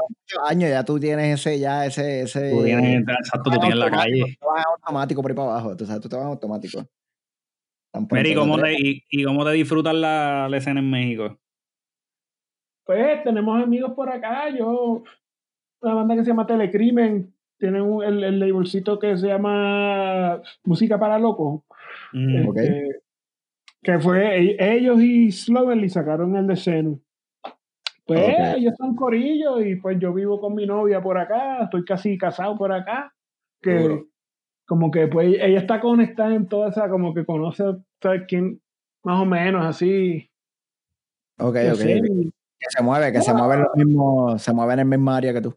años 0.45 0.69
ya 0.69 0.85
tú 0.85 0.99
tienes 0.99 1.39
ese, 1.39 1.59
ya 1.59 1.85
ese, 1.85 2.21
ese. 2.21 2.51
Tú 2.51 2.63
tienes, 2.63 3.01
exacto, 3.01 3.49
tú 3.49 3.59
tienes 3.59 3.79
la 3.79 3.89
calle. 3.89 4.37
Tú 4.39 4.45
vas 4.47 4.63
automático 4.65 5.21
por 5.21 5.31
ahí 5.31 5.35
para 5.35 5.49
abajo. 5.49 5.75
Tú, 5.75 5.85
sabes, 5.85 6.01
tú 6.01 6.09
te 6.09 6.15
vas 6.15 6.25
automático. 6.25 6.85
Mary, 8.11 8.35
¿cómo 8.35 8.59
te, 8.59 8.73
y, 8.73 9.03
¿y 9.09 9.23
cómo 9.23 9.43
te 9.45 9.51
disfrutas 9.51 9.95
la, 9.95 10.47
la 10.49 10.57
escena 10.57 10.81
en 10.81 10.89
México? 10.89 11.39
Pues 12.85 13.23
tenemos 13.23 13.63
amigos 13.63 13.93
por 13.95 14.09
acá, 14.09 14.49
yo, 14.49 15.03
una 15.85 15.93
banda 15.95 16.15
que 16.15 16.23
se 16.23 16.29
llama 16.29 16.47
Telecrimen, 16.47 17.33
tienen 17.57 17.81
un- 17.81 18.03
el, 18.03 18.23
el 18.23 18.39
labelcito 18.39 18.99
que 18.99 19.15
se 19.17 19.27
llama 19.27 20.41
Música 20.63 20.99
para 20.99 21.19
Locos, 21.19 21.61
Mm, 22.11 22.35
este, 22.49 23.01
que 23.81 23.99
fue 23.99 24.39
e- 24.39 24.75
ellos 24.77 24.99
y 25.01 25.31
Slovenly 25.31 25.89
sacaron 25.89 26.35
el 26.35 26.47
de. 26.47 27.01
Pues 28.05 28.19
ellos 28.57 28.73
son 28.77 28.95
corillos 28.95 29.65
y 29.65 29.75
pues 29.77 29.97
yo 29.99 30.13
vivo 30.13 30.39
con 30.39 30.53
mi 30.55 30.65
novia 30.65 31.01
por 31.01 31.17
acá, 31.17 31.63
estoy 31.63 31.83
casi 31.85 32.17
casado 32.17 32.55
por 32.55 32.71
acá, 32.71 33.13
que 33.61 33.73
Duro. 33.79 34.05
como 34.67 34.91
que 34.91 35.07
pues 35.07 35.35
ella 35.41 35.59
está 35.59 35.79
conectada 35.81 36.35
en 36.35 36.47
toda 36.47 36.69
esa, 36.69 36.87
como 36.89 37.13
que 37.13 37.25
conoce 37.25 37.63
¿sabes 38.01 38.23
quién? 38.27 38.61
Más 39.03 39.19
o 39.21 39.25
menos 39.25 39.65
así. 39.65 40.29
Ok, 41.39 41.55
ok. 41.71 41.75
sé. 41.75 42.01
Que 42.57 42.67
se 42.69 42.83
mueve, 42.83 43.11
que 43.11 43.21
se 43.21 43.33
mueve 43.33 43.55
en 43.55 43.61
lo 43.63 43.71
mismo, 43.75 44.37
se 44.39 44.53
mueve 44.53 44.73
en 44.73 44.79
el 44.79 44.85
mismo 44.85 45.11
área 45.11 45.33
que 45.33 45.41
tú. 45.41 45.55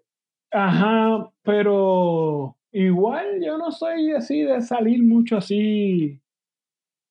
Ajá, 0.51 1.29
pero 1.43 2.57
igual 2.73 3.27
yo 3.45 3.59
no 3.59 3.71
soy 3.71 4.13
así 4.13 4.43
de 4.43 4.61
salir 4.63 5.03
mucho 5.03 5.37
así. 5.39 6.21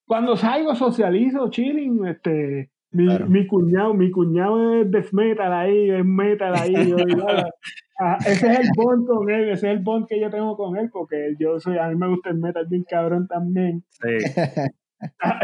Cuando 0.05 0.35
salgo 0.37 0.73
socializo, 0.75 1.49
chilling, 1.49 2.05
este, 2.07 2.71
mi, 2.91 3.05
Claro. 3.05 3.27
mi 3.27 3.45
cuñado, 3.45 3.93
mi 3.93 4.09
cuñado 4.09 4.81
es 4.81 4.89
death 4.89 5.11
metal 5.11 5.51
ahí, 5.53 5.89
es 5.89 6.05
metal 6.05 6.55
ahí, 6.55 6.73
yo, 6.89 6.97
igual, 7.07 7.51
ah, 7.99 8.17
ese 8.25 8.51
es 8.53 8.59
el 8.59 8.67
bond 8.75 9.05
con 9.05 9.29
él, 9.29 9.49
ese 9.49 9.67
es 9.69 9.77
el 9.77 9.83
bond 9.83 10.07
que 10.07 10.19
yo 10.19 10.29
tengo 10.29 10.55
con 10.55 10.77
él, 10.77 10.89
porque 10.91 11.35
yo 11.37 11.59
soy, 11.59 11.77
a 11.77 11.89
mí 11.89 11.95
me 11.95 12.07
gusta 12.07 12.29
el 12.29 12.37
metal 12.37 12.65
bien 12.69 12.85
cabrón 12.89 13.27
también. 13.27 13.83
Sí. 13.89 14.07
Ah, 15.21 15.39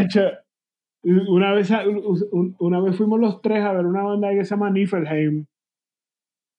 Una 1.04 1.52
vez, 1.54 1.70
un- 2.32 2.56
una 2.60 2.80
vez 2.80 2.96
fuimos 2.96 3.20
los 3.20 3.40
tres 3.42 3.64
a 3.64 3.72
ver 3.74 3.86
una 3.86 4.02
banda 4.02 4.32
que 4.32 4.44
se 4.46 4.52
llama 4.56 4.72
Niflheim, 4.72 5.46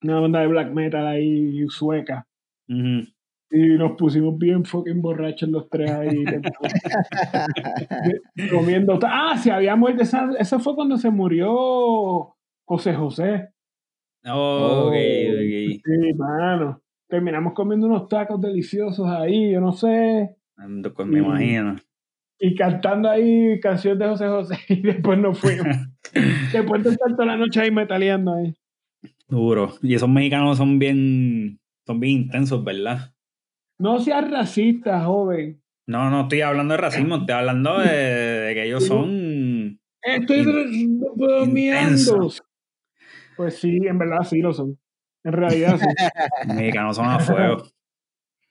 una 0.05 0.21
banda 0.21 0.41
de 0.41 0.47
black 0.47 0.73
metal 0.73 1.07
ahí 1.07 1.67
sueca. 1.69 2.27
Y 2.69 3.77
nos 3.79 3.93
pusimos 3.97 4.37
bien 4.39 4.65
fucking 4.65 5.01
borrachos 5.01 5.49
los 5.49 5.69
tres 5.69 5.91
ahí. 5.91 6.25
comiendo. 8.51 8.99
Ah, 9.03 9.37
se 9.39 9.51
había 9.51 9.77
muerto. 9.77 10.03
Esa, 10.03 10.31
eso 10.39 10.59
fue 10.61 10.75
cuando 10.75 10.97
se 10.97 11.11
murió 11.11 12.35
José 12.67 12.95
José. 12.95 13.49
Oh, 14.27 14.87
ok, 14.87 14.93
ok. 14.93 15.83
Sí, 15.85 16.15
mano. 16.17 16.81
Terminamos 17.09 17.53
comiendo 17.53 17.87
unos 17.87 18.09
tacos 18.09 18.41
deliciosos 18.41 19.07
ahí, 19.09 19.53
yo 19.53 19.61
no 19.61 19.73
sé. 19.73 20.37
Ando 20.57 20.93
con- 20.95 21.11
Me 21.11 21.19
imagino. 21.21 21.77
Y 22.39 22.55
cantando 22.57 23.09
ahí 23.09 23.61
canciones 23.61 23.99
de 24.01 24.07
José 24.09 24.27
José. 24.29 24.57
Y 24.69 24.83
después 24.83 25.19
nos 25.19 25.39
fuimos. 25.39 25.67
después 26.53 26.83
de 26.83 26.91
estar 26.91 27.11
toda 27.13 27.27
la 27.27 27.37
noche 27.37 27.61
ahí 27.61 27.71
metaleando 27.71 28.35
ahí. 28.35 28.55
Duro. 29.35 29.75
Y 29.83 29.95
esos 29.95 30.09
mexicanos 30.09 30.59
son 30.59 30.79
bien, 30.79 31.59
son 31.87 31.99
bien 31.99 32.23
intensos, 32.23 32.63
¿verdad? 32.63 33.13
No 33.79 33.99
seas 33.99 34.31
racista, 34.31 35.05
joven. 35.05 35.61
No, 35.87 36.09
no 36.09 36.23
estoy 36.23 36.41
hablando 36.43 36.73
de 36.73 36.79
racismo, 36.79 37.17
estoy 37.17 37.35
hablando 37.35 37.79
de, 37.81 37.93
de 37.93 38.55
que 38.55 38.65
ellos 38.65 38.87
son. 38.87 39.79
Estoy 40.01 40.45
bromeando. 41.17 42.31
Pues 43.37 43.57
sí, 43.57 43.79
en 43.85 43.99
verdad 43.99 44.23
sí 44.23 44.41
lo 44.41 44.53
son. 44.53 44.79
En 45.25 45.33
realidad 45.33 45.79
sí. 45.79 45.87
Mexicanos 46.55 46.97
son 46.97 47.07
a 47.07 47.19
fuego. 47.19 47.65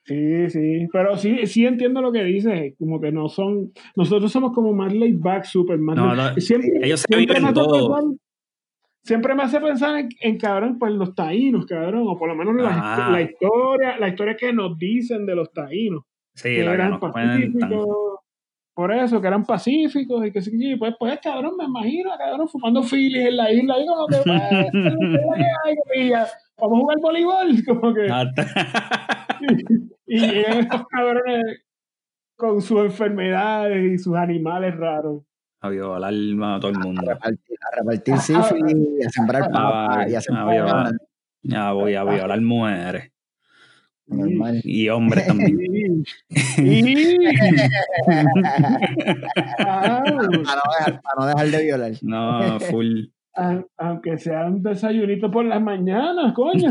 Sí, 0.04 0.50
sí, 0.50 0.86
pero 0.92 1.16
sí, 1.16 1.46
sí 1.46 1.64
entiendo 1.64 2.02
lo 2.02 2.12
que 2.12 2.22
dices, 2.24 2.74
como 2.78 3.00
que 3.00 3.10
no 3.10 3.30
son, 3.30 3.72
nosotros 3.96 4.30
somos 4.30 4.52
como 4.52 4.74
más 4.74 4.92
laid 4.92 5.18
back, 5.18 5.44
super 5.44 5.78
más. 5.78 5.96
No, 5.96 6.14
no, 6.14 6.34
siempre, 6.36 6.72
ellos 6.82 7.00
se 7.08 7.16
viven 7.16 7.54
todo. 7.54 8.14
Siempre 9.04 9.34
me 9.34 9.42
hace 9.44 9.60
pensar 9.60 9.96
en, 9.98 10.08
en, 10.20 10.38
cabrón, 10.38 10.78
pues 10.78 10.92
los 10.92 11.14
taínos, 11.14 11.66
cabrón, 11.66 12.04
o 12.06 12.16
por 12.18 12.28
lo 12.28 12.34
menos 12.34 12.54
la, 12.56 12.70
Ah. 12.72 13.10
la 13.10 13.20
historia, 13.22 13.98
la 13.98 14.08
historia 14.08 14.36
que 14.36 14.52
nos 14.52 14.76
dicen 14.78 15.26
de 15.26 15.34
los 15.36 15.52
taínos, 15.52 16.02
Sí, 16.34 16.48
que 16.56 16.62
la 16.64 16.70
que 16.70 16.74
eran 16.74 16.90
nos 16.90 16.98
cuentan. 17.00 17.52
pacíficos, 17.52 18.18
por 18.74 18.92
eso, 18.92 19.20
que 19.20 19.26
eran 19.28 19.44
pacíficos 19.44 20.26
y 20.26 20.32
que 20.32 20.40
sí, 20.40 20.74
pues, 20.76 20.94
pues, 20.98 21.20
cabrón, 21.22 21.52
me 21.56 21.64
imagino, 21.64 22.10
cabrón, 22.18 22.48
fumando 22.48 22.82
filis 22.82 23.26
en 23.26 23.36
la 23.36 23.52
isla, 23.52 23.78
y 23.78 23.86
como 23.86 24.06
que, 24.08 24.16
pues, 24.24 24.42
¿qué 24.50 24.66
es 24.78 24.84
lo 24.84 25.34
que 25.36 25.44
hay, 25.64 26.10
vamos 26.58 26.78
a 26.78 26.80
jugar 26.80 26.98
voleibol, 27.00 27.64
como 27.68 27.94
que... 27.94 28.06
y 30.06 30.18
llegan 30.18 30.58
estos 30.58 30.86
cabrones 30.88 31.64
con 32.36 32.60
sus 32.60 32.80
enfermedades 32.80 33.92
y 33.92 33.98
sus 33.98 34.16
animales 34.16 34.76
raros. 34.76 35.22
A 35.64 35.68
violar 35.70 36.12
a 36.12 36.60
todo 36.60 36.70
el 36.70 36.76
A 36.76 36.80
mundo. 36.80 37.02
repartir, 37.06 37.56
a 37.72 37.76
repartir 37.80 38.18
sífilis, 38.18 38.76
y 39.00 39.04
a 39.06 39.08
sembrar 39.10 39.50
papas, 39.50 40.10
y 40.10 40.14
a 40.14 40.18
a 40.18 40.20
sembrar 40.20 40.50
violar. 40.50 40.92
Ya 41.42 41.72
voy 41.72 41.94
a 41.94 42.04
violar 42.04 42.40
mujeres. 42.42 43.10
Normal. 44.06 44.60
Y 44.62 44.88
hombres 44.90 45.26
también. 45.26 46.04
Ah, 49.58 50.02
Para 50.04 50.14
no, 50.14 50.22
dejar, 50.28 51.00
para 51.00 51.14
no 51.18 51.26
dejar 51.26 51.46
de 51.48 51.62
violar. 51.62 51.92
No, 52.02 52.60
full. 52.60 53.04
a- 53.36 53.64
aunque 53.78 54.18
sea 54.18 54.46
un 54.46 54.62
desayunito 54.62 55.30
por 55.30 55.44
las 55.46 55.60
mañanas, 55.62 56.32
coño. 56.34 56.68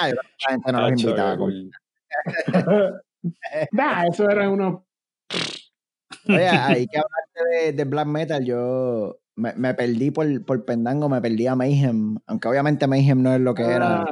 Ah, 0.00 0.08
que 0.08 0.14
la 0.14 0.50
gente 0.50 0.72
no 0.72 0.80
los 0.88 1.02
invitaba. 1.02 1.36
cool. 1.36 1.70
nah, 3.72 4.04
eso 4.06 4.28
era 4.30 4.48
uno. 4.48 4.86
Oye, 6.28 6.48
ahí 6.82 6.86
que 6.86 6.98
hablaste 6.98 7.44
de, 7.66 7.72
de 7.72 7.84
black 7.84 8.06
metal, 8.06 8.44
yo 8.44 9.18
me, 9.36 9.52
me 9.54 9.74
perdí 9.74 10.10
por, 10.10 10.44
por 10.44 10.64
Pendango, 10.64 11.08
me 11.08 11.20
perdí 11.20 11.46
a 11.46 11.54
Mayhem, 11.56 12.16
aunque 12.26 12.48
obviamente 12.48 12.86
Mayhem 12.86 13.22
no 13.22 13.34
es 13.34 13.40
lo 13.40 13.54
que 13.54 13.62
era. 13.64 14.02
Ah, 14.02 14.06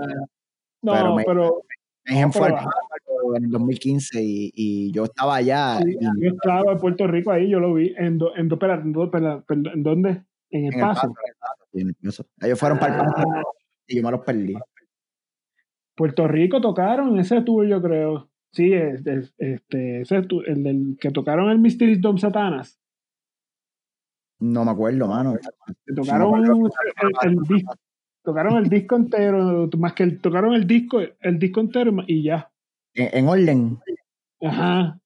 pero 0.82 1.08
no, 1.10 1.16
pero 1.24 1.62
Mayhem 2.08 2.28
no, 2.28 2.32
fue 2.32 2.46
al 2.48 2.54
pero- 2.54 2.64
Palo 2.64 3.36
en 3.36 3.44
el 3.44 3.50
2015 3.50 4.20
y, 4.22 4.52
y 4.54 4.92
yo 4.92 5.04
estaba 5.04 5.36
allá 5.36 5.78
sí, 5.82 5.96
y- 6.00 6.04
yo 6.24 6.30
estaba 6.34 6.72
en 6.72 6.78
Puerto 6.78 7.06
Rico 7.06 7.30
ahí, 7.30 7.48
yo 7.48 7.60
lo 7.60 7.72
vi. 7.74 7.94
¿En, 7.96 8.18
do- 8.18 8.34
en, 8.36 8.48
do- 8.48 8.56
espera, 8.56 8.74
en, 8.74 8.92
do- 8.92 9.10
perdón, 9.10 9.44
¿en 9.48 9.82
dónde? 9.82 10.10
En 10.50 10.66
el 10.66 10.74
en 10.74 10.80
el 10.80 10.80
paso. 10.80 11.06
El 11.06 11.12
Paso, 11.38 11.58
el 11.72 11.94
Paso. 12.02 12.26
Ellos 12.42 12.58
fueron 12.58 12.78
para 12.78 12.94
el 12.96 13.00
Paso 13.06 13.22
Ah, 13.34 13.42
y 13.86 13.96
yo 13.96 14.02
me 14.02 14.10
los 14.10 14.20
perdí. 14.20 14.54
Puerto 15.94 16.26
Rico 16.26 16.60
tocaron 16.60 17.18
ese 17.20 17.42
tour, 17.42 17.66
yo 17.66 17.80
creo. 17.80 18.28
Sí, 18.53 18.72
es- 18.72 19.07
es- 19.07 19.34
este, 19.38 20.03
ese 20.03 20.22
tour, 20.22 20.48
el 20.48 20.62
del 20.62 20.96
que 21.00 21.11
tocaron 21.11 21.50
el 21.50 21.59
Mystery 21.59 21.96
Dom 21.98 22.18
Satanas. 22.18 22.78
No 24.40 24.64
me 24.64 24.72
acuerdo, 24.72 25.07
mano. 25.07 25.36
Que 25.86 25.94
tocaron 25.94 26.44
el, 26.44 26.50
el- 26.50 27.30
el 27.30 27.36
disco, 27.44 27.74
tocaron 28.22 28.57
el 28.59 28.68
disco 28.68 28.96
entero, 28.96 29.68
más 29.78 29.92
que 29.94 30.03
el, 30.03 30.20
tocaron 30.20 30.55
el 30.55 30.66
disco, 30.66 31.00
el 31.00 31.38
disco 31.38 31.61
entero 31.61 31.92
y 32.07 32.24
ya. 32.24 32.50
En, 32.94 33.18
en 33.18 33.28
orden. 33.28 33.78
Ajá. 34.42 34.98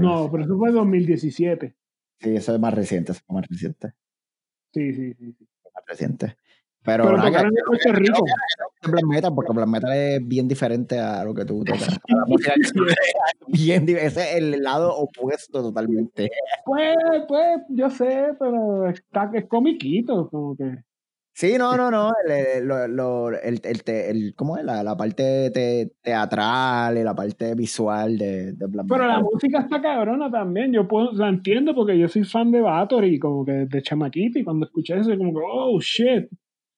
No, 0.00 0.28
pero 0.30 0.44
eso 0.44 0.56
fue 0.56 0.72
2017. 0.72 1.76
Sí, 2.20 2.34
eso 2.34 2.54
es 2.54 2.60
más 2.60 2.74
reciente, 2.74 3.12
eso 3.12 3.20
es 3.28 3.34
más 3.34 3.46
reciente. 3.46 3.92
Sí, 4.72 4.92
sí, 4.94 5.12
sí. 5.14 5.32
sí. 5.32 5.48
Más 5.74 5.84
reciente. 5.86 6.36
Pero, 6.86 7.04
Pero 7.04 7.16
nada, 7.16 7.28
tocaron 7.28 7.52
en 7.58 7.64
Puerto 7.66 7.92
Rico. 7.92 8.24
black 8.82 9.04
metal, 9.06 9.32
porque 9.34 9.52
black 9.52 9.68
metal 9.68 9.92
es 9.92 10.20
bien 10.26 10.46
diferente 10.46 10.98
a 10.98 11.24
lo 11.24 11.34
que 11.34 11.44
tú 11.44 11.64
tocas. 11.64 11.98
Bien, 13.48 13.88
ese 13.88 14.06
es 14.22 14.36
el 14.36 14.62
lado 14.62 14.94
opuesto 14.96 15.62
totalmente. 15.62 16.30
Pues, 16.64 16.94
pues, 17.28 17.60
yo 17.70 17.90
sé, 17.90 18.28
pero 18.38 18.88
está 18.88 19.30
es 19.34 19.46
comiquito, 19.46 20.28
como 20.30 20.56
que. 20.56 20.76
Sí, 21.34 21.56
no, 21.58 21.76
no, 21.76 21.90
no. 21.90 22.12
El, 22.26 22.70
el, 22.70 23.60
el, 23.62 23.82
el, 23.86 24.34
¿cómo 24.34 24.56
es? 24.56 24.64
La, 24.64 24.82
la 24.82 24.96
parte 24.96 25.50
te- 25.50 25.92
teatral 26.00 26.96
y 26.96 27.02
la 27.02 27.14
parte 27.14 27.54
visual 27.54 28.16
de, 28.16 28.52
de 28.52 28.66
black 28.66 28.86
Pero 28.88 29.06
la 29.06 29.20
música 29.20 29.60
está 29.60 29.82
cabrona 29.82 30.30
también. 30.30 30.72
Yo 30.72 30.88
puedo, 30.88 31.12
la 31.12 31.28
entiendo 31.28 31.74
porque 31.74 31.98
yo 31.98 32.08
soy 32.08 32.24
fan 32.24 32.50
de 32.52 32.62
Bathory, 32.62 33.18
como 33.18 33.44
que 33.44 33.52
de 33.66 33.82
chamaquito, 33.82 34.38
y 34.38 34.44
cuando 34.44 34.64
escuché 34.64 34.98
eso, 34.98 35.10
como 35.18 35.32
que, 35.32 35.40
oh 35.46 35.78
shit. 35.80 36.26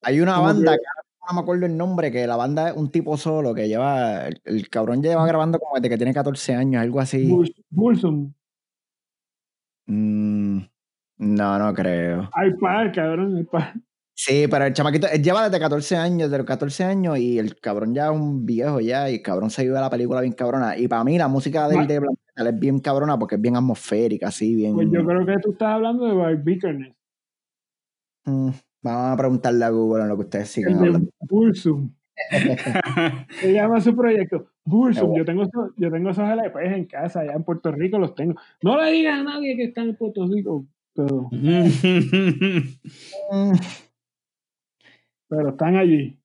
Hay 0.03 0.21
una 0.21 0.39
banda 0.39 0.73
que- 0.73 0.83
no 1.29 1.35
me 1.35 1.41
acuerdo 1.43 1.67
el 1.67 1.77
nombre, 1.77 2.11
que 2.11 2.27
la 2.27 2.37
banda 2.37 2.71
es 2.71 2.77
un 2.77 2.91
tipo 2.91 3.17
solo 3.19 3.55
que 3.55 3.69
lleva, 3.69 4.29
el, 4.29 4.69
cabrón 4.71 5.03
lleva 5.03 5.27
grabando 5.27 5.59
como 5.59 5.75
desde 5.75 5.91
que 5.91 5.99
tiene 5.99 6.15
14 6.15 6.55
años, 6.55 6.81
algo 6.81 7.01
así. 7.01 7.31
Bullsum. 7.71 8.33
Mm, 9.87 10.61
no, 11.19 11.59
no 11.59 11.75
creo. 11.75 12.31
Hay 12.33 12.55
par, 12.55 12.93
cabrón, 12.93 13.37
hay 13.37 13.45
par. 13.45 13.75
Sí, 14.15 14.47
pero 14.51 14.65
el 14.65 14.73
chamaquito, 14.73 15.07
él 15.07 15.23
lleva 15.23 15.45
desde 15.45 15.61
14 15.61 15.97
años, 15.97 16.29
desde 16.29 16.39
los 16.39 16.47
14 16.47 16.83
años, 16.83 17.19
y 17.19 17.39
el 17.39 17.61
cabrón 17.61 17.95
ya 17.95 18.07
es 18.07 18.11
un 18.11 18.45
viejo 18.45 18.81
ya, 18.81 19.09
y 19.09 19.17
el 19.17 19.23
cabrón 19.23 19.51
se 19.51 19.63
vive 19.63 19.75
la 19.79 19.91
película 19.91 20.23
bien 20.23 20.33
cabrona. 20.33 20.77
Y 20.77 20.89
para 20.89 21.05
mí 21.05 21.17
la 21.19 21.29
música 21.29 21.69
de, 21.69 21.87
de 21.87 22.01
es 22.35 22.59
bien 22.59 22.81
cabrona 22.81 23.19
porque 23.19 23.37
es 23.37 23.41
bien 23.41 23.57
atmosférica, 23.57 24.29
así, 24.29 24.55
bien... 24.55 24.75
Pues 24.75 24.89
yo 24.91 25.05
creo 25.05 25.25
que 25.25 25.37
tú 25.41 25.53
estás 25.53 25.69
hablando 25.69 26.07
de 26.07 26.15
By 26.15 26.37
mm, 28.25 28.51
vamos 28.93 29.13
a 29.13 29.17
preguntarle 29.17 29.65
a 29.65 29.71
Google 29.71 30.03
en 30.03 30.09
lo 30.09 30.17
que 30.17 30.23
ustedes 30.23 30.49
siguen 30.49 30.79
hablando. 30.79 31.11
Bursum. 31.21 31.91
Se 33.41 33.53
llama 33.53 33.81
su 33.81 33.95
proyecto. 33.95 34.51
Bursum. 34.65 35.17
Yo 35.17 35.25
tengo, 35.25 35.49
yo 35.77 35.91
tengo 35.91 36.11
esos 36.11 36.29
LPs 36.29 36.77
en 36.77 36.85
casa, 36.87 37.21
allá 37.21 37.33
en 37.35 37.45
Puerto 37.45 37.71
Rico 37.73 37.99
los 37.99 38.15
tengo. 38.15 38.35
No 38.63 38.81
le 38.83 38.91
digas 38.91 39.21
a 39.21 39.25
nadie 39.25 39.57
que 39.57 39.65
está 39.65 39.83
en 39.83 39.97
Puerto 39.97 40.27
Rico, 40.27 40.67
pero... 40.95 41.29
Pero 45.31 45.51
están 45.51 45.77
allí. 45.77 46.19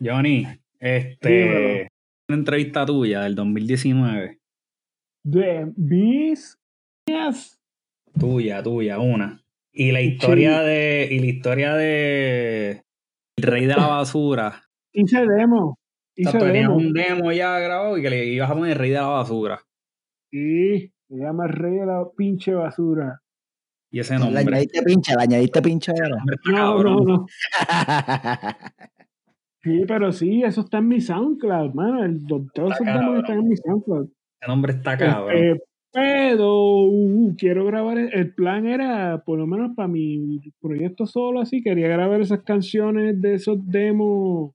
Johnny, 0.00 0.44
este. 0.80 1.88
una 2.28 2.38
entrevista 2.38 2.84
tuya 2.84 3.22
del 3.22 3.36
2019. 3.36 4.40
De 5.24 5.72
mis. 5.76 6.58
Tuya, 8.18 8.62
tuya, 8.62 8.98
una. 8.98 9.40
Y 9.80 9.92
la 9.92 10.00
historia 10.00 10.62
de. 10.62 11.06
Y 11.08 11.20
la 11.20 11.26
historia 11.26 11.76
de. 11.76 12.82
El 13.36 13.44
rey 13.44 13.64
de 13.64 13.76
la 13.76 13.86
basura. 13.86 14.64
Hice 14.92 15.24
demo. 15.24 15.78
Hice 16.16 16.36
tenías 16.36 16.68
un 16.68 16.92
demo 16.92 17.30
ya 17.30 17.60
grabado 17.60 17.96
y 17.96 18.02
que 18.02 18.10
le 18.10 18.24
ibas 18.24 18.50
a 18.50 18.54
poner 18.54 18.72
el 18.72 18.78
rey 18.78 18.90
de 18.90 18.96
la 18.96 19.06
basura. 19.06 19.62
Sí, 20.32 20.92
se 21.06 21.14
llama 21.14 21.46
el 21.46 21.52
rey 21.52 21.74
de 21.74 21.86
la 21.86 22.04
pinche 22.16 22.54
basura. 22.54 23.20
Y 23.92 24.00
ese 24.00 24.18
nombre. 24.18 24.34
La 24.34 24.40
añadiste 24.40 24.82
pinche, 24.82 25.14
la 25.14 25.22
añadiste 25.22 25.62
pinche 25.62 25.92
No, 26.46 26.82
no, 26.82 27.00
no. 27.04 27.26
sí, 29.62 29.84
pero 29.86 30.10
sí, 30.10 30.42
eso 30.42 30.62
está 30.62 30.78
en 30.78 30.88
mi 30.88 31.00
SoundCloud, 31.00 31.74
mano. 31.74 32.04
El 32.04 32.26
doctor 32.26 32.72
esos 32.72 32.84
está 32.84 33.32
en 33.32 33.46
mi 33.46 33.56
SoundCloud. 33.56 34.08
Ese 34.40 34.48
nombre 34.48 34.72
está 34.72 34.94
este, 34.94 35.04
cabrón. 35.04 35.60
Pero 35.92 36.82
uh, 36.82 37.34
quiero 37.36 37.64
grabar. 37.64 37.98
El 37.98 38.34
plan 38.34 38.66
era, 38.66 39.22
por 39.24 39.38
lo 39.38 39.46
menos 39.46 39.74
para 39.74 39.88
mi 39.88 40.40
proyecto 40.60 41.06
solo, 41.06 41.40
así, 41.40 41.62
quería 41.62 41.88
grabar 41.88 42.20
esas 42.20 42.42
canciones 42.42 43.20
de 43.20 43.34
esos 43.34 43.58
demos. 43.66 44.52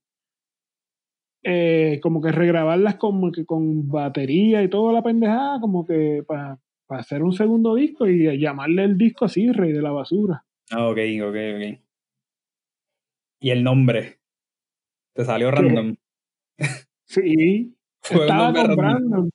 Eh, 1.46 2.00
como 2.02 2.22
que 2.22 2.32
regrabarlas 2.32 2.96
como 2.96 3.30
que 3.32 3.46
con 3.46 3.90
batería 3.90 4.64
y 4.64 4.70
toda 4.70 4.94
la 4.94 5.04
pendejada, 5.04 5.60
como 5.60 5.86
que 5.86 6.24
para 6.26 6.60
hacer 6.88 7.22
un 7.22 7.34
segundo 7.34 7.76
disco 7.76 8.08
y 8.08 8.40
llamarle 8.40 8.86
el 8.86 8.98
disco 8.98 9.26
así, 9.26 9.52
Rey 9.52 9.74
de 9.74 9.82
la 9.82 9.92
Basura. 9.92 10.46
Ah, 10.72 10.88
ok, 10.88 11.00
ok, 11.22 11.36
ok. 11.56 11.80
¿Y 13.42 13.50
el 13.50 13.64
nombre? 13.64 14.20
¿Te 15.14 15.26
salió 15.26 15.52
random? 15.52 15.96
Sí. 17.06 17.76
estaba 18.10 18.54
con 18.54 18.76
Brandon. 18.76 19.30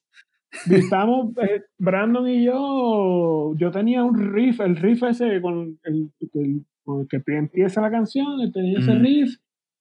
Estamos, 0.70 1.36
eh, 1.38 1.62
Brandon 1.78 2.28
y 2.28 2.44
yo, 2.44 3.54
yo 3.56 3.70
tenía 3.70 4.04
un 4.04 4.32
riff, 4.34 4.61
el 4.61 4.76
riff 4.76 5.02
ese 5.02 5.40
con 5.40 5.78
el, 5.84 6.11
con 6.84 7.00
el 7.00 7.09
que 7.09 7.22
empieza 7.26 7.80
la 7.80 7.90
canción, 7.90 8.50
tenía 8.52 8.78
ese 8.78 8.94
riff 8.94 9.36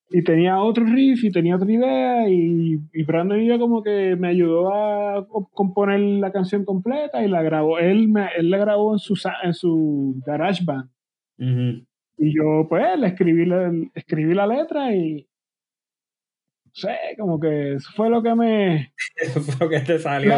y 0.10 0.24
tenía 0.24 0.62
otro 0.62 0.86
riff 0.86 1.24
y 1.24 1.32
tenía 1.32 1.56
otra 1.56 1.72
idea 1.72 2.30
y, 2.30 2.80
y 2.94 3.04
Brandon 3.04 3.42
y 3.42 3.48
yo 3.48 3.60
como 3.60 3.84
que 3.84 4.16
me 4.16 4.30
ayudó 4.30 4.74
a 4.74 5.28
componer 5.52 6.00
la 6.00 6.32
canción 6.32 6.64
completa 6.64 7.24
y 7.24 7.28
la 7.28 7.42
grabó, 7.42 7.80
él, 7.80 8.08
me, 8.08 8.28
él 8.38 8.50
la 8.50 8.58
grabó 8.58 8.94
en 8.94 9.00
su, 9.00 9.20
en 9.44 9.54
su 9.54 10.22
garage 10.26 10.64
band. 10.66 10.90
Y 12.20 12.36
yo 12.36 12.66
pues 12.68 12.84
le 12.98 13.08
escribí 13.08 13.46
la, 13.46 13.72
escribí 13.94 14.34
la 14.34 14.48
letra 14.48 14.96
y 14.96 15.28
sé, 16.78 16.96
como 17.18 17.40
que 17.40 17.74
eso 17.74 17.90
fue 17.96 18.10
lo 18.10 18.22
que 18.22 18.36
me... 18.36 18.94
Eso 19.16 19.42
fue 19.42 19.56
lo 19.60 19.70
que 19.70 19.80
te 19.80 20.00
salió. 20.00 20.34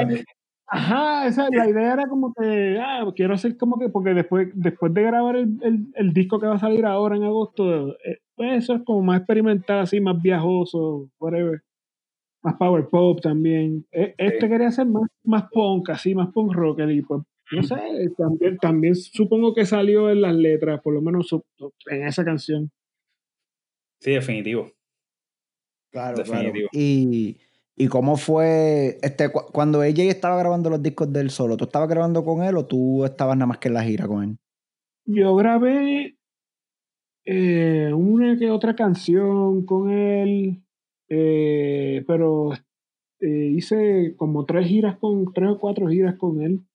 ajá, 0.68 1.28
esa, 1.28 1.50
la 1.52 1.70
idea 1.70 1.94
era 1.94 2.08
como 2.08 2.34
que, 2.34 2.80
ah, 2.82 3.06
quiero 3.16 3.34
hacer 3.34 3.58
como 3.58 3.78
que, 3.78 3.90
porque 3.90 4.14
después, 4.14 4.50
después 4.54 4.94
de 4.94 5.04
grabar 5.04 5.36
el, 5.36 5.58
el, 5.62 5.88
el 5.96 6.14
disco 6.14 6.40
que 6.40 6.48
va 6.48 6.56
a 6.56 6.60
salir 6.60 6.86
ahora 6.86 7.18
en 7.18 7.24
agosto, 7.24 7.90
eh, 8.06 8.20
pues 8.36 8.64
eso 8.64 8.76
es 8.76 8.84
como 8.84 9.02
más 9.02 9.18
experimental, 9.18 9.80
así, 9.80 10.00
más 10.00 10.22
viajoso, 10.22 11.10
whatever. 11.20 11.62
Más 12.42 12.56
power 12.56 12.88
pop 12.88 13.20
también. 13.22 13.86
E, 13.92 14.16
este 14.18 14.48
quería 14.48 14.72
ser 14.72 14.86
más, 14.86 15.10
más 15.26 15.50
punk, 15.52 15.90
así, 15.90 16.16
más 16.16 16.30
punk 16.32 16.54
rock. 16.54 16.80
Y 16.88 17.02
pues, 17.02 17.22
no 17.52 17.64
sé, 17.64 17.76
también, 18.18 18.58
también 18.58 18.96
supongo 18.96 19.54
que 19.54 19.66
salió 19.66 20.10
en 20.10 20.22
las 20.22 20.34
letras, 20.34 20.80
por 20.82 20.94
lo 20.94 21.02
menos 21.02 21.30
en 21.88 22.08
esa 22.08 22.24
canción. 22.24 22.72
Sí, 24.00 24.12
definitivo. 24.12 24.72
Claro, 25.92 26.18
definitivo. 26.18 26.70
Y, 26.72 27.38
¿Y 27.82 27.88
cómo 27.88 28.18
fue 28.18 28.98
este 29.02 29.32
cuando 29.32 29.84
ella 29.84 30.04
estaba 30.04 30.38
grabando 30.38 30.70
los 30.70 30.84
discos 30.84 31.14
del 31.14 31.30
solo? 31.30 31.56
¿Tú 31.56 31.64
estabas 31.64 31.88
grabando 31.88 32.26
con 32.26 32.44
él 32.44 32.58
o 32.58 32.66
tú 32.66 33.06
estabas 33.06 33.38
nada 33.38 33.48
más 33.48 33.58
que 33.58 33.70
en 33.70 33.74
la 33.74 33.84
gira 33.84 34.06
con 34.06 34.22
él? 34.22 34.38
Yo 35.06 35.34
grabé 35.38 36.18
eh, 37.24 37.94
una 37.94 38.38
que 38.38 38.52
otra 38.52 38.76
canción 38.76 39.66
con 39.66 39.90
él, 39.92 40.62
eh, 41.08 42.04
pero 42.06 42.52
eh, 43.22 43.54
hice 43.56 44.14
como 44.18 44.46
tres 44.46 44.68
giras 44.68 44.98
con, 44.98 45.32
tres 45.32 45.52
o 45.52 45.58
cuatro 45.58 45.88
giras 45.88 46.16
con 46.18 46.42
él. 46.42 46.66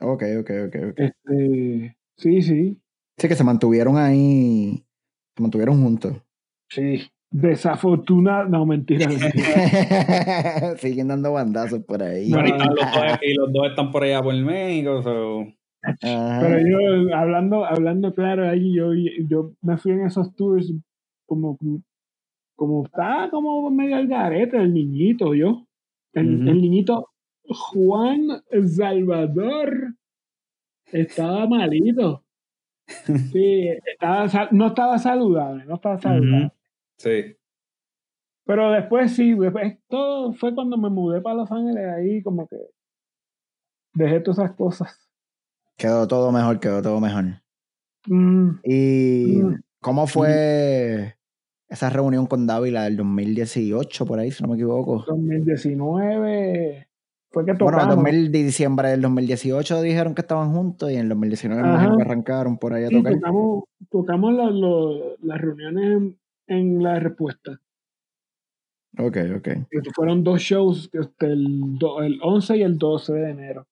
Ok, 0.00 0.22
ok, 0.40 0.50
ok, 0.68 0.76
ok. 0.90 0.98
Este, 1.00 1.98
sí, 2.16 2.40
sí. 2.40 2.80
Sí, 3.18 3.28
que 3.28 3.34
se 3.34 3.44
mantuvieron 3.44 3.98
ahí, 3.98 4.86
se 5.36 5.42
mantuvieron 5.42 5.82
juntos. 5.82 6.14
Sí, 6.70 7.10
desafortunada, 7.30 8.44
no, 8.44 8.64
mentira. 8.66 9.08
Siguen 10.78 11.08
dando 11.08 11.32
bandazos 11.32 11.80
por 11.84 12.02
ahí. 12.02 12.26
y, 12.26 13.34
los 13.34 13.52
dos, 13.52 13.68
están 13.68 13.90
por 13.90 14.04
allá 14.04 14.22
por 14.22 14.34
México, 14.34 15.02
so. 15.02 15.46
Pero 16.00 16.58
yo, 16.58 17.14
hablando, 17.14 17.64
hablando 17.64 18.12
claro, 18.14 18.48
ahí 18.48 18.74
yo, 18.74 18.92
yo 19.28 19.52
me 19.62 19.76
fui 19.76 19.92
en 19.92 20.06
esos 20.06 20.34
tours 20.34 20.72
como, 21.26 21.56
como 22.56 22.84
estaba 22.84 23.30
como 23.30 23.70
medio 23.70 23.96
al 23.96 24.08
garete 24.08 24.56
el 24.56 24.74
niñito, 24.74 25.34
yo. 25.34 25.64
El, 26.14 26.44
niñito 26.44 27.10
Juan 27.44 28.42
Salvador 28.66 29.94
estaba 30.92 31.46
malito. 31.46 32.24
Sí, 33.32 33.68
estaba, 33.84 34.48
no 34.50 34.68
estaba 34.68 34.98
saludable, 34.98 35.66
no 35.66 35.74
estaba 35.74 35.98
saludable. 35.98 36.50
Sí. 36.98 37.36
Pero 38.44 38.70
después 38.70 39.14
sí, 39.14 39.36
todo 39.88 40.32
fue 40.32 40.54
cuando 40.54 40.78
me 40.78 40.88
mudé 40.88 41.20
para 41.20 41.36
Los 41.36 41.52
Ángeles, 41.52 41.84
ahí 41.86 42.22
como 42.22 42.48
que 42.48 42.56
dejé 43.94 44.20
todas 44.20 44.38
esas 44.38 44.56
cosas. 44.56 45.10
Quedó 45.76 46.08
todo 46.08 46.32
mejor, 46.32 46.58
quedó 46.58 46.80
todo 46.80 46.98
mejor. 46.98 47.42
Mm. 48.06 48.50
¿Y 48.64 49.42
mm. 49.42 49.60
cómo 49.80 50.06
fue 50.06 51.16
esa 51.68 51.90
reunión 51.90 52.26
con 52.26 52.46
Dávila 52.46 52.84
del 52.84 52.96
2018, 52.96 54.06
por 54.06 54.18
ahí, 54.18 54.30
si 54.30 54.42
no 54.42 54.48
me 54.48 54.54
equivoco? 54.54 55.04
2019 55.06 56.88
fue 57.30 57.44
que 57.44 57.52
tocamos. 57.52 57.86
Bueno, 57.86 57.92
en 57.92 58.22
2000, 58.22 58.32
diciembre 58.32 58.88
del 58.88 59.02
2018 59.02 59.82
dijeron 59.82 60.14
que 60.14 60.22
estaban 60.22 60.52
juntos 60.52 60.90
y 60.90 60.94
en 60.94 61.00
el 61.00 61.08
2019 61.10 61.62
arrancaron 62.00 62.56
por 62.56 62.72
ahí 62.72 62.84
a 62.84 62.88
tocar. 62.88 63.12
tocamos, 63.12 63.64
tocamos 63.90 64.32
las 65.20 65.40
reuniones 65.40 65.84
en, 65.84 66.18
la 66.48 66.98
respuesta. 66.98 67.60
Ok, 68.98 69.16
ok. 69.36 69.48
fueron 69.94 70.24
dos 70.24 70.40
shows, 70.40 70.90
este, 70.92 71.26
el, 71.26 71.78
el 72.02 72.18
11 72.22 72.56
y 72.56 72.62
el 72.62 72.78
12 72.78 73.12
de 73.12 73.30
enero. 73.30 73.66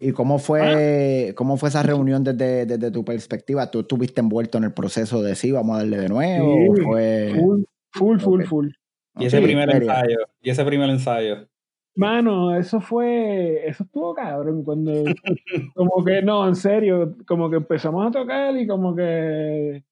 ¿Y 0.00 0.12
cómo 0.12 0.38
fue, 0.38 1.32
cómo 1.34 1.56
fue 1.56 1.70
esa 1.70 1.82
reunión 1.82 2.22
desde, 2.22 2.66
desde, 2.66 2.90
tu 2.90 3.04
perspectiva? 3.04 3.70
¿Tú 3.70 3.80
estuviste 3.80 4.20
envuelto 4.20 4.58
en 4.58 4.64
el 4.64 4.72
proceso 4.72 5.22
de 5.22 5.34
sí, 5.34 5.50
vamos 5.50 5.74
a 5.74 5.78
darle 5.78 5.96
de 5.98 6.08
nuevo? 6.08 6.74
fue... 6.84 7.32
Full, 7.92 8.20
full, 8.20 8.44
full, 8.44 8.68
¿Y 9.16 9.26
ese 9.26 9.40
primer 9.40 9.70
ensayo? 9.70 10.18
¿Y 10.40 10.50
ese 10.50 10.64
primer 10.64 10.90
ensayo? 10.90 11.48
Mano, 11.96 12.54
eso 12.54 12.80
fue, 12.80 13.66
eso 13.66 13.82
estuvo 13.82 14.14
cabrón, 14.14 14.62
cuando, 14.62 14.92
como 15.74 16.04
que, 16.04 16.22
no, 16.22 16.46
en 16.46 16.54
serio, 16.54 17.16
como 17.26 17.50
que 17.50 17.56
empezamos 17.56 18.06
a 18.06 18.12
tocar 18.12 18.56
y 18.56 18.68
como 18.68 18.94
que 18.94 19.82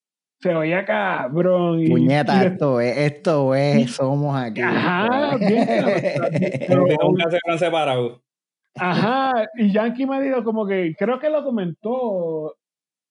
se 0.40 0.54
oía 0.54 0.84
cabrón. 0.84 1.80
Y, 1.80 1.88
Puñeta, 1.88 2.44
esto 2.44 2.80
es, 2.80 2.96
esto 2.96 3.54
es, 3.54 3.90
somos 3.92 4.36
aquí. 4.36 4.60
Ajá, 4.60 5.36
bien. 5.38 5.66
pero, 6.66 6.86
nunca 7.02 7.30
se 7.30 7.38
han 7.48 7.58
separado. 7.58 8.22
Ajá, 8.74 9.48
y 9.54 9.72
Yankee 9.72 10.06
me 10.06 10.20
dijo 10.20 10.44
como 10.44 10.66
que, 10.66 10.94
creo 10.98 11.18
que 11.18 11.30
lo 11.30 11.42
comentó 11.42 12.56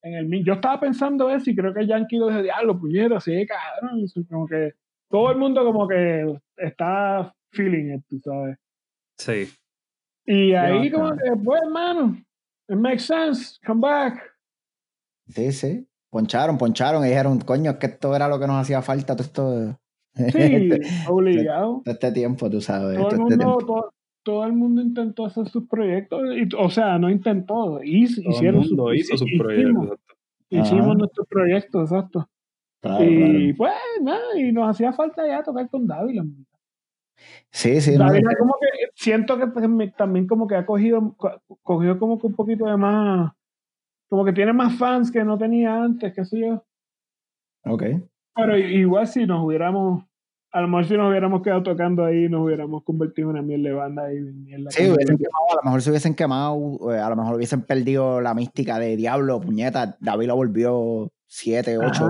en 0.04 0.14
el 0.14 0.44
Yo 0.44 0.54
estaba 0.54 0.80
pensando 0.80 1.32
eso 1.32 1.50
y 1.50 1.56
creo 1.56 1.74
que 1.74 1.88
Yankee 1.88 2.18
lo 2.18 2.28
dijo, 2.28 2.44
diablo, 2.44 2.80
puñero, 2.80 3.20
sí, 3.20 3.46
cabrón. 3.48 4.06
Como 4.30 4.48
que 4.48 4.74
todo 5.10 5.32
el 5.32 5.38
mundo 5.38 5.66
como 5.66 5.88
que 5.88 6.38
está 6.58 7.34
feeling 7.52 7.96
it, 7.96 8.04
tú 8.08 8.20
sabes. 8.20 8.58
Sí. 9.18 9.50
Y 10.26 10.54
ahí 10.54 10.92
como 10.92 11.12
que, 11.18 11.32
pues, 11.44 11.62
hermano, 11.64 12.18
it 12.70 12.78
makes 12.78 13.04
sense, 13.04 13.58
come 13.66 13.82
back. 13.82 14.22
Sí, 15.30 15.52
sí. 15.52 15.88
Poncharon, 16.16 16.58
poncharon 16.58 17.04
y 17.04 17.10
dijeron, 17.10 17.40
coño, 17.40 17.78
que 17.78 17.88
esto 17.88 18.16
era 18.16 18.30
lo 18.30 18.40
que 18.40 18.48
nos 18.48 18.56
hacía 18.56 18.82
falta, 18.82 19.18
todo 19.18 19.26
esto. 19.26 19.80
Sí, 20.16 20.70
obligado. 21.10 21.82
Todo 21.84 21.94
este 21.94 22.12
tiempo, 22.14 22.50
tú 22.50 22.62
sabes. 22.62 22.98
Todo, 22.98 23.10
el, 23.10 23.34
este 23.34 23.46
mundo, 23.46 23.94
todo, 24.24 24.46
el 24.46 24.54
mundo 24.54 24.82
intentó 24.82 25.26
hacer 25.26 25.50
sus 25.50 25.68
proyectos, 25.68 26.22
y, 26.38 26.48
o 26.58 26.70
sea, 26.70 26.98
no 26.98 27.10
intentó, 27.10 27.84
hizo, 27.84 28.22
hicieron 28.30 28.64
hizo 28.64 29.18
sus 29.18 29.30
proyectos. 29.38 30.00
Hicimos, 30.50 30.96
nuestros 30.96 31.28
proyectos, 31.28 31.92
exacto. 31.92 32.30
y 33.02 33.52
pues, 33.52 33.74
nada, 34.02 34.40
y 34.40 34.54
nos 34.54 34.70
hacía 34.70 34.94
falta 34.94 35.28
ya 35.28 35.44
tocar 35.44 35.70
con 35.70 35.86
Dávila. 35.86 36.24
Sí, 37.52 37.82
sí. 37.82 37.98
Dávila 37.98 38.38
como 38.40 38.54
que 38.62 38.68
siento 38.94 39.38
que 39.38 39.48
también 39.98 40.28
como 40.28 40.48
que 40.48 40.56
ha 40.56 40.66
cogido, 40.66 41.18
cogido 41.62 42.00
como 42.00 42.18
que 42.22 42.28
un 42.28 42.36
poquito 42.36 42.68
de 42.68 42.78
más, 42.78 43.34
como 44.10 44.26
que 44.26 44.34
tiene 44.34 44.54
más 44.54 44.78
fans 44.78 45.12
que 45.12 45.24
no 45.24 45.38
tenía 45.38 45.84
antes, 45.84 46.14
qué 46.14 46.26
sé 46.26 46.40
yo. 46.40 46.66
Ok. 47.66 47.84
Pero 48.36 48.58
igual 48.58 49.08
si 49.08 49.26
nos 49.26 49.44
hubiéramos, 49.44 50.04
a 50.52 50.62
lo 50.62 50.68
mejor 50.68 50.86
si 50.86 50.98
nos 50.98 51.10
hubiéramos 51.10 51.42
quedado 51.42 51.64
tocando 51.64 52.04
ahí, 52.04 52.28
nos 52.30 52.42
hubiéramos 52.46 52.84
convertido 52.84 53.30
en 53.30 53.38
una 53.38 53.42
miel 53.42 53.64
de 53.64 53.74
banda 53.74 54.14
y 54.14 54.20
mierda. 54.20 54.72
Sí, 54.72 54.90
hubiesen 54.90 55.18
quemado, 55.18 55.52
a 55.52 55.56
lo 55.56 55.62
mejor 55.64 55.82
se 55.82 55.90
hubiesen 55.90 56.16
quemado, 56.16 56.94
eh, 56.94 57.00
a 57.00 57.10
lo 57.10 57.16
mejor 57.16 57.36
hubiesen 57.36 57.62
perdido 57.62 58.22
la 58.22 58.34
mística 58.34 58.78
de 58.78 58.96
Diablo, 58.96 59.40
puñeta, 59.40 59.98
David 60.00 60.28
lo 60.28 60.36
volvió 60.36 61.12
siete, 61.28 61.78
ocho 61.78 62.10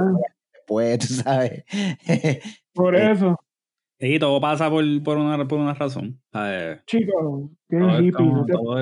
después, 0.54 1.00
tú 1.00 1.08
sabes. 1.08 1.64
Por 2.74 2.96
eh, 2.96 3.12
eso. 3.12 3.38
Sí, 4.06 4.20
todo 4.20 4.40
pasa 4.40 4.70
por, 4.70 4.84
por, 5.02 5.18
una, 5.18 5.48
por 5.48 5.58
una 5.58 5.74
razón. 5.74 6.22
Eh, 6.36 6.80
Chico, 6.86 7.50
qué 7.68 7.78
hippie. 7.78 8.26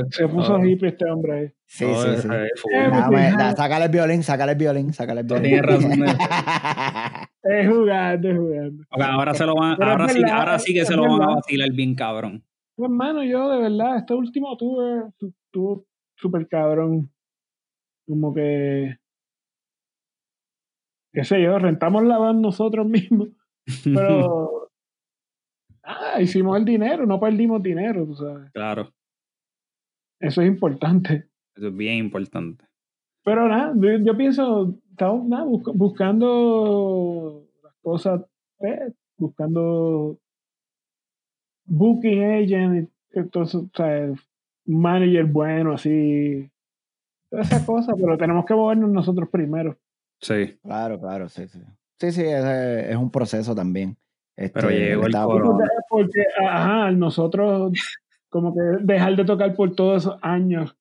se 0.09 0.27
puso 0.27 0.59
hippie 0.59 0.89
este 0.89 1.09
hombre 1.09 1.33
ahí. 1.33 1.47
Sí, 1.65 1.85
sí, 1.85 2.17
sí. 2.23 2.27
Es, 2.29 3.55
sácale 3.55 3.85
el 3.85 3.91
violín, 3.91 4.21
sácale 4.21 4.51
el 4.51 4.57
violín, 4.57 4.91
sácale 4.91 5.21
el 5.21 5.27
violín. 5.27 5.43
Tienes 5.43 5.65
razón. 5.65 5.91
es 7.43 7.69
jugando, 7.69 8.29
es 8.29 8.37
jugando. 8.37 8.83
ahora, 8.89 9.33
se 9.33 9.45
lo 9.45 9.55
van, 9.55 9.81
ahora, 9.81 10.09
sí, 10.09 10.21
ahora 10.29 10.59
sí 10.59 10.73
que 10.73 10.83
se 10.83 10.93
lo 10.93 11.03
van 11.03 11.21
a 11.21 11.35
vacilar 11.35 11.71
bien 11.71 11.95
cabrón. 11.95 12.43
Pues, 12.75 12.89
hermano, 12.89 13.23
yo 13.23 13.49
de 13.49 13.59
verdad, 13.59 13.99
este 13.99 14.13
último 14.15 14.57
tuve, 14.57 15.09
tuve 15.51 15.83
súper 16.17 16.49
cabrón. 16.49 17.09
Como 18.05 18.33
que. 18.33 18.97
Qué 21.13 21.23
sé 21.23 21.41
yo, 21.41 21.57
rentamos 21.59 22.03
la 22.03 22.17
van 22.17 22.41
nosotros 22.41 22.85
mismos. 22.85 23.29
Pero 23.85 24.62
ah, 26.13 26.21
hicimos 26.21 26.57
el 26.57 26.65
dinero, 26.65 27.05
no 27.05 27.19
perdimos 27.19 27.61
dinero, 27.61 28.05
tú 28.05 28.15
sabes. 28.15 28.51
Claro. 28.51 28.93
Eso 30.19 30.41
es 30.41 30.47
importante. 30.47 31.27
Eso 31.55 31.67
es 31.67 31.75
bien 31.75 31.97
importante. 31.97 32.65
Pero 33.23 33.47
nada, 33.47 33.73
yo, 33.75 34.17
pienso, 34.17 34.75
estamos 34.89 35.27
nada, 35.27 35.45
buscando 35.45 37.45
las 37.63 37.73
cosas, 37.81 38.21
eh, 38.59 38.91
buscando 39.17 40.19
booking 41.65 42.23
agent, 42.23 42.89
entonces, 43.11 43.55
o 43.55 43.69
sea, 43.73 44.11
manager 44.65 45.25
bueno, 45.25 45.73
así, 45.73 46.49
todas 47.29 47.47
esas 47.47 47.65
cosas, 47.65 47.95
pero 47.99 48.17
tenemos 48.17 48.45
que 48.45 48.55
movernos 48.55 48.89
nosotros 48.89 49.29
primero. 49.29 49.77
Sí. 50.19 50.57
Claro, 50.61 50.99
claro, 50.99 51.29
sí, 51.29 51.47
sí. 51.47 51.59
Sí, 51.99 52.11
sí, 52.11 52.21
es, 52.21 52.43
es 52.43 52.97
un 52.97 53.09
proceso 53.09 53.55
también. 53.55 53.97
Pero 54.35 54.69
este, 54.69 54.79
llegó 54.79 55.05
el 55.05 55.13
corona. 55.13 55.67
Porque, 55.89 56.25
ajá, 56.41 56.91
nosotros 56.91 57.71
como 58.29 58.53
que 58.53 58.61
dejar 58.81 59.15
de 59.15 59.25
tocar 59.25 59.53
por 59.55 59.75
todos 59.75 60.03
esos 60.03 60.19
años 60.21 60.75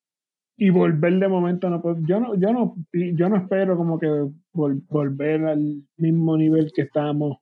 y 0.57 0.69
volver 0.69 1.19
de 1.19 1.27
momento 1.27 1.69
no 1.69 1.81
pues 1.81 1.97
yo 2.07 2.19
no 2.19 2.35
yo 2.35 2.51
no 2.51 2.75
yo 2.91 3.29
no 3.29 3.37
espero 3.37 3.77
como 3.77 3.99
que 3.99 4.07
volver 4.53 5.45
al 5.45 5.83
mismo 5.97 6.37
nivel 6.37 6.71
que 6.73 6.83
estábamos 6.83 7.37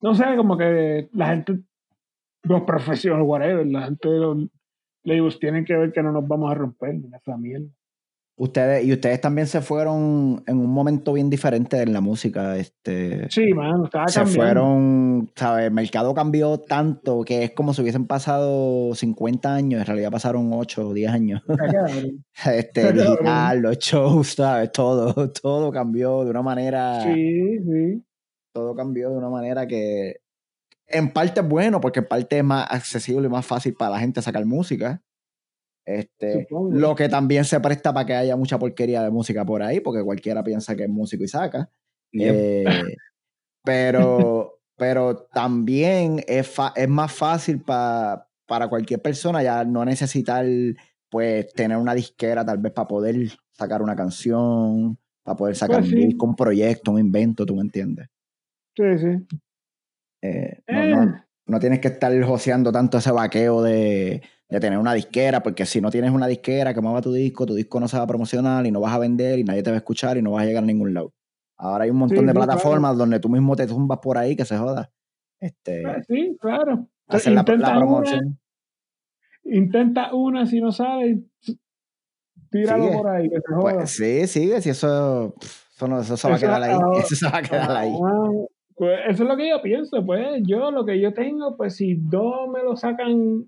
no 0.00 0.14
sé 0.14 0.36
como 0.36 0.56
que 0.56 1.08
la 1.12 1.28
gente 1.28 1.60
los 2.42 2.62
profesionales 2.62 3.26
whatever 3.26 3.66
la 3.66 3.82
gente 3.82 4.08
de 4.08 4.18
los 4.18 4.48
labels 5.04 5.38
tienen 5.38 5.64
que 5.64 5.76
ver 5.76 5.92
que 5.92 6.02
no 6.02 6.12
nos 6.12 6.26
vamos 6.26 6.50
a 6.50 6.54
romper 6.54 6.96
esa 7.16 7.36
mierda 7.36 7.68
Ustedes, 8.42 8.86
y 8.86 8.92
ustedes 8.94 9.20
también 9.20 9.46
se 9.46 9.60
fueron 9.60 10.42
en 10.46 10.56
un 10.56 10.70
momento 10.70 11.12
bien 11.12 11.28
diferente 11.28 11.82
en 11.82 11.92
la 11.92 12.00
música. 12.00 12.56
Este, 12.56 13.28
sí, 13.28 13.52
mano, 13.52 13.84
estaba 13.84 14.08
Se 14.08 14.24
fueron, 14.24 15.30
¿sabes? 15.36 15.66
El 15.66 15.72
mercado 15.72 16.14
cambió 16.14 16.58
tanto 16.58 17.22
que 17.22 17.44
es 17.44 17.50
como 17.50 17.74
si 17.74 17.82
hubiesen 17.82 18.06
pasado 18.06 18.94
50 18.94 19.54
años, 19.54 19.80
en 19.80 19.86
realidad 19.86 20.10
pasaron 20.10 20.50
8 20.54 20.88
o 20.88 20.94
10 20.94 21.10
años. 21.10 21.42
este, 22.46 22.94
digital, 22.94 23.60
los 23.60 23.76
shows, 23.78 24.28
¿sabes? 24.28 24.72
Todo, 24.72 25.30
todo 25.30 25.70
cambió 25.70 26.24
de 26.24 26.30
una 26.30 26.40
manera. 26.40 27.02
Sí, 27.02 27.58
sí. 27.58 28.02
Todo 28.54 28.74
cambió 28.74 29.10
de 29.10 29.18
una 29.18 29.28
manera 29.28 29.66
que 29.66 30.22
en 30.86 31.12
parte 31.12 31.40
es 31.40 31.46
bueno, 31.46 31.82
porque 31.82 32.00
en 32.00 32.08
parte 32.08 32.38
es 32.38 32.44
más 32.44 32.66
accesible 32.70 33.26
y 33.26 33.30
más 33.30 33.44
fácil 33.44 33.74
para 33.74 33.90
la 33.90 34.00
gente 34.00 34.22
sacar 34.22 34.46
música. 34.46 35.02
Este, 35.84 36.46
lo 36.70 36.94
que 36.94 37.08
también 37.08 37.44
se 37.44 37.58
presta 37.60 37.92
para 37.92 38.06
que 38.06 38.14
haya 38.14 38.36
mucha 38.36 38.58
porquería 38.58 39.02
de 39.02 39.10
música 39.10 39.44
por 39.44 39.62
ahí, 39.62 39.80
porque 39.80 40.04
cualquiera 40.04 40.44
piensa 40.44 40.76
que 40.76 40.84
es 40.84 40.88
músico 40.88 41.24
y 41.24 41.28
saca. 41.28 41.70
Eh, 42.12 42.64
pero, 43.64 44.60
pero 44.76 45.16
también 45.32 46.22
es, 46.26 46.54
es 46.76 46.88
más 46.88 47.12
fácil 47.12 47.62
para 47.62 48.26
cualquier 48.68 49.00
persona 49.00 49.42
ya 49.42 49.64
no 49.64 49.84
necesitar 49.84 50.46
pues 51.08 51.52
tener 51.54 51.76
una 51.76 51.94
disquera 51.94 52.44
tal 52.44 52.58
vez 52.58 52.72
para 52.72 52.88
poder 52.88 53.16
sacar 53.52 53.82
una 53.82 53.96
canción, 53.96 54.96
para 55.24 55.36
poder 55.36 55.56
sacar 55.56 55.80
pues 55.80 55.92
un 55.92 55.98
disco, 55.98 56.26
un 56.26 56.36
proyecto, 56.36 56.92
un 56.92 57.00
invento, 57.00 57.44
¿tú 57.44 57.56
me 57.56 57.62
entiendes? 57.62 58.08
Sí, 58.76 58.98
sí. 58.98 59.38
Eh, 60.22 60.62
no, 60.68 61.04
no, 61.04 61.24
no, 61.46 61.58
tienes 61.58 61.80
que 61.80 61.88
estar 61.88 62.12
joseando 62.22 62.70
tanto 62.70 62.98
ese 62.98 63.10
vaqueo 63.10 63.62
de 63.62 64.22
de 64.50 64.58
tener 64.58 64.78
una 64.78 64.94
disquera, 64.94 65.42
porque 65.42 65.64
si 65.64 65.80
no 65.80 65.90
tienes 65.90 66.10
una 66.10 66.26
disquera 66.26 66.74
que 66.74 66.80
mueva 66.80 67.00
tu 67.00 67.12
disco, 67.12 67.46
tu 67.46 67.54
disco 67.54 67.78
no 67.78 67.86
se 67.86 67.96
va 67.96 68.02
a 68.02 68.06
promocionar 68.06 68.66
y 68.66 68.72
no 68.72 68.80
vas 68.80 68.92
a 68.92 68.98
vender 68.98 69.38
y 69.38 69.44
nadie 69.44 69.62
te 69.62 69.70
va 69.70 69.76
a 69.76 69.78
escuchar 69.78 70.18
y 70.18 70.22
no 70.22 70.32
vas 70.32 70.42
a 70.42 70.46
llegar 70.46 70.64
a 70.64 70.66
ningún 70.66 70.92
lado. 70.92 71.12
Ahora 71.56 71.84
hay 71.84 71.90
un 71.90 71.98
montón 71.98 72.26
de 72.26 72.34
plataformas 72.34 72.96
donde 72.96 73.20
tú 73.20 73.28
mismo 73.28 73.54
te 73.54 73.66
tumbas 73.66 73.98
por 74.00 74.18
ahí 74.18 74.34
que 74.34 74.44
se 74.44 74.56
joda. 74.56 74.90
Este, 75.38 75.86
ah, 75.86 76.02
sí, 76.06 76.36
claro. 76.40 76.88
intenta 77.12 77.76
promoción. 77.76 78.38
Una, 79.44 79.56
intenta 79.56 80.14
una, 80.14 80.46
si 80.46 80.60
no 80.60 80.72
sale, 80.72 81.20
tíralo 82.50 82.90
por 82.92 83.08
ahí, 83.08 83.28
que 83.28 83.36
se 83.36 83.54
pues, 83.60 83.74
joda. 83.74 83.86
sí, 83.86 84.26
sigue, 84.26 84.60
si 84.60 84.70
eso, 84.70 85.34
eso, 85.76 86.00
eso, 86.00 86.16
se 86.16 86.28
va 86.28 86.36
a 86.36 86.38
quedar 86.38 86.62
ahí. 86.62 86.78
Eso 86.98 87.14
se 87.14 87.28
va 87.28 87.38
a 87.38 87.42
quedar 87.42 87.70
ahí. 87.70 87.92
Pues 88.74 88.98
eso 89.10 89.22
es 89.22 89.28
lo 89.28 89.36
que 89.36 89.48
yo 89.48 89.62
pienso, 89.62 90.04
pues 90.04 90.42
yo 90.44 90.70
lo 90.70 90.84
que 90.84 90.98
yo 90.98 91.12
tengo, 91.12 91.56
pues 91.56 91.76
si 91.76 91.94
dos 91.94 92.48
me 92.52 92.62
lo 92.62 92.74
sacan 92.76 93.44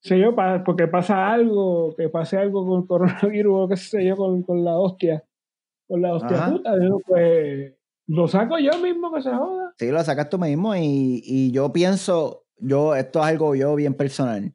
sé 0.00 0.18
yo, 0.18 0.34
porque 0.64 0.86
pasa 0.86 1.30
algo, 1.32 1.94
que 1.96 2.08
pase 2.08 2.36
algo 2.36 2.66
con 2.66 2.82
el 2.82 2.86
coronavirus 2.86 3.54
o 3.56 3.68
qué 3.68 3.76
sé 3.76 4.04
yo, 4.04 4.16
con, 4.16 4.42
con 4.42 4.64
la 4.64 4.78
hostia, 4.78 5.24
con 5.86 6.02
la 6.02 6.14
hostia 6.14 6.50
puta, 6.50 6.72
pues 7.06 7.74
lo 8.06 8.26
saco 8.26 8.58
yo 8.58 8.72
mismo 8.80 9.12
que 9.12 9.22
se 9.22 9.30
joda. 9.30 9.74
Sí, 9.78 9.90
lo 9.90 10.02
sacas 10.02 10.30
tú 10.30 10.38
mismo 10.38 10.74
y, 10.74 11.22
y 11.24 11.52
yo 11.52 11.72
pienso, 11.72 12.46
yo, 12.56 12.94
esto 12.94 13.20
es 13.20 13.26
algo 13.26 13.54
yo 13.54 13.74
bien 13.74 13.94
personal. 13.94 14.52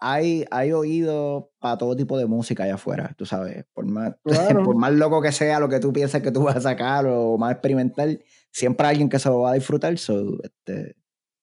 Hay, 0.00 0.44
hay 0.50 0.72
oído 0.72 1.52
para 1.58 1.78
todo 1.78 1.96
tipo 1.96 2.18
de 2.18 2.26
música 2.26 2.64
allá 2.64 2.74
afuera, 2.74 3.14
tú 3.16 3.26
sabes. 3.26 3.64
Por 3.72 3.86
más, 3.86 4.14
por 4.64 4.76
más 4.76 4.92
loco 4.92 5.20
que 5.20 5.32
sea 5.32 5.60
lo 5.60 5.68
que 5.68 5.80
tú 5.80 5.92
piensas 5.92 6.22
que 6.22 6.30
tú 6.30 6.44
vas 6.44 6.56
a 6.56 6.60
sacar 6.60 7.06
o 7.06 7.38
más 7.38 7.52
experimental, 7.52 8.22
siempre 8.50 8.86
hay 8.86 8.92
alguien 8.92 9.08
que 9.08 9.18
se 9.18 9.28
lo 9.28 9.40
va 9.40 9.50
a 9.50 9.54
disfrutar. 9.54 9.92
este, 9.92 10.96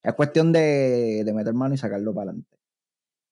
es 0.04 0.14
cuestión 0.16 0.52
de, 0.52 1.24
de 1.24 1.34
meter 1.34 1.54
mano 1.54 1.76
y 1.76 1.78
sacarlo 1.78 2.14
para 2.14 2.32
adelante. 2.32 2.61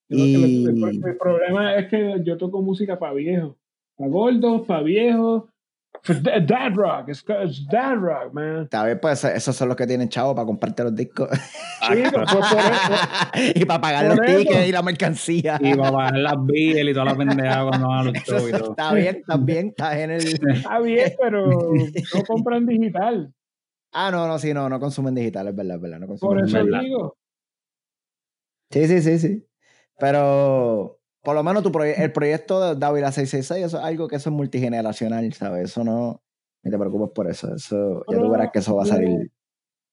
Y... 0.09 0.65
El, 0.65 1.17
problema 1.17 1.75
es 1.75 1.87
que 1.87 2.21
yo 2.23 2.37
toco 2.37 2.61
música 2.61 2.97
para 2.97 3.13
viejos, 3.13 3.55
para 3.95 4.09
gordos, 4.09 4.65
para 4.65 4.81
viejos. 4.81 5.43
Dad 6.07 6.73
rock, 6.75 7.09
es 7.09 7.25
dad 7.69 7.95
rock, 7.95 8.31
man. 8.31 8.67
Tal 8.69 8.85
vez 8.85 8.99
pues 9.01 9.23
esos 9.23 9.55
son 9.55 9.67
los 9.67 9.75
que 9.75 9.85
tienen 9.85 10.07
chavo 10.07 10.33
para 10.33 10.45
comprarte 10.45 10.83
los 10.83 10.95
discos. 10.95 11.29
Sí, 11.31 12.03
pues, 12.11 12.11
por 12.11 12.23
eso. 12.23 12.57
y 13.55 13.65
para 13.65 13.81
pagar 13.81 14.05
los 14.05 14.21
tickets 14.21 14.67
y 14.67 14.71
la 14.71 14.81
mercancía. 14.81 15.59
Y 15.59 15.75
para 15.75 15.91
pagar 15.91 16.17
las 16.17 16.45
bills 16.45 16.89
y 16.89 16.93
todas 16.93 17.07
las 17.07 17.17
pendejadas 17.17 17.69
cuando 17.69 17.87
van 17.87 17.99
a 17.99 18.03
los 18.03 18.13
shows 18.23 18.49
y 18.49 18.51
todo. 18.51 18.69
Está 18.71 18.93
bien, 18.93 19.23
también, 19.27 19.67
está 19.69 19.99
en 19.99 20.11
el... 20.11 20.21
Está 20.55 20.79
bien, 20.79 21.13
pero 21.21 21.49
no 21.49 22.23
compran 22.25 22.65
digital. 22.65 23.33
Ah, 23.91 24.11
no, 24.11 24.27
no, 24.27 24.39
sí, 24.39 24.53
no, 24.53 24.69
no 24.69 24.79
consumen 24.79 25.15
digital, 25.15 25.47
es 25.47 25.55
verdad, 25.55 25.75
es 25.75 25.81
verdad. 25.81 25.99
No 25.99 26.07
consumen 26.07 26.39
por 26.39 26.47
eso 26.47 26.63
digo. 26.81 27.17
Sí, 28.71 28.87
sí, 28.87 29.01
sí, 29.01 29.19
sí. 29.19 29.48
Pero 29.99 30.99
por 31.23 31.35
lo 31.35 31.43
menos 31.43 31.63
tu 31.63 31.77
el 31.81 32.11
proyecto 32.11 32.61
de 32.61 32.79
Dávila 32.79 33.11
666 33.11 33.65
eso 33.65 33.77
es 33.77 33.83
algo 33.83 34.07
que 34.07 34.15
eso 34.15 34.29
es 34.29 34.35
multigeneracional, 34.35 35.31
¿sabes? 35.33 35.71
Eso 35.71 35.83
no, 35.83 36.21
ni 36.63 36.71
te 36.71 36.77
preocupes 36.77 37.09
por 37.13 37.29
eso. 37.29 37.53
Eso, 37.55 38.03
ya 38.09 38.17
tú 38.17 38.29
verás 38.29 38.49
que 38.51 38.59
eso 38.59 38.75
va 38.75 38.83
a 38.83 38.87
salir. 38.87 39.31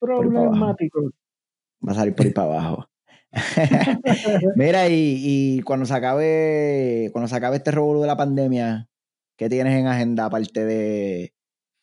problemático. 0.01 1.11
Va 1.87 1.93
a 1.93 1.95
salir 1.95 2.15
por 2.15 2.27
ahí 2.27 2.33
para 2.33 2.49
abajo. 2.49 2.87
Mira, 4.57 4.89
y, 4.89 5.59
y, 5.59 5.63
cuando 5.63 5.85
se 5.85 5.95
acabe, 5.95 7.11
cuando 7.13 7.29
se 7.29 7.37
acabe 7.37 7.57
este 7.57 7.71
revuelo 7.71 8.01
de 8.01 8.07
la 8.07 8.17
pandemia, 8.17 8.89
¿qué 9.37 9.49
tienes 9.49 9.79
en 9.79 9.87
agenda 9.87 10.25
aparte 10.25 10.65
de, 10.65 11.35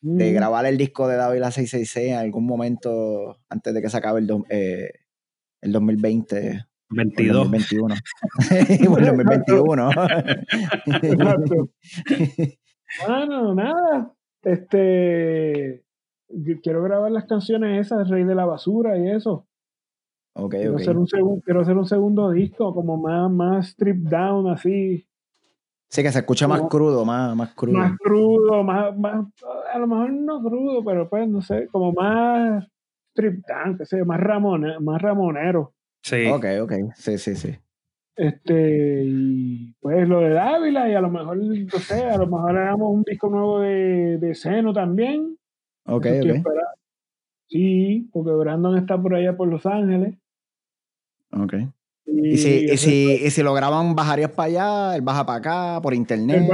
de 0.02 0.32
mm. 0.32 0.34
grabar 0.34 0.66
el 0.66 0.78
disco 0.78 1.08
de 1.08 1.18
David 1.18 1.42
la 1.42 1.52
666 1.52 2.12
en 2.12 2.18
algún 2.18 2.46
momento 2.46 3.38
antes 3.50 3.74
de 3.74 3.82
que 3.82 3.90
se 3.90 3.98
acabe 3.98 4.22
el, 4.22 4.32
eh, 4.50 4.92
el 5.62 5.72
2020? 5.72 6.66
22. 6.94 7.36
2021. 7.36 7.96
el 8.52 9.06
2021. 9.06 9.92
Exacto. 11.02 11.70
bueno, 13.08 13.56
nada. 13.56 14.14
Este. 14.44 15.84
Quiero 16.64 16.82
grabar 16.84 17.12
las 17.12 17.26
canciones 17.26 17.86
esas, 17.86 18.10
Rey 18.10 18.24
de 18.24 18.36
la 18.36 18.46
Basura 18.46 18.98
y 18.98 19.10
eso. 19.10 19.46
Okay, 20.36 20.62
quiero, 20.62 20.74
okay. 20.74 20.84
Hacer 20.84 20.98
un 20.98 21.42
quiero 21.42 21.62
hacer 21.62 21.78
un 21.78 21.86
segundo 21.86 22.32
disco, 22.32 22.74
como 22.74 22.98
más, 22.98 23.30
más 23.30 23.68
strip 23.70 23.98
down, 23.98 24.50
así. 24.50 25.08
Sí, 25.90 26.02
que 26.02 26.12
se 26.12 26.20
escucha 26.20 26.48
más 26.48 26.64
crudo, 26.64 27.06
más, 27.06 27.36
más 27.36 27.54
crudo. 27.54 27.78
Más 27.78 27.96
crudo, 28.00 28.64
más, 28.64 28.98
más, 28.98 29.28
a 29.72 29.78
lo 29.78 29.86
mejor 29.86 30.12
no 30.12 30.42
crudo, 30.42 30.84
pero 30.84 31.08
pues 31.08 31.30
no 31.30 31.40
sé, 31.44 31.68
como 31.68 31.92
más 31.94 32.68
strip 33.12 33.46
down, 33.48 33.78
que 33.78 33.86
sé, 33.86 34.04
más, 34.04 34.20
ramone, 34.20 34.80
más 34.80 35.00
ramonero. 35.00 35.73
Sí. 36.04 36.28
Ok, 36.28 36.46
ok, 36.62 36.74
sí, 36.96 37.18
sí, 37.18 37.36
sí. 37.36 37.56
Este, 38.16 39.04
y 39.06 39.74
pues 39.80 40.08
lo 40.08 40.20
de 40.20 40.30
Dávila, 40.30 40.88
y 40.90 40.94
a 40.94 41.02
lo 41.02 41.10
mejor, 41.10 41.38
no 41.38 41.80
sé, 41.80 42.04
a 42.04 42.18
lo 42.18 42.28
mejor 42.28 42.58
hagamos 42.58 42.94
un 42.94 43.04
disco 43.04 43.30
nuevo 43.30 43.60
de, 43.60 44.18
de 44.20 44.36
Seno 44.36 44.74
también. 44.74 45.38
Ok, 45.86 46.06
ok. 46.22 46.48
Sí, 47.48 48.10
porque 48.12 48.32
Brandon 48.32 48.78
está 48.78 49.02
por 49.02 49.16
allá 49.16 49.36
por 49.36 49.48
Los 49.48 49.66
Ángeles. 49.66 50.16
Ok. 51.32 51.54
¿Y, 52.06 52.38
si, 52.38 52.66
y, 52.66 52.78
si, 52.78 53.20
y 53.26 53.30
si 53.32 53.42
lo 53.42 53.54
graban, 53.54 53.96
bajarías 53.96 54.32
para 54.32 54.48
allá? 54.48 54.96
¿Él 54.96 55.02
baja 55.02 55.26
para 55.26 55.40
acá? 55.40 55.82
¿Por 55.82 55.94
internet? 55.94 56.46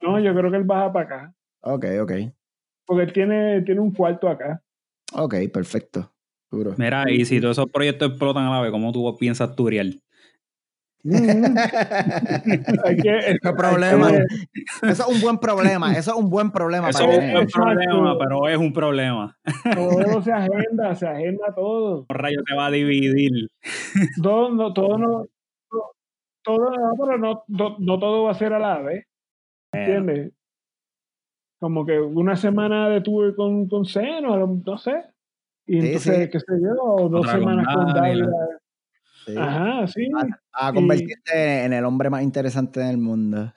no, 0.00 0.20
yo 0.20 0.34
creo 0.34 0.50
que 0.50 0.56
él 0.56 0.64
baja 0.64 0.92
para 0.92 1.04
acá. 1.04 1.34
Ok, 1.60 1.84
ok. 2.00 2.12
Porque 2.86 3.02
él 3.02 3.12
tiene, 3.12 3.62
tiene 3.62 3.80
un 3.80 3.92
cuarto 3.92 4.28
acá. 4.28 4.62
Ok, 5.12 5.34
perfecto. 5.52 6.12
Mira, 6.50 7.10
y 7.10 7.24
si 7.24 7.40
todos 7.40 7.58
esos 7.58 7.70
proyectos 7.70 8.10
explotan 8.10 8.44
a 8.44 8.50
la 8.50 8.60
vez, 8.60 8.70
¿cómo 8.70 8.92
tú 8.92 9.16
piensas 9.18 9.54
hay 12.84 12.96
que, 12.96 13.38
¿Qué 13.40 13.52
problema? 13.56 14.10
Que... 14.10 14.24
Eso 14.88 15.08
es 15.08 15.14
un 15.14 15.20
buen 15.20 15.38
problema. 15.38 15.92
Eso 15.92 16.10
es 16.12 16.16
un 16.16 16.28
buen 16.28 16.50
problema. 16.50 16.90
Eso 16.90 17.08
es 17.08 17.18
un 17.18 17.32
buen 17.32 17.46
problema, 17.46 18.18
pero 18.18 18.48
es 18.48 18.56
un 18.56 18.72
problema. 18.72 19.38
Todo 19.72 20.20
se 20.22 20.32
agenda, 20.32 20.94
se 20.96 21.06
agenda 21.06 21.54
todo. 21.54 22.06
Un 22.08 22.16
rayo 22.16 22.42
te 22.44 22.56
va 22.56 22.66
a 22.66 22.70
dividir. 22.70 23.48
Todo 24.20 24.50
no, 24.50 24.72
todo 24.72 24.98
no, 24.98 25.26
todo, 26.42 26.72
pero 26.98 27.18
no, 27.18 27.44
no, 27.46 27.76
no 27.78 27.98
todo 27.98 28.24
va 28.24 28.32
a 28.32 28.34
ser 28.34 28.52
a 28.52 28.58
la 28.58 28.80
vez. 28.80 29.06
¿Entiendes? 29.72 30.32
Como 31.60 31.86
que 31.86 32.00
una 32.00 32.36
semana 32.36 32.88
de 32.88 33.00
tour 33.00 33.36
con, 33.36 33.68
con 33.68 33.84
Seno, 33.84 34.44
no 34.64 34.78
sé. 34.78 35.04
Y 35.66 35.80
Sí, 35.80 35.86
entonces, 35.88 36.16
sí. 36.24 36.30
qué 36.30 36.40
sé 36.40 36.46
yo, 36.62 37.08
dos 37.08 37.20
Otra 37.26 37.32
semanas 37.32 37.66
con. 37.74 37.92
Dávila. 37.92 38.26
Sí. 39.26 39.34
Ajá, 39.36 39.86
sí. 39.88 40.08
A, 40.52 40.68
a 40.68 40.72
convertirte 40.72 41.64
en 41.64 41.72
el 41.72 41.84
hombre 41.84 42.08
más 42.10 42.22
interesante 42.22 42.78
del 42.80 42.98
mundo. 42.98 43.52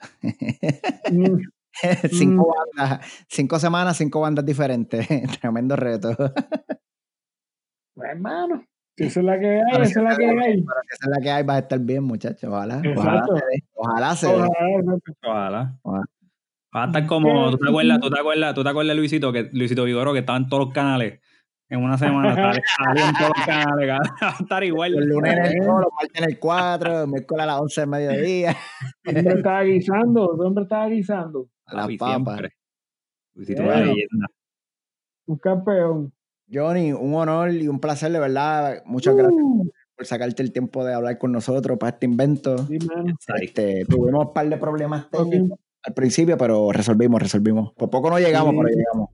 Mm, 1.12 1.38
cinco 2.10 2.52
Mm. 2.76 2.78
bandas, 2.78 3.06
cinco 3.28 3.58
semanas, 3.60 3.96
cinco 3.96 4.20
bandas 4.20 4.44
diferentes. 4.44 5.06
Tremendo 5.40 5.76
reto. 5.76 6.16
pues, 7.94 8.10
hermano, 8.10 8.64
si 8.96 9.04
esa 9.04 9.20
es 9.20 9.26
la 9.26 9.38
que 9.38 9.46
hay, 9.48 9.62
Pero 9.72 9.84
esa 9.84 10.00
es 10.00 10.04
la 10.04 10.16
que 10.16 10.24
hay. 10.26 10.58
Esa 10.58 11.04
es 11.04 11.08
la 11.08 11.22
que 11.22 11.30
hay, 11.30 11.42
vas 11.44 11.56
a 11.56 11.60
estar 11.60 11.78
bien, 11.78 12.02
muchachos. 12.02 12.50
Ojalá. 12.50 12.78
Ojalá 12.96 13.18
Exacto. 13.20 13.36
se. 13.36 13.42
Ojalá 13.74 14.16
se 14.16 14.26
dé. 14.26 14.32
Ojalá, 14.34 14.98
Ojalá. 15.22 15.78
Ojalá. 15.82 16.04
Va 16.76 16.84
a 16.84 16.86
estar 16.86 17.06
como, 17.06 17.50
¿tú 17.50 17.58
te 17.58 17.68
acuerdas, 17.68 18.00
tú 18.00 18.10
te 18.10 18.20
acuerdas, 18.20 18.54
tú 18.54 18.62
te 18.62 18.68
acuerdas 18.68 18.94
de 18.94 19.00
Luisito, 19.00 19.32
que 19.32 19.50
Luisito 19.52 19.82
Vigoro, 19.84 20.12
que 20.12 20.20
estaba 20.20 20.38
en 20.38 20.48
todos 20.48 20.66
los 20.66 20.72
canales. 20.74 21.20
En 21.70 21.82
una 21.84 21.96
semana 21.96 22.34
salió 22.34 23.04
en 23.08 23.14
todos 23.14 23.30
los 23.36 23.46
canales, 23.46 23.88
va 24.22 24.28
a 24.28 24.36
estar 24.40 24.64
igual. 24.64 24.92
Los 24.92 25.04
lunes 25.06 25.32
en 25.32 25.44
el 25.46 25.58
2, 25.60 25.66
los 25.66 25.88
martes 26.00 26.22
en 26.22 26.24
el 26.28 26.38
4, 26.38 27.02
el 27.02 27.08
miércoles 27.08 27.42
a 27.42 27.46
las 27.46 27.60
11 27.60 27.80
del 27.80 27.90
mediodía. 27.90 28.56
El 29.04 29.16
hombre 29.18 29.34
estaba 29.36 29.62
guisando, 29.62 30.34
el 30.34 30.46
hombre 30.46 30.62
estaba 30.64 30.88
guisando. 30.88 31.46
A 31.66 31.74
las 31.76 31.84
Papi, 31.84 31.96
papas. 31.98 32.16
siempre. 32.36 32.50
Luisito 33.34 33.62
Bueno. 33.62 33.76
una 33.82 33.86
leyenda. 33.86 34.26
Un 35.26 35.38
campeón. 35.38 36.12
Johnny, 36.52 36.92
un 36.92 37.14
honor 37.14 37.52
y 37.52 37.68
un 37.68 37.78
placer, 37.78 38.10
de 38.10 38.18
verdad. 38.18 38.82
Muchas 38.84 39.14
gracias 39.14 39.40
Uh, 39.40 39.70
por 39.96 40.06
sacarte 40.06 40.42
el 40.42 40.52
tiempo 40.52 40.84
de 40.84 40.94
hablar 40.94 41.18
con 41.18 41.30
nosotros 41.30 41.78
para 41.78 41.90
este 41.90 42.06
invento. 42.06 42.58
sí. 42.66 42.78
Este, 43.40 43.84
tuvimos 43.88 44.26
un 44.26 44.32
par 44.32 44.48
de 44.48 44.56
problemas 44.56 45.08
técnicos 45.10 45.58
al 45.84 45.94
principio, 45.94 46.36
pero 46.36 46.72
resolvimos, 46.72 47.22
resolvimos. 47.22 47.72
Por 47.74 47.88
poco 47.90 48.10
no 48.10 48.18
llegamos, 48.18 48.52
Sí. 48.52 48.58
pero 48.58 48.76
llegamos. 48.76 49.10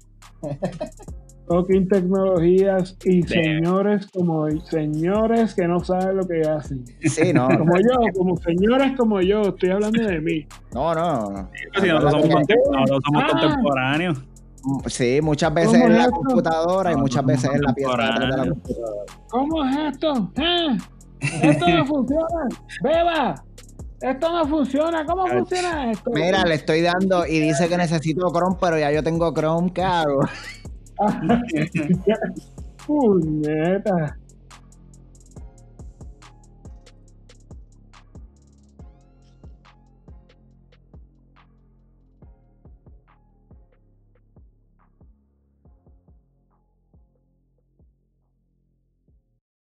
Talking 1.49 1.88
tecnologías 1.88 2.97
y 3.05 3.22
señores 3.22 4.09
como 4.12 4.51
señores 4.62 5.55
que 5.55 5.68
no 5.68 5.78
saben 5.84 6.16
lo 6.16 6.26
que 6.26 6.40
hacen. 6.42 6.84
Sí, 7.03 7.32
no, 7.32 7.47
Como 7.47 7.76
yo, 7.78 8.12
como 8.16 8.36
señores 8.38 8.92
como 8.97 9.20
yo, 9.20 9.42
estoy 9.42 9.70
hablando 9.70 10.03
de 10.03 10.20
mí. 10.20 10.47
no, 10.74 10.94
no. 10.94 11.49
Pues 11.72 11.84
si 11.84 11.88
nosotros 11.90 12.12
somos, 12.12 12.42
somos 13.05 13.22
Ah. 13.24 13.28
contemporáneos. 13.40 14.18
Sí, 14.86 15.20
muchas 15.22 15.55
veces 15.55 15.72
¿Cómo 15.74 15.84
en 15.86 15.92
es 15.92 15.99
la 15.99 16.05
esto? 16.05 16.16
computadora 16.16 16.90
y 16.90 16.94
No, 16.97 17.01
muchas 17.03 17.22
no, 17.22 17.28
veces 17.28 17.51
no, 17.51 17.55
en 17.55 17.62
la 17.62 17.72
pieza 17.74 17.97
de 17.97 18.03
atrás 18.03 18.18
de 18.30 18.36
la 18.36 18.44
computadora. 18.51 19.03
¿Cómo 19.28 19.64
es 19.64 19.76
esto? 19.92 20.32
¿Eh? 20.36 20.76
Esto 21.42 21.68
no 21.68 21.86
funciona. 21.86 22.49
Beba. 22.82 23.34
Esto 24.01 24.30
no 24.30 24.47
funciona. 24.47 25.07
¿Cómo 25.07 25.26
funciona 25.26 25.90
esto? 25.90 26.11
Mira, 26.12 26.44
le 26.44 26.55
estoy 26.55 26.82
dando 26.82 27.24
y 27.26 27.38
dice 27.40 27.68
que 27.68 27.76
necesito 27.78 28.26
Chrome, 28.30 28.57
pero 28.61 28.76
ya 28.78 28.90
yo 28.92 29.03
tengo 29.03 29.32
Chrome, 29.32 29.72
¿qué 29.72 29.82
hago? 29.82 30.20
Puñeta. 32.86 34.16